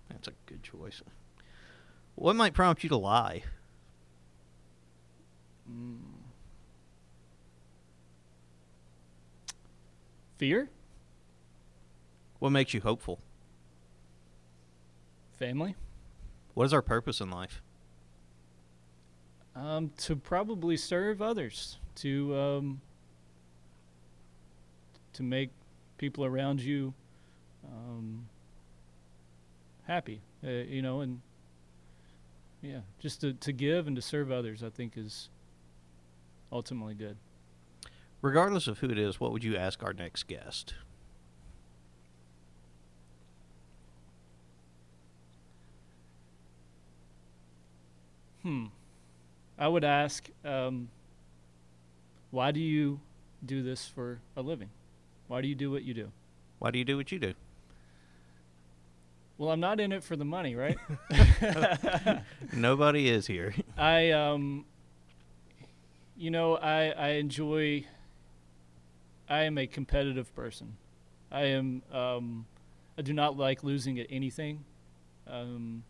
That's 0.09 0.29
a 0.29 0.33
good 0.47 0.63
choice. 0.63 1.03
What 2.15 2.37
might 2.37 2.55
prompt 2.55 2.85
you 2.85 2.89
to 2.91 2.97
lie? 2.97 3.43
Fear, 10.39 10.69
What 12.39 12.51
makes 12.51 12.75
you 12.75 12.81
hopeful? 12.83 13.19
Family. 15.39 15.75
What 16.55 16.65
is 16.65 16.73
our 16.73 16.83
purpose 16.83 17.21
in 17.21 17.31
life? 17.31 17.63
Um, 19.55 19.91
to 19.99 20.17
probably 20.17 20.77
serve 20.77 21.23
others, 21.23 21.79
to 21.97 22.37
um, 22.37 22.81
to 25.15 25.23
make 25.23 25.51
people 25.97 26.25
around 26.25 26.61
you 26.61 26.93
um, 27.67 28.29
happy, 29.87 30.21
uh, 30.45 30.51
you 30.51 30.83
know, 30.83 31.01
and 31.01 31.21
yeah, 32.63 32.81
just 32.99 33.21
to, 33.23 33.33
to 33.35 33.53
give 33.53 33.87
and 33.87 33.97
to 33.97 34.03
serve 34.03 34.31
others, 34.31 34.63
I 34.63 34.71
think 34.71 34.97
is 34.97 35.29
ultimately 36.53 36.95
good. 36.95 37.17
Regardless 38.23 38.67
of 38.67 38.79
who 38.79 38.89
it 38.89 38.99
is, 38.99 39.21
what 39.21 39.33
would 39.33 39.45
you 39.45 39.57
ask 39.57 39.83
our 39.83 39.93
next 39.93 40.27
guest? 40.27 40.75
Hmm. 48.47 48.67
I 49.59 49.67
would 49.67 49.83
ask, 49.83 50.29
um, 50.45 50.89
why 52.31 52.53
do 52.53 52.61
you 52.61 53.01
do 53.45 53.61
this 53.61 53.89
for 53.89 54.21
a 54.37 54.41
living? 54.41 54.71
Why 55.27 55.41
do 55.41 55.49
you 55.49 55.57
do 55.57 55.73
what 55.73 55.83
you 55.83 55.95
do? 55.95 56.13
Why 56.61 56.71
do 56.71 56.79
you 56.79 56.85
do 56.85 56.97
what 56.97 57.11
you 57.11 57.19
do? 57.19 57.35
Well, 59.37 59.51
I'm 59.51 59.59
not 59.59 59.81
in 59.81 59.91
it 59.91 60.05
for 60.05 60.15
the 60.15 60.25
money, 60.25 60.55
right? 60.55 60.79
Nobody 62.53 63.09
is 63.09 63.27
here. 63.27 63.53
I 63.77 64.13
um 64.13 64.65
you 66.17 66.31
know, 66.31 66.57
I 66.57 66.91
I 66.91 67.09
enjoy 67.15 67.85
I 69.29 69.43
am 69.43 69.59
a 69.59 69.67
competitive 69.67 70.33
person. 70.37 70.77
I 71.33 71.47
am 71.47 71.83
um 71.93 72.47
I 72.97 73.03
do 73.03 73.13
not 73.13 73.37
like 73.37 73.65
losing 73.65 73.99
at 73.99 74.07
anything. 74.09 74.65
Um 75.27 75.83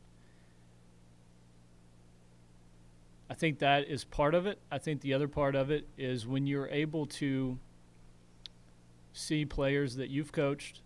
I 3.29 3.35
think 3.35 3.59
that 3.59 3.89
is 3.89 4.05
part 4.05 4.35
of 4.35 4.47
it. 4.47 4.59
I 4.71 4.79
think 4.79 5.01
the 5.01 5.15
other 5.15 5.29
part 5.29 5.55
of 5.55 5.71
it 5.71 5.89
is 5.99 6.27
when 6.27 6.47
you're 6.47 6.69
able 6.69 7.07
to 7.07 7.59
see 9.13 9.45
players 9.45 9.97
that 9.97 10.11
you've 10.11 10.31
coached, 10.31 10.83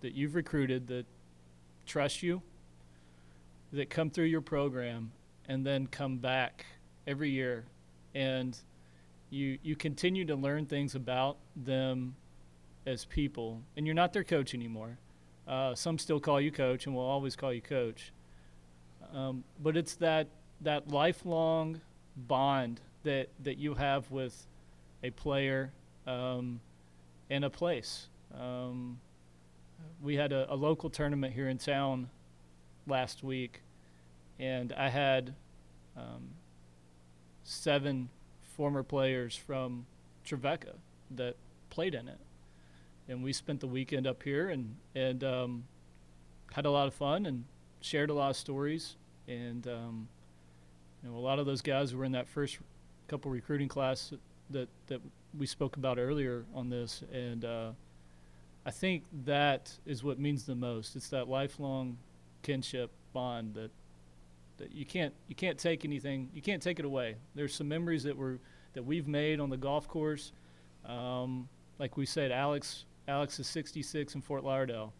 that 0.00 0.14
you've 0.14 0.34
recruited, 0.34 0.88
that 0.88 1.06
trust 1.86 2.22
you, 2.22 2.42
that 3.72 3.90
come 3.90 4.10
through 4.10 4.24
your 4.24 4.40
program 4.40 5.12
and 5.48 5.64
then 5.64 5.86
come 5.86 6.16
back 6.16 6.66
every 7.06 7.30
year. 7.30 7.64
And 8.14 8.56
you 9.30 9.58
you 9.62 9.76
continue 9.76 10.24
to 10.26 10.36
learn 10.36 10.66
things 10.66 10.94
about 10.94 11.36
them 11.56 12.14
as 12.86 13.04
people. 13.04 13.62
And 13.76 13.86
you're 13.86 13.94
not 13.94 14.12
their 14.12 14.24
coach 14.24 14.54
anymore. 14.54 14.98
Uh, 15.46 15.74
some 15.74 15.98
still 15.98 16.20
call 16.20 16.40
you 16.40 16.50
coach 16.50 16.86
and 16.86 16.94
will 16.94 17.02
always 17.04 17.36
call 17.36 17.52
you 17.52 17.60
coach. 17.60 18.12
Um, 19.12 19.44
but 19.62 19.76
it's 19.76 19.94
that 19.96 20.28
that 20.60 20.88
lifelong 20.88 21.80
bond 22.16 22.80
that 23.02 23.28
that 23.42 23.58
you 23.58 23.74
have 23.74 24.10
with 24.10 24.46
a 25.02 25.10
player 25.10 25.72
um, 26.06 26.60
and 27.30 27.44
a 27.44 27.50
place 27.50 28.08
um, 28.38 28.98
we 30.02 30.14
had 30.16 30.32
a, 30.32 30.52
a 30.52 30.56
local 30.56 30.90
tournament 30.90 31.34
here 31.34 31.48
in 31.48 31.58
town 31.58 32.08
last 32.86 33.22
week 33.22 33.60
and 34.38 34.72
I 34.72 34.88
had 34.88 35.34
um, 35.96 36.30
seven 37.44 38.08
former 38.56 38.82
players 38.82 39.36
from 39.36 39.86
Trevecca 40.24 40.74
that 41.12 41.36
played 41.70 41.94
in 41.94 42.08
it, 42.08 42.18
and 43.08 43.22
we 43.22 43.32
spent 43.32 43.60
the 43.60 43.66
weekend 43.66 44.06
up 44.06 44.22
here 44.22 44.48
and 44.50 44.76
and 44.94 45.22
um, 45.22 45.64
had 46.52 46.66
a 46.66 46.70
lot 46.70 46.86
of 46.86 46.94
fun 46.94 47.26
and 47.26 47.44
shared 47.80 48.10
a 48.10 48.14
lot 48.14 48.30
of 48.30 48.36
stories. 48.36 48.96
And 49.26 49.66
um, 49.66 50.08
you 51.04 51.10
know, 51.10 51.16
a 51.16 51.20
lot 51.20 51.38
of 51.38 51.46
those 51.46 51.60
guys 51.60 51.94
were 51.94 52.04
in 52.04 52.12
that 52.12 52.26
first 52.26 52.58
couple 53.08 53.30
recruiting 53.30 53.68
class 53.68 54.12
that 54.50 54.68
that 54.86 55.00
we 55.38 55.46
spoke 55.46 55.76
about 55.76 55.98
earlier 55.98 56.44
on 56.54 56.70
this, 56.70 57.02
and 57.12 57.44
uh, 57.44 57.70
I 58.64 58.70
think 58.70 59.04
that 59.24 59.72
is 59.84 60.02
what 60.02 60.18
means 60.18 60.44
the 60.44 60.54
most. 60.54 60.96
It's 60.96 61.08
that 61.10 61.28
lifelong 61.28 61.98
kinship 62.42 62.90
bond 63.12 63.54
that 63.54 63.70
that 64.58 64.72
you 64.72 64.86
can't 64.86 65.12
you 65.28 65.34
can't 65.34 65.58
take 65.58 65.84
anything 65.84 66.30
you 66.34 66.40
can't 66.40 66.62
take 66.62 66.78
it 66.78 66.84
away. 66.84 67.16
There's 67.34 67.54
some 67.54 67.68
memories 67.68 68.04
that 68.04 68.16
were 68.16 68.38
that 68.72 68.84
we've 68.84 69.08
made 69.08 69.40
on 69.40 69.50
the 69.50 69.56
golf 69.56 69.86
course. 69.88 70.32
Um, 70.86 71.48
like 71.78 71.96
we 71.96 72.06
said, 72.06 72.32
Alex 72.32 72.86
Alex 73.08 73.38
is 73.38 73.46
66 73.48 74.14
in 74.14 74.22
Fort 74.22 74.44
Lauderdale. 74.44 74.92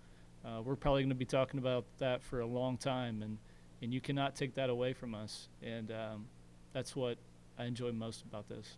Uh, 0.44 0.61
we're 0.62 0.76
probably 0.76 1.00
going 1.00 1.09
to 1.09 1.14
be 1.14 1.24
talking 1.24 1.59
about 1.59 1.86
that 1.98 2.22
for 2.22 2.40
a 2.40 2.46
long 2.46 2.76
time, 2.76 3.22
and 3.22 3.38
and 3.83 3.93
you 3.93 4.01
cannot 4.01 4.35
take 4.35 4.55
that 4.55 4.70
away 4.70 4.93
from 4.93 5.14
us. 5.14 5.49
And 5.62 5.91
um, 5.91 6.27
that's 6.72 6.95
what 6.97 7.18
I 7.59 7.64
enjoy 7.64 7.93
most 7.93 8.22
about 8.22 8.49
this. 8.49 8.77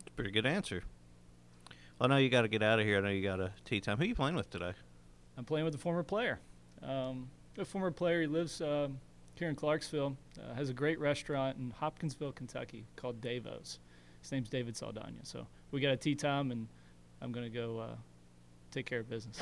It's 0.00 0.08
a 0.08 0.10
Pretty 0.12 0.30
good 0.30 0.46
answer. 0.46 0.82
I 2.00 2.06
know 2.08 2.16
you 2.16 2.28
got 2.28 2.42
to 2.42 2.48
get 2.48 2.62
out 2.62 2.78
of 2.78 2.84
here. 2.84 2.98
I 2.98 3.00
know 3.00 3.08
you 3.08 3.22
got 3.22 3.40
a 3.40 3.52
tee 3.64 3.80
time. 3.80 3.96
Who 3.96 4.04
are 4.04 4.06
you 4.06 4.14
playing 4.14 4.34
with 4.34 4.50
today? 4.50 4.72
I'm 5.38 5.44
playing 5.44 5.64
with 5.64 5.74
a 5.74 5.78
former 5.78 6.02
player. 6.02 6.40
Um, 6.82 7.30
a 7.58 7.64
former 7.64 7.90
player. 7.90 8.20
He 8.20 8.26
lives 8.26 8.60
um, 8.60 8.98
here 9.34 9.48
in 9.48 9.54
Clarksville. 9.54 10.16
Uh, 10.38 10.54
has 10.54 10.68
a 10.68 10.74
great 10.74 10.98
restaurant 11.00 11.58
in 11.58 11.70
Hopkinsville, 11.70 12.32
Kentucky, 12.32 12.84
called 12.96 13.20
Davos. 13.20 13.78
His 14.20 14.32
name's 14.32 14.48
David 14.48 14.76
Saldana. 14.76 15.18
So 15.22 15.46
we 15.70 15.80
got 15.80 15.92
a 15.92 15.96
tee 15.96 16.14
time, 16.14 16.50
and 16.50 16.68
I'm 17.22 17.32
gonna 17.32 17.48
go 17.48 17.78
uh, 17.78 17.94
take 18.70 18.86
care 18.86 19.00
of 19.00 19.08
business. 19.08 19.38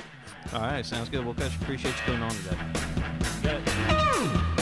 All 0.53 0.61
right, 0.61 0.85
sounds 0.85 1.09
good. 1.09 1.25
Well, 1.25 1.35
Coach, 1.35 1.57
appreciate 1.57 1.95
you 1.95 2.03
coming 2.03 2.23
on 2.23 2.31
today. 2.31 4.01
You 4.25 4.54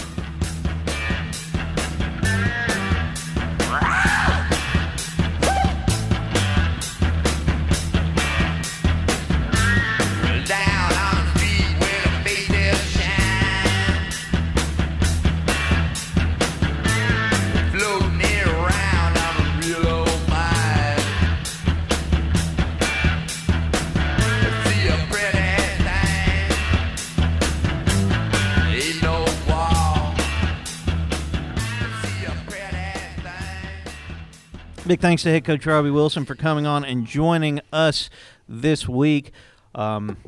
Big 34.92 35.00
thanks 35.00 35.22
to 35.22 35.30
head 35.30 35.42
coach 35.46 35.64
Robbie 35.64 35.88
Wilson 35.88 36.26
for 36.26 36.34
coming 36.34 36.66
on 36.66 36.84
and 36.84 37.06
joining 37.06 37.62
us 37.72 38.10
this 38.46 38.86
week. 38.86 39.32
Um, 39.74 40.18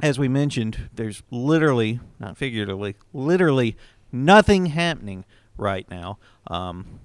as 0.00 0.20
we 0.20 0.28
mentioned, 0.28 0.88
there's 0.94 1.24
literally, 1.32 1.98
not 2.20 2.36
figuratively, 2.38 2.94
literally 3.12 3.76
nothing 4.12 4.66
happening 4.66 5.24
right 5.56 5.84
now. 5.90 6.18
Um, 6.46 7.00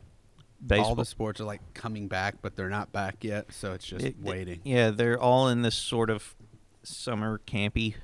baseball, 0.63 0.89
All 0.89 0.95
the 0.95 1.03
sports 1.03 1.41
are 1.41 1.45
like 1.45 1.61
coming 1.73 2.07
back, 2.07 2.35
but 2.43 2.55
they're 2.55 2.69
not 2.69 2.91
back 2.91 3.23
yet, 3.23 3.51
so 3.51 3.73
it's 3.73 3.87
just 3.87 4.05
It- 4.05 4.21
waiting. 4.21 4.59
Yeah, 4.63 4.91
they're 4.91 5.19
all 5.19 5.47
in 5.47 5.63
this 5.63 5.73
sort 5.73 6.11
of 6.11 6.35
summer 6.83 7.41
campy 7.47 7.95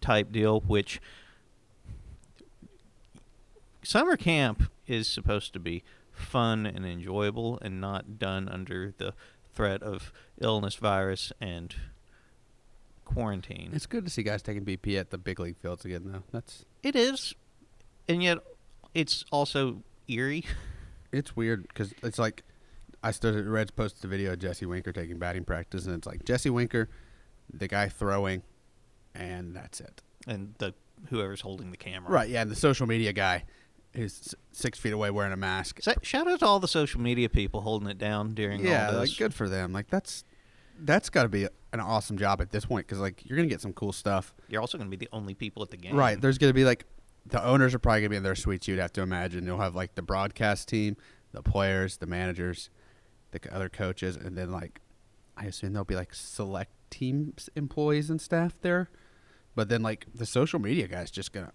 type 0.00 0.32
deal, 0.32 0.62
which 0.62 1.00
summer 3.84 4.16
camp 4.16 4.64
is 4.88 5.06
supposed 5.06 5.52
to 5.52 5.60
be 5.60 5.84
fun 6.20 6.66
and 6.66 6.84
enjoyable 6.86 7.58
and 7.62 7.80
not 7.80 8.18
done 8.18 8.48
under 8.48 8.92
the 8.96 9.14
threat 9.52 9.82
of 9.82 10.12
illness, 10.40 10.76
virus, 10.76 11.32
and 11.40 11.74
quarantine. 13.04 13.70
It's 13.74 13.86
good 13.86 14.04
to 14.04 14.10
see 14.10 14.22
guys 14.22 14.42
taking 14.42 14.64
BP 14.64 14.98
at 14.98 15.10
the 15.10 15.18
big 15.18 15.40
league 15.40 15.56
fields 15.58 15.84
again, 15.84 16.02
though. 16.04 16.22
That's 16.32 16.64
It 16.82 16.94
is, 16.94 17.34
and 18.08 18.22
yet 18.22 18.38
it's 18.94 19.24
also 19.30 19.82
eerie. 20.08 20.44
it's 21.12 21.36
weird 21.36 21.66
because 21.68 21.92
it's 22.02 22.18
like 22.18 22.44
I 23.02 23.10
stood 23.10 23.34
at 23.34 23.46
Reds 23.46 23.70
posted 23.70 24.04
a 24.04 24.08
video 24.08 24.32
of 24.32 24.38
Jesse 24.38 24.66
Winker 24.66 24.92
taking 24.92 25.18
batting 25.18 25.44
practice, 25.44 25.86
and 25.86 25.94
it's 25.94 26.06
like 26.06 26.24
Jesse 26.24 26.50
Winker, 26.50 26.88
the 27.52 27.68
guy 27.68 27.88
throwing, 27.88 28.42
and 29.14 29.54
that's 29.54 29.80
it. 29.80 30.02
And 30.26 30.54
the 30.58 30.74
whoever's 31.08 31.40
holding 31.40 31.70
the 31.70 31.76
camera. 31.76 32.10
Right? 32.10 32.28
Yeah, 32.28 32.42
and 32.42 32.50
the 32.50 32.56
social 32.56 32.86
media 32.86 33.12
guy 33.12 33.44
is 33.94 34.20
s- 34.26 34.34
six 34.52 34.78
feet 34.78 34.92
away 34.92 35.10
wearing 35.10 35.32
a 35.32 35.36
mask. 35.36 35.80
So, 35.82 35.92
shout 36.02 36.28
out 36.28 36.40
to 36.40 36.46
all 36.46 36.60
the 36.60 36.68
social 36.68 37.00
media 37.00 37.28
people 37.28 37.60
holding 37.62 37.88
it 37.88 37.98
down 37.98 38.34
during 38.34 38.64
yeah, 38.64 38.90
like 38.90 39.16
good 39.16 39.34
for 39.34 39.48
them. 39.48 39.72
Like 39.72 39.88
that's 39.88 40.24
that's 40.78 41.10
got 41.10 41.24
to 41.24 41.28
be 41.28 41.46
an 41.72 41.80
awesome 41.80 42.16
job 42.18 42.40
at 42.40 42.50
this 42.50 42.64
point 42.64 42.86
because 42.86 43.00
like 43.00 43.24
you're 43.28 43.36
gonna 43.36 43.48
get 43.48 43.60
some 43.60 43.72
cool 43.72 43.92
stuff. 43.92 44.34
You're 44.48 44.60
also 44.60 44.78
going 44.78 44.90
to 44.90 44.96
be 44.96 45.04
the 45.04 45.10
only 45.12 45.34
people 45.34 45.62
at 45.62 45.70
the 45.70 45.76
game. 45.76 45.94
Right. 45.94 46.20
There's 46.20 46.38
to 46.38 46.52
be 46.52 46.64
like 46.64 46.84
the 47.26 47.44
owners 47.44 47.74
are 47.74 47.78
probably 47.78 48.00
going 48.00 48.08
to 48.08 48.10
be 48.10 48.16
in 48.16 48.22
their 48.22 48.34
suites. 48.34 48.66
You'd 48.66 48.78
have 48.78 48.92
to 48.94 49.02
imagine 49.02 49.44
you'll 49.44 49.60
have 49.60 49.74
like 49.74 49.94
the 49.94 50.02
broadcast 50.02 50.68
team, 50.68 50.96
the 51.32 51.42
players, 51.42 51.98
the 51.98 52.06
managers, 52.06 52.70
the 53.30 53.40
other 53.54 53.68
coaches, 53.68 54.16
and 54.16 54.36
then 54.36 54.50
like 54.50 54.80
I 55.36 55.44
assume 55.46 55.72
there'll 55.72 55.84
be 55.84 55.96
like 55.96 56.14
select 56.14 56.72
teams 56.90 57.48
employees 57.56 58.10
and 58.10 58.20
staff 58.20 58.54
there. 58.62 58.90
But 59.54 59.68
then 59.68 59.82
like 59.82 60.06
the 60.14 60.26
social 60.26 60.58
media 60.58 60.88
guys 60.88 61.10
just 61.10 61.32
gonna 61.32 61.52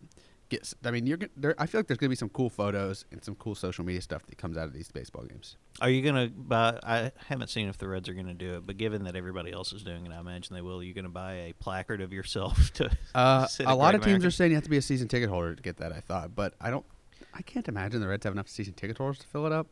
get. 0.49 0.73
I 0.83 0.91
mean, 0.91 1.07
you're. 1.07 1.19
There, 1.35 1.55
I 1.57 1.65
feel 1.65 1.79
like 1.79 1.87
there's 1.87 1.97
gonna 1.97 2.09
be 2.09 2.15
some 2.15 2.29
cool 2.29 2.49
photos 2.49 3.05
and 3.11 3.23
some 3.23 3.35
cool 3.35 3.55
social 3.55 3.83
media 3.85 4.01
stuff 4.01 4.25
that 4.27 4.37
comes 4.37 4.57
out 4.57 4.65
of 4.67 4.73
these 4.73 4.91
baseball 4.91 5.23
games. 5.23 5.57
Are 5.81 5.89
you 5.89 6.01
going 6.01 6.15
to 6.15 6.33
buy? 6.33 6.79
I 6.83 7.11
haven't 7.27 7.49
seen 7.49 7.67
if 7.67 7.77
the 7.77 7.87
Reds 7.87 8.07
are 8.07 8.13
going 8.13 8.27
to 8.27 8.33
do 8.33 8.55
it, 8.55 8.65
but 8.65 8.77
given 8.77 9.03
that 9.03 9.15
everybody 9.15 9.51
else 9.51 9.73
is 9.73 9.83
doing 9.83 10.05
it, 10.05 10.11
I 10.13 10.19
imagine 10.19 10.55
they 10.55 10.61
will. 10.61 10.81
You're 10.81 10.93
going 10.93 11.03
to 11.03 11.09
buy 11.09 11.33
a 11.33 11.53
placard 11.53 11.99
of 11.99 12.13
yourself 12.13 12.71
to? 12.75 12.89
Uh, 13.13 13.47
a 13.65 13.75
lot 13.75 13.93
of 13.93 14.01
teams 14.01 14.05
American? 14.05 14.27
are 14.27 14.31
saying 14.31 14.51
you 14.51 14.55
have 14.55 14.63
to 14.63 14.69
be 14.69 14.77
a 14.77 14.81
season 14.81 15.07
ticket 15.07 15.29
holder 15.29 15.53
to 15.55 15.61
get 15.61 15.77
that. 15.77 15.91
I 15.91 15.99
thought, 15.99 16.35
but 16.35 16.53
I 16.61 16.69
don't. 16.69 16.85
I 17.33 17.41
can't 17.41 17.67
imagine 17.67 17.99
the 17.99 18.07
Reds 18.07 18.23
have 18.23 18.33
enough 18.33 18.47
season 18.47 18.73
ticket 18.73 18.97
holders 18.97 19.19
to 19.19 19.27
fill 19.27 19.45
it 19.45 19.51
up. 19.51 19.67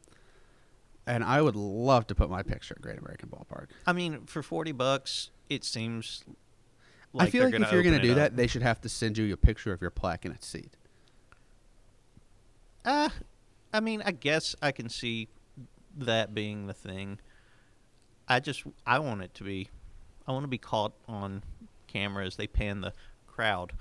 And 1.08 1.24
I 1.24 1.42
would 1.42 1.56
love 1.56 2.08
to 2.08 2.16
put 2.16 2.30
my 2.30 2.44
picture 2.44 2.76
at 2.76 2.82
Great 2.82 2.98
American 2.98 3.30
Ballpark. 3.30 3.68
I 3.86 3.94
mean, 3.94 4.26
for 4.26 4.44
forty 4.44 4.72
bucks, 4.72 5.32
it 5.50 5.64
seems. 5.64 6.24
Like 7.14 7.28
I 7.28 7.32
feel 7.32 7.44
like 7.46 7.54
if 7.54 7.72
you're 7.72 7.84
going 7.84 7.96
to 7.96 8.02
do 8.02 8.16
that, 8.16 8.36
they 8.36 8.48
should 8.48 8.64
have 8.64 8.82
to 8.82 8.90
send 8.90 9.18
you 9.18 9.32
a 9.32 9.38
picture 9.38 9.72
of 9.72 9.82
your 9.82 9.92
plaque 9.92 10.26
in 10.26 10.32
its 10.32 10.48
seat. 10.48 10.76
Uh, 12.84 13.10
I 13.72 13.80
mean, 13.80 14.02
I 14.04 14.12
guess 14.12 14.56
I 14.62 14.72
can 14.72 14.90
see 14.90 15.30
that 15.96 16.34
being 16.34 16.66
the 16.66 16.74
thing. 16.74 17.20
I 18.28 18.40
just 18.40 18.64
I 18.86 19.00
want 19.00 19.22
it 19.22 19.34
to 19.36 19.44
be, 19.44 19.70
I 20.28 20.32
want 20.32 20.44
to 20.44 20.50
be 20.50 20.58
caught 20.58 20.94
on 21.08 21.44
camera 21.88 22.26
as 22.26 22.36
they 22.36 22.48
pan 22.48 22.82
the 22.82 22.94
crowd. 23.28 23.74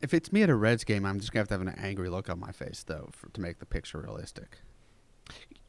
If 0.00 0.12
it's 0.12 0.30
me 0.30 0.42
at 0.42 0.50
a 0.50 0.54
Reds 0.54 0.84
game, 0.84 1.04
I'm 1.04 1.18
just 1.18 1.32
gonna 1.32 1.40
have 1.40 1.48
to 1.48 1.54
have 1.54 1.62
an 1.62 1.74
angry 1.78 2.10
look 2.10 2.28
on 2.28 2.38
my 2.38 2.52
face 2.52 2.84
though 2.86 3.08
for, 3.12 3.28
to 3.30 3.40
make 3.40 3.58
the 3.58 3.66
picture 3.66 3.98
realistic. 3.98 4.58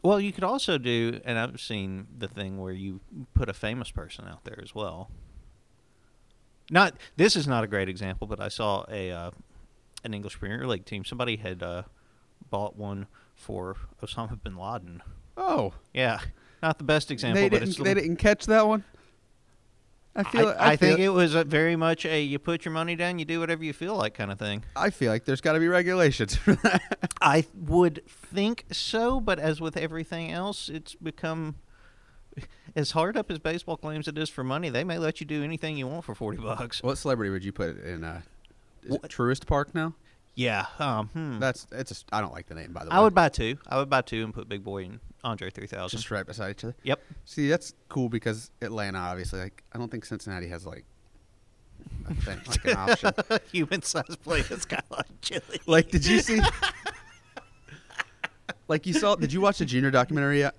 Well, 0.01 0.20
you 0.20 0.32
could 0.32 0.43
also 0.43 0.78
do, 0.78 1.20
and 1.26 1.38
I've 1.38 1.59
seen 1.59 2.07
the 2.17 2.28
thing 2.28 2.57
where 2.57 2.74
you 2.74 3.01
put 3.34 3.49
a 3.49 3.53
famous 3.53 3.91
person 3.91 4.26
out 4.28 4.45
there 4.45 4.59
as 4.61 4.74
well. 4.74 5.09
Not 6.72 6.95
this 7.17 7.36
is 7.36 7.47
not 7.47 7.63
a 7.63 7.67
great 7.67 7.89
example, 7.89 8.28
but 8.28 8.39
I 8.39 8.49
saw 8.49 8.86
a 8.89 9.11
uh, 9.11 9.32
an 10.03 10.13
English 10.13 10.39
Premier 10.39 10.67
League 10.67 10.86
team. 10.86 11.03
Somebody 11.03 11.38
had 11.38 11.63
uh, 11.63 11.84
bought 12.49 12.76
one 12.76 13.07
for 13.36 13.76
Osama 14.01 14.41
bin 14.41 14.55
Laden. 14.55 15.01
Oh, 15.38 15.74
Yeah, 15.93 16.20
not 16.61 16.78
the 16.78 16.84
best 16.84 17.11
example, 17.11 17.41
they 17.41 17.49
didn't. 17.49 17.78
They 17.84 17.93
didn't 17.93 18.17
catch 18.17 18.45
that 18.47 18.67
one. 18.67 18.84
I 20.15 20.24
feel. 20.24 20.47
I, 20.49 20.72
I 20.72 20.76
feel, 20.76 20.89
think 20.89 20.99
it 20.99 21.09
was 21.09 21.36
a 21.36 21.43
very 21.43 21.76
much 21.76 22.05
a 22.05 22.22
you 22.22 22.39
put 22.39 22.65
your 22.65 22.74
money 22.74 22.95
down, 22.95 23.20
you 23.20 23.26
do 23.26 23.39
whatever 23.39 23.63
you 23.63 23.74
feel 23.74 23.95
like 23.95 24.15
kind 24.15 24.32
of 24.32 24.39
thing. 24.39 24.65
I 24.76 24.89
feel 24.89 25.11
like 25.11 25.26
there's 25.26 25.41
got 25.41 25.53
to 25.53 25.59
be 25.59 25.67
regulations 25.67 26.36
for 26.36 26.55
that. 26.55 27.11
I 27.22 27.45
would 27.55 28.03
think 28.07 28.65
so, 28.72 29.22
but 29.22 29.39
as 29.39 29.61
with 29.61 29.78
everything 29.78 30.32
else, 30.32 30.67
it's 30.67 30.95
become 30.95 31.55
as 32.76 32.91
hard 32.91 33.17
up 33.17 33.30
as 33.32 33.39
baseball 33.39 33.78
claims 33.78 34.07
it 34.07 34.17
is 34.17 34.30
for 34.30 34.43
money. 34.43 34.70
They 34.70 34.84
may 34.84 34.97
let 34.97 35.20
you 35.20 35.26
do 35.26 35.43
anything 35.43 35.78
you 35.78 35.88
want 35.88 36.05
for 36.05 36.15
forty 36.15 36.38
bucks. 36.38 36.82
what 36.84 36.97
celebrity 36.97 37.30
would 37.32 37.43
you 37.43 37.51
put 37.51 37.84
in? 37.84 38.03
Uh, 38.03 38.22
is 38.84 38.97
Truist 39.07 39.45
Park 39.47 39.74
now? 39.76 39.93
Yeah, 40.36 40.67
um, 40.80 41.07
hmm. 41.09 41.39
That's 41.39 41.67
it's. 41.72 41.91
A, 41.91 41.95
s- 41.95 42.05
I 42.13 42.22
don't 42.22 42.32
like 42.34 42.47
the 42.47 42.55
name 42.55 42.72
by 42.72 42.84
the 42.86 42.89
way. 42.89 42.95
I 42.95 43.01
would 43.01 43.13
buy 43.13 43.30
two. 43.30 43.57
I 43.67 43.78
would 43.78 43.89
buy 43.89 44.01
two 44.01 44.24
and 44.24 44.34
put 44.34 44.47
Big 44.47 44.63
Boi 44.63 44.86
and 44.86 44.99
Andre 45.24 45.49
three 45.49 45.67
thousand. 45.67 45.97
just 45.97 46.09
right 46.11 46.26
beside 46.26 46.51
each 46.51 46.63
other. 46.63 46.76
Yep. 46.84 47.01
See, 47.26 47.49
that's 47.49 47.74
cool 47.89 48.07
because 48.07 48.49
Atlanta, 48.61 48.99
obviously, 48.99 49.39
like 49.41 49.63
I 49.74 49.78
don't 49.78 49.91
think 49.91 50.05
Cincinnati 50.05 50.47
has 50.47 50.65
like 50.65 50.86
a 52.09 52.13
thing, 52.13 52.39
like 52.47 52.65
an 52.65 52.78
option. 52.78 53.11
Human 53.51 53.82
sized 53.82 54.22
plate 54.24 54.49
is 54.49 54.63
kind 54.63 54.84
of 54.89 54.97
like 54.97 55.07
chili. 55.22 55.59
Like, 55.65 55.89
did 55.89 56.05
you 56.05 56.20
see? 56.22 56.39
like 58.70 58.86
you 58.86 58.93
saw? 58.93 59.15
Did 59.15 59.34
you 59.34 59.41
watch 59.41 59.57
the 59.57 59.65
Junior 59.65 59.91
documentary 59.91 60.39
yet? 60.39 60.55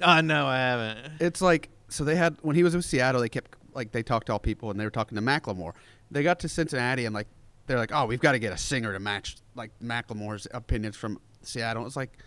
Uh, 0.00 0.20
no, 0.20 0.46
I 0.46 0.58
haven't. 0.58 0.98
It's 1.20 1.40
like 1.40 1.70
so 1.88 2.04
they 2.04 2.16
had 2.16 2.36
when 2.42 2.56
he 2.56 2.62
was 2.62 2.74
with 2.74 2.84
Seattle, 2.84 3.20
they 3.20 3.28
kept 3.28 3.56
like 3.74 3.92
they 3.92 4.02
talked 4.02 4.26
to 4.26 4.32
all 4.32 4.38
people 4.38 4.70
and 4.70 4.78
they 4.78 4.84
were 4.84 4.90
talking 4.90 5.16
to 5.16 5.22
Macklemore. 5.22 5.72
They 6.10 6.22
got 6.22 6.40
to 6.40 6.48
Cincinnati 6.48 7.04
and 7.04 7.14
like 7.14 7.28
they're 7.66 7.78
like, 7.78 7.92
oh, 7.92 8.06
we've 8.06 8.20
got 8.20 8.32
to 8.32 8.38
get 8.38 8.52
a 8.52 8.58
singer 8.58 8.92
to 8.92 9.00
match 9.00 9.36
like 9.54 9.70
Macklemore's 9.82 10.46
opinions 10.52 10.96
from 10.96 11.20
Seattle. 11.42 11.86
It's 11.86 11.96
like. 11.96 12.18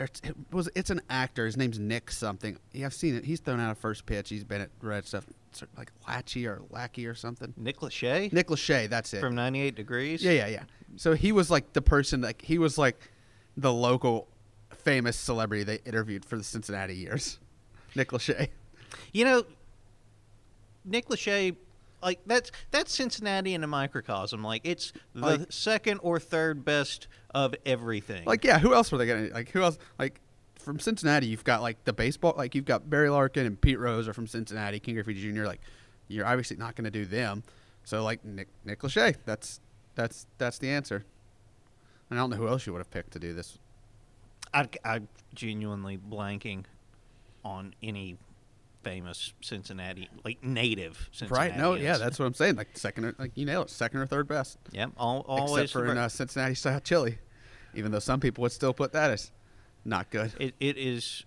It's, 0.00 0.20
it 0.22 0.36
was 0.52 0.70
it's 0.76 0.90
an 0.90 1.00
actor. 1.10 1.44
His 1.44 1.56
name's 1.56 1.80
Nick 1.80 2.12
something. 2.12 2.56
Yeah, 2.70 2.86
I've 2.86 2.94
seen 2.94 3.16
it. 3.16 3.24
He's 3.24 3.40
thrown 3.40 3.58
out 3.58 3.72
a 3.72 3.74
first 3.74 4.06
pitch. 4.06 4.28
He's 4.28 4.44
been 4.44 4.60
at 4.60 4.70
red 4.80 5.04
stuff 5.04 5.26
like 5.76 5.90
Latchy 6.06 6.46
or 6.46 6.62
Lackey 6.70 7.04
or 7.08 7.16
something. 7.16 7.52
Nick 7.56 7.78
Lachey 7.78 8.32
Nick 8.32 8.46
Lachey, 8.46 8.88
that's 8.88 9.12
it. 9.12 9.18
from 9.18 9.34
ninety 9.34 9.60
eight 9.60 9.74
degrees. 9.74 10.22
Yeah, 10.22 10.30
yeah, 10.30 10.46
yeah. 10.46 10.62
So 10.94 11.14
he 11.14 11.32
was 11.32 11.50
like 11.50 11.72
the 11.72 11.82
person, 11.82 12.20
like 12.20 12.42
he 12.42 12.58
was 12.58 12.78
like 12.78 13.10
the 13.56 13.72
local 13.72 14.28
famous 14.88 15.16
celebrity 15.16 15.64
they 15.64 15.78
interviewed 15.84 16.24
for 16.24 16.36
the 16.36 16.44
Cincinnati 16.44 16.94
years. 16.94 17.38
Nick 17.94 18.08
Lachey. 18.10 18.48
You 19.12 19.24
know, 19.24 19.42
Nick 20.84 21.08
Lachey, 21.08 21.56
like 22.02 22.20
that's 22.26 22.50
that's 22.70 22.94
Cincinnati 22.94 23.54
in 23.54 23.62
a 23.64 23.66
microcosm. 23.66 24.42
Like 24.42 24.62
it's 24.64 24.92
the 25.14 25.20
Like- 25.20 25.52
second 25.52 25.98
or 26.02 26.18
third 26.18 26.64
best 26.64 27.08
of 27.34 27.54
everything. 27.66 28.24
Like, 28.24 28.44
yeah, 28.44 28.58
who 28.58 28.74
else 28.74 28.90
were 28.90 28.98
they 28.98 29.06
gonna 29.06 29.28
like? 29.32 29.50
Who 29.50 29.62
else? 29.62 29.78
Like 29.98 30.20
from 30.58 30.78
Cincinnati, 30.78 31.26
you've 31.26 31.44
got 31.44 31.60
like 31.62 31.84
the 31.84 31.92
baseball, 31.92 32.34
like 32.36 32.54
you've 32.54 32.64
got 32.64 32.88
Barry 32.88 33.10
Larkin 33.10 33.46
and 33.46 33.60
Pete 33.60 33.78
Rose 33.78 34.08
are 34.08 34.12
from 34.14 34.26
Cincinnati. 34.26 34.80
Ken 34.80 34.94
Griffey 34.94 35.14
Jr. 35.14 35.44
Like, 35.44 35.60
you're 36.08 36.26
obviously 36.26 36.56
not 36.56 36.74
gonna 36.76 36.90
do 36.90 37.04
them. 37.04 37.42
So 37.84 38.02
like 38.04 38.24
Nick 38.24 38.48
Nick 38.64 38.80
Lachey, 38.80 39.16
that's 39.24 39.60
that's 39.94 40.26
that's 40.38 40.58
the 40.58 40.68
answer. 40.70 41.04
And 42.10 42.18
I 42.18 42.22
don't 42.22 42.30
know 42.30 42.36
who 42.36 42.48
else 42.48 42.66
you 42.66 42.72
would 42.72 42.80
have 42.80 42.90
picked 42.90 43.10
to 43.12 43.18
do 43.18 43.34
this. 43.34 43.58
I, 44.52 44.68
I'm 44.84 45.08
genuinely 45.34 45.98
blanking 45.98 46.64
on 47.44 47.74
any 47.82 48.16
famous 48.82 49.32
Cincinnati, 49.40 50.08
like 50.24 50.42
native 50.42 51.08
Cincinnati. 51.12 51.50
Right? 51.50 51.58
No, 51.58 51.74
yeah, 51.74 51.98
that's 51.98 52.18
what 52.18 52.26
I'm 52.26 52.34
saying. 52.34 52.56
Like 52.56 52.68
second, 52.74 53.04
or, 53.04 53.14
like 53.18 53.32
you 53.34 53.44
nailed 53.44 53.66
it, 53.66 53.70
second 53.70 54.00
or 54.00 54.06
third 54.06 54.28
best. 54.28 54.58
Yep, 54.72 54.92
all, 54.96 55.24
always 55.28 55.64
except 55.64 55.72
for 55.72 55.90
in 55.90 55.98
uh, 55.98 56.08
Cincinnati 56.08 56.54
style 56.54 56.80
chili, 56.80 57.18
even 57.74 57.92
though 57.92 57.98
some 57.98 58.20
people 58.20 58.42
would 58.42 58.52
still 58.52 58.72
put 58.72 58.92
that 58.92 59.10
as 59.10 59.30
not 59.84 60.10
good. 60.10 60.32
it, 60.38 60.54
it 60.60 60.76
is 60.76 61.24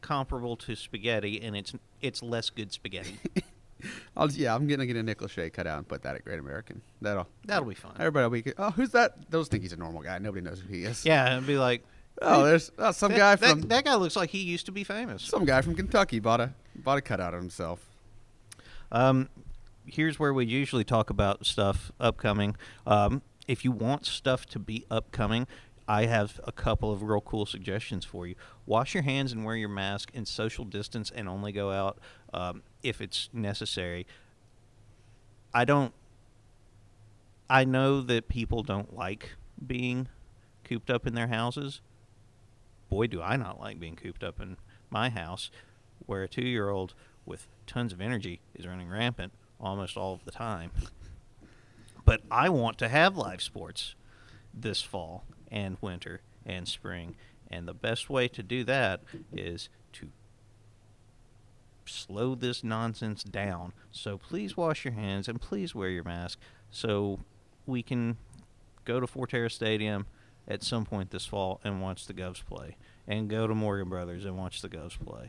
comparable 0.00 0.56
to 0.56 0.76
spaghetti, 0.76 1.42
and 1.42 1.56
it's 1.56 1.74
it's 2.00 2.22
less 2.22 2.50
good 2.50 2.72
spaghetti. 2.72 3.18
I'll, 4.16 4.30
yeah, 4.30 4.54
I'm 4.54 4.66
gonna 4.66 4.86
get 4.86 4.96
a 4.96 5.02
nickel 5.02 5.28
Lachey 5.28 5.52
cut 5.52 5.66
out 5.66 5.78
and 5.78 5.88
put 5.88 6.02
that 6.02 6.14
at 6.14 6.24
Great 6.24 6.38
American. 6.38 6.80
That'll 7.02 7.28
That'll 7.44 7.68
be 7.68 7.74
fun. 7.74 7.92
everybody 7.98 8.24
will 8.24 8.42
be. 8.42 8.52
Oh, 8.56 8.70
who's 8.70 8.90
that? 8.90 9.30
Those 9.30 9.48
think 9.48 9.62
he's 9.62 9.72
a 9.72 9.76
normal 9.76 10.02
guy. 10.02 10.18
Nobody 10.18 10.42
knows 10.42 10.60
who 10.60 10.72
he 10.72 10.84
is. 10.84 11.04
Yeah, 11.04 11.32
it'd 11.32 11.46
be 11.46 11.58
like 11.58 11.84
Oh, 12.22 12.44
there's 12.44 12.70
oh, 12.78 12.92
some 12.92 13.12
that, 13.12 13.18
guy 13.18 13.36
that- 13.36 13.50
from 13.50 13.60
that 13.62 13.84
guy 13.84 13.94
looks 13.96 14.16
like 14.16 14.30
he 14.30 14.38
used 14.38 14.66
to 14.66 14.72
be 14.72 14.84
famous. 14.84 15.22
some 15.22 15.44
guy 15.44 15.60
from 15.62 15.74
Kentucky 15.74 16.20
bought 16.20 16.40
a 16.40 16.52
bought 16.76 16.98
a 16.98 17.00
cutout 17.00 17.34
of 17.34 17.40
himself. 17.40 17.88
Um, 18.92 19.28
here's 19.86 20.18
where 20.18 20.32
we 20.32 20.46
usually 20.46 20.84
talk 20.84 21.10
about 21.10 21.46
stuff 21.46 21.92
upcoming. 21.98 22.56
Um, 22.86 23.22
if 23.48 23.64
you 23.64 23.72
want 23.72 24.06
stuff 24.06 24.46
to 24.46 24.58
be 24.58 24.84
upcoming, 24.90 25.46
I 25.86 26.06
have 26.06 26.40
a 26.44 26.52
couple 26.52 26.92
of 26.92 27.02
real 27.02 27.20
cool 27.20 27.44
suggestions 27.46 28.04
for 28.04 28.26
you. 28.26 28.36
Wash 28.66 28.94
your 28.94 29.02
hands 29.02 29.32
and 29.32 29.44
wear 29.44 29.56
your 29.56 29.68
mask 29.68 30.10
and 30.14 30.26
social 30.26 30.64
distance 30.64 31.10
and 31.14 31.28
only 31.28 31.52
go 31.52 31.70
out 31.70 31.98
um, 32.32 32.62
if 32.82 33.00
it's 33.00 33.28
necessary. 33.32 34.06
I 35.52 35.64
don't. 35.64 35.92
I 37.50 37.64
know 37.64 38.00
that 38.00 38.28
people 38.28 38.62
don't 38.62 38.96
like 38.96 39.30
being 39.64 40.08
cooped 40.64 40.88
up 40.88 41.06
in 41.06 41.14
their 41.14 41.28
houses. 41.28 41.82
Boy, 42.94 43.08
do 43.08 43.20
I 43.20 43.34
not 43.34 43.58
like 43.58 43.80
being 43.80 43.96
cooped 43.96 44.22
up 44.22 44.40
in 44.40 44.56
my 44.88 45.10
house, 45.10 45.50
where 46.06 46.22
a 46.22 46.28
two 46.28 46.46
year 46.46 46.70
old 46.70 46.94
with 47.26 47.48
tons 47.66 47.92
of 47.92 48.00
energy 48.00 48.40
is 48.54 48.68
running 48.68 48.88
rampant 48.88 49.32
almost 49.58 49.96
all 49.96 50.14
of 50.14 50.24
the 50.24 50.30
time. 50.30 50.70
But 52.04 52.20
I 52.30 52.50
want 52.50 52.78
to 52.78 52.88
have 52.88 53.16
live 53.16 53.42
sports 53.42 53.96
this 54.54 54.80
fall 54.80 55.24
and 55.50 55.76
winter 55.80 56.20
and 56.46 56.68
spring. 56.68 57.16
And 57.50 57.66
the 57.66 57.74
best 57.74 58.08
way 58.08 58.28
to 58.28 58.44
do 58.44 58.62
that 58.62 59.00
is 59.32 59.70
to 59.94 60.10
slow 61.86 62.36
this 62.36 62.62
nonsense 62.62 63.24
down. 63.24 63.72
So 63.90 64.18
please 64.18 64.56
wash 64.56 64.84
your 64.84 64.94
hands 64.94 65.26
and 65.26 65.40
please 65.40 65.74
wear 65.74 65.88
your 65.88 66.04
mask 66.04 66.38
so 66.70 67.18
we 67.66 67.82
can 67.82 68.18
go 68.84 69.00
to 69.00 69.06
Fortera 69.08 69.50
Stadium 69.50 70.06
at 70.46 70.62
some 70.62 70.84
point 70.84 71.10
this 71.10 71.26
fall 71.26 71.60
and 71.64 71.80
watch 71.80 72.06
the 72.06 72.14
Govs 72.14 72.44
play. 72.44 72.76
And 73.06 73.28
go 73.28 73.46
to 73.46 73.54
Morgan 73.54 73.88
Brothers 73.88 74.24
and 74.24 74.36
watch 74.38 74.62
the 74.62 74.68
Govs 74.68 74.98
play. 74.98 75.28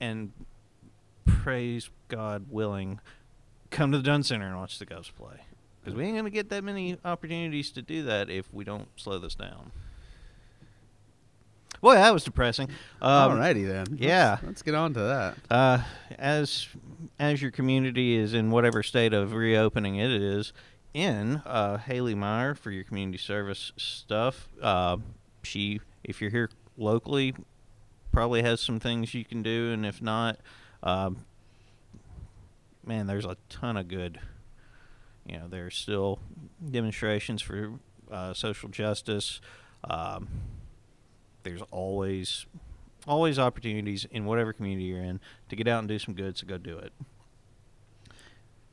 And 0.00 0.32
praise 1.24 1.90
God 2.08 2.46
willing, 2.50 3.00
come 3.70 3.90
to 3.92 3.98
the 3.98 4.04
Dunn 4.04 4.22
Center 4.22 4.46
and 4.46 4.56
watch 4.56 4.78
the 4.78 4.86
Govs 4.86 5.10
play. 5.12 5.40
Because 5.80 5.96
we 5.96 6.04
ain't 6.04 6.14
going 6.14 6.24
to 6.24 6.30
get 6.30 6.50
that 6.50 6.64
many 6.64 6.98
opportunities 7.04 7.70
to 7.72 7.82
do 7.82 8.02
that 8.04 8.28
if 8.30 8.52
we 8.52 8.64
don't 8.64 8.88
slow 8.96 9.18
this 9.18 9.34
down. 9.34 9.72
Boy, 11.80 11.94
that 11.94 12.12
was 12.12 12.24
depressing. 12.24 12.68
Um, 13.02 13.32
Alrighty 13.32 13.66
then. 13.66 13.98
yeah. 13.98 14.30
Let's, 14.30 14.44
let's 14.44 14.62
get 14.62 14.74
on 14.74 14.94
to 14.94 15.00
that. 15.00 15.36
uh, 15.50 15.78
as 16.18 16.68
as 17.18 17.42
your 17.42 17.50
community 17.50 18.16
is 18.16 18.34
in 18.34 18.50
whatever 18.50 18.82
state 18.82 19.12
of 19.12 19.34
reopening 19.34 19.96
it 19.96 20.10
is 20.10 20.52
in, 20.94 21.36
uh, 21.44 21.76
Haley 21.76 22.14
Meyer 22.14 22.54
for 22.54 22.70
your 22.70 22.84
community 22.84 23.18
service 23.18 23.72
stuff. 23.76 24.48
Uh, 24.60 24.96
she, 25.42 25.80
if 26.06 26.20
you're 26.20 26.30
here 26.30 26.50
locally, 26.78 27.34
probably 28.12 28.42
has 28.42 28.60
some 28.60 28.80
things 28.80 29.12
you 29.12 29.24
can 29.24 29.42
do, 29.42 29.72
and 29.72 29.84
if 29.84 30.00
not, 30.00 30.38
um, 30.82 31.24
man, 32.84 33.06
there's 33.06 33.26
a 33.26 33.36
ton 33.48 33.76
of 33.76 33.88
good. 33.88 34.20
You 35.26 35.38
know, 35.38 35.48
there's 35.48 35.76
still 35.76 36.20
demonstrations 36.70 37.42
for 37.42 37.72
uh, 38.10 38.32
social 38.32 38.68
justice. 38.68 39.40
Um, 39.84 40.28
there's 41.42 41.62
always 41.70 42.46
always 43.06 43.38
opportunities 43.38 44.04
in 44.10 44.24
whatever 44.24 44.52
community 44.52 44.84
you're 44.84 45.02
in 45.02 45.20
to 45.48 45.54
get 45.54 45.68
out 45.68 45.78
and 45.78 45.88
do 45.88 45.98
some 45.98 46.14
good, 46.14 46.36
so 46.36 46.46
go 46.46 46.58
do 46.58 46.76
it. 46.76 46.92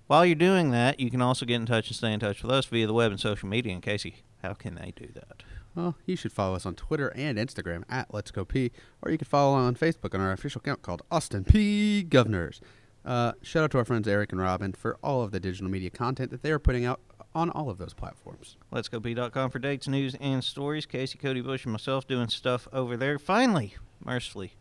While 0.08 0.26
you're 0.26 0.36
doing 0.36 0.72
that, 0.72 1.00
you 1.00 1.12
can 1.12 1.22
also 1.22 1.46
get 1.46 1.56
in 1.56 1.66
touch 1.66 1.88
and 1.88 1.96
stay 1.96 2.12
in 2.14 2.20
touch 2.20 2.42
with 2.42 2.52
us 2.52 2.66
via 2.66 2.88
the 2.88 2.94
web 2.94 3.12
and 3.12 3.20
social 3.20 3.48
media. 3.48 3.74
And 3.74 3.82
Casey, 3.82 4.24
how 4.42 4.54
can 4.54 4.76
they 4.76 4.94
do 4.96 5.08
that? 5.14 5.44
Well, 5.76 5.96
you 6.06 6.16
should 6.16 6.32
follow 6.32 6.56
us 6.56 6.66
on 6.66 6.76
Twitter 6.76 7.10
and 7.16 7.38
Instagram 7.38 7.84
at 7.90 8.14
Let's 8.14 8.30
Go 8.30 8.46
Peay, 8.46 8.72
or 9.02 9.12
you 9.12 9.18
can 9.18 9.26
follow 9.26 9.56
on 9.56 9.76
Facebook 9.76 10.14
on 10.14 10.22
our 10.22 10.32
official 10.32 10.60
account 10.60 10.84
called 10.84 11.02
Austin 11.10 11.44
Peay 11.44 12.08
Governors. 12.08 12.62
Uh, 13.04 13.34
shout 13.42 13.64
out 13.64 13.72
to 13.72 13.80
our 13.80 13.86
friends 13.86 14.08
Eric 14.08 14.32
and 14.32 14.40
Robin 14.40 14.72
for 14.74 14.98
all 15.04 15.24
of 15.24 15.32
the 15.32 15.40
digital 15.40 15.70
media 15.70 15.90
content 15.90 16.32
that 16.32 16.42
they 16.42 16.52
are 16.52 16.60
putting 16.60 16.86
out 16.86 17.02
on 17.36 17.50
all 17.50 17.70
of 17.70 17.80
those 17.80 17.94
platforms. 17.94 18.56
Let's 18.72 18.88
go 18.88 19.00
for 19.02 19.60
dates, 19.60 19.88
news, 19.88 20.16
and 20.22 20.44
stories. 20.44 20.86
Casey, 20.86 21.18
Cody 21.18 21.42
Bush, 21.42 21.66
and 21.66 21.72
myself 21.72 22.08
doing 22.08 22.30
stuff 22.30 22.68
over 22.72 22.96
there. 22.96 23.18
Finally, 23.18 23.76
mercifully, 24.06 24.54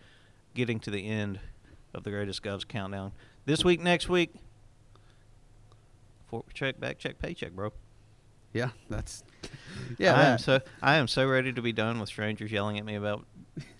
getting 0.55 0.81
to 0.81 0.91
the 0.91 1.07
end 1.07 1.41
of 1.95 2.05
the 2.05 2.11
greatest 2.11 2.43
Govs 2.43 2.67
countdown. 2.67 3.13
This 3.45 3.65
week, 3.65 3.81
next 3.81 4.09
week, 4.09 4.35
check 6.55 6.81
back, 6.81 6.99
check 6.99 7.19
paycheck, 7.19 7.53
bro. 7.53 7.73
Yeah, 8.53 8.71
that's 8.91 9.23
yeah. 9.99 10.15
I 10.15 10.25
am 10.27 10.39
so 10.39 10.61
I 10.83 10.97
am 10.97 11.09
so 11.09 11.27
ready 11.27 11.53
to 11.53 11.63
be 11.63 11.73
done 11.73 11.99
with 12.01 12.09
strangers 12.09 12.53
yelling 12.53 12.79
at 12.79 12.85
me 12.85 12.95
about 12.97 13.25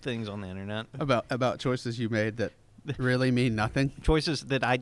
things 0.01 0.27
on 0.29 0.41
the 0.41 0.47
internet. 0.47 0.87
about 0.99 1.25
about 1.29 1.59
choices 1.59 1.99
you 1.99 2.09
made 2.09 2.37
that 2.37 2.53
really 2.97 3.31
mean 3.31 3.55
nothing. 3.55 3.91
Choices 4.01 4.41
that 4.45 4.63
I 4.63 4.79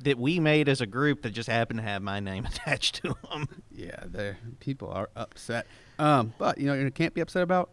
that 0.00 0.18
we 0.18 0.40
made 0.40 0.68
as 0.68 0.80
a 0.80 0.86
group 0.86 1.22
that 1.22 1.30
just 1.30 1.48
happen 1.48 1.76
to 1.76 1.82
have 1.82 2.02
my 2.02 2.18
name 2.20 2.46
attached 2.52 2.96
to 3.02 3.14
them. 3.30 3.46
Yeah, 3.70 4.04
the 4.06 4.36
people 4.60 4.90
are 4.90 5.10
upset. 5.16 5.66
Um, 5.98 6.32
but 6.38 6.58
you 6.58 6.66
know, 6.66 6.74
you 6.74 6.90
can't 6.90 7.12
be 7.14 7.20
upset 7.20 7.42
about 7.42 7.70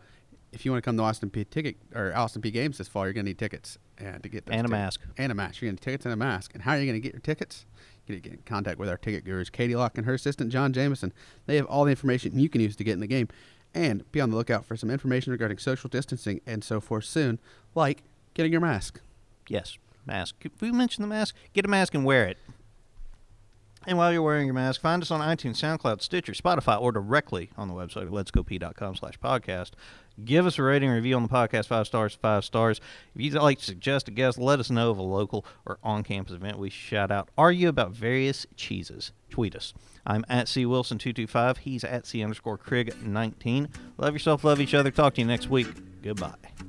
if 0.52 0.66
you 0.66 0.72
want 0.72 0.84
to 0.84 0.88
come 0.88 0.98
to 0.98 1.04
Austin 1.04 1.30
Peay 1.30 1.50
ticket 1.50 1.78
or 1.96 2.14
Austin 2.16 2.42
Peay 2.42 2.52
games 2.52 2.78
this 2.78 2.88
fall. 2.88 3.06
You're 3.06 3.14
gonna 3.14 3.26
need 3.26 3.38
tickets 3.40 3.78
and 3.98 4.22
to 4.24 4.30
get 4.30 4.44
And 4.48 4.54
a 4.56 4.58
tickets. 4.64 4.72
mask. 4.72 5.02
and 5.18 5.32
a 5.32 5.36
mask. 5.36 5.62
You're 5.62 5.68
gonna 5.70 5.76
need 5.76 5.82
tickets 5.82 6.06
and 6.06 6.14
a 6.14 6.18
mask. 6.18 6.52
And 6.56 6.64
how 6.64 6.72
are 6.74 6.80
you 6.80 6.86
gonna 6.88 7.00
get 7.00 7.14
your 7.14 7.22
tickets? 7.22 7.66
Get 8.18 8.34
in 8.34 8.40
contact 8.46 8.80
with 8.80 8.90
our 8.90 8.98
ticket 8.98 9.24
gurus, 9.24 9.50
Katie 9.50 9.76
Locke 9.76 9.98
and 9.98 10.06
her 10.06 10.16
assistant 10.16 10.52
John 10.52 10.74
Jameson. 10.74 11.14
They 11.46 11.56
have 11.58 11.66
all 11.68 11.86
the 11.86 11.92
information 11.92 12.40
you 12.40 12.50
can 12.50 12.62
use 12.62 12.76
to 12.78 12.84
get 12.84 12.94
in 12.94 13.00
the 13.00 13.08
game, 13.08 13.28
and 13.74 14.10
be 14.12 14.20
on 14.20 14.32
the 14.32 14.36
lookout 14.36 14.66
for 14.66 14.76
some 14.76 14.90
information 14.90 15.32
regarding 15.32 15.60
social 15.60 15.90
distancing 15.90 16.42
and 16.48 16.64
so 16.64 16.82
forth 16.82 17.06
soon, 17.06 17.40
like 17.76 18.04
getting 18.34 18.52
your 18.52 18.62
mask. 18.62 19.02
Yes, 19.48 19.78
mask. 20.06 20.36
If 20.42 20.60
we 20.62 20.72
mention 20.72 21.02
the 21.04 21.08
mask, 21.08 21.36
get 21.54 21.66
a 21.66 21.70
mask 21.70 21.94
and 21.94 22.04
wear 22.04 22.26
it. 22.26 22.38
And 23.88 23.98
while 23.98 24.12
you're 24.12 24.22
wearing 24.22 24.46
your 24.46 24.54
mask, 24.54 24.82
find 24.82 25.02
us 25.02 25.10
on 25.10 25.22
iTunes, 25.22 25.56
SoundCloud, 25.56 26.02
Stitcher, 26.02 26.34
Spotify, 26.34 26.80
or 26.82 26.92
directly 26.92 27.50
on 27.58 27.70
the 27.70 27.74
website 27.74 28.04
at 28.04 28.10
letsgopeay.com 28.10 28.96
slash 28.96 29.18
podcast. 29.20 29.72
Give 30.26 30.46
us 30.46 30.58
a 30.60 30.64
rating 30.64 30.90
review 30.90 31.16
on 31.16 31.24
the 31.24 31.30
podcast, 31.30 31.68
five 31.68 31.88
stars, 31.88 32.14
five 32.14 32.44
stars. 32.46 32.82
If 33.16 33.22
you'd 33.22 33.34
like 33.34 33.60
to 33.60 33.66
suggest 33.66 34.08
a 34.08 34.12
guest, 34.12 34.38
let 34.38 34.60
us 34.60 34.70
know 34.70 34.90
of 34.92 34.98
a 34.98 35.04
local 35.04 35.46
or 35.66 35.80
on-campus 35.84 36.34
event 36.34 36.58
we 36.58 36.70
shout 36.70 37.12
out. 37.12 37.30
Argue 37.38 37.70
about 37.70 37.92
various 37.92 38.46
cheeses. 38.56 39.12
Tweet 39.30 39.56
us. 39.56 39.74
I'm 40.06 40.26
at 40.30 40.48
C 40.48 40.66
Wilson225. 40.66 41.58
He's 41.58 41.84
at 41.84 42.06
C 42.06 42.24
underscore 42.24 42.58
Craig19. 42.58 43.70
Love 43.98 44.14
yourself, 44.14 44.44
love 44.44 44.60
each 44.60 44.74
other. 44.74 44.92
Talk 44.92 45.16
to 45.16 45.22
you 45.22 45.28
next 45.28 45.50
week. 45.50 45.68
Goodbye. 46.02 46.69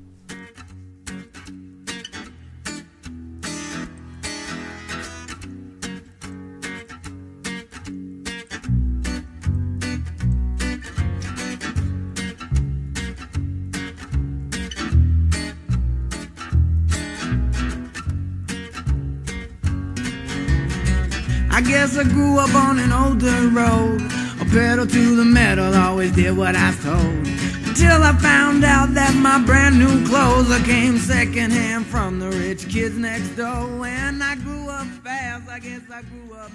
I 22.01 22.05
grew 22.05 22.39
up 22.39 22.55
on 22.55 22.79
an 22.79 22.93
older 22.93 23.49
road. 23.49 24.01
A 24.41 24.45
pedal 24.47 24.87
to 24.87 25.17
the 25.17 25.25
metal, 25.25 25.75
always 25.75 26.11
did 26.13 26.35
what 26.35 26.57
I 26.57 26.71
was 26.71 26.83
told. 26.83 27.27
Until 27.69 28.03
I 28.03 28.17
found 28.17 28.65
out 28.65 28.95
that 28.95 29.15
my 29.17 29.39
brand 29.45 29.79
new 29.79 30.07
clothes 30.07 30.51
I 30.51 30.65
came 30.65 30.97
secondhand 30.97 31.85
from 31.85 32.19
the 32.19 32.31
rich 32.31 32.71
kids 32.71 32.97
next 32.97 33.37
door. 33.37 33.67
When 33.79 34.23
I 34.23 34.35
grew 34.37 34.71
up 34.71 34.87
fast, 35.05 35.47
I 35.51 35.59
guess 35.59 35.83
I 35.93 36.01
grew 36.01 36.35
up. 36.37 36.51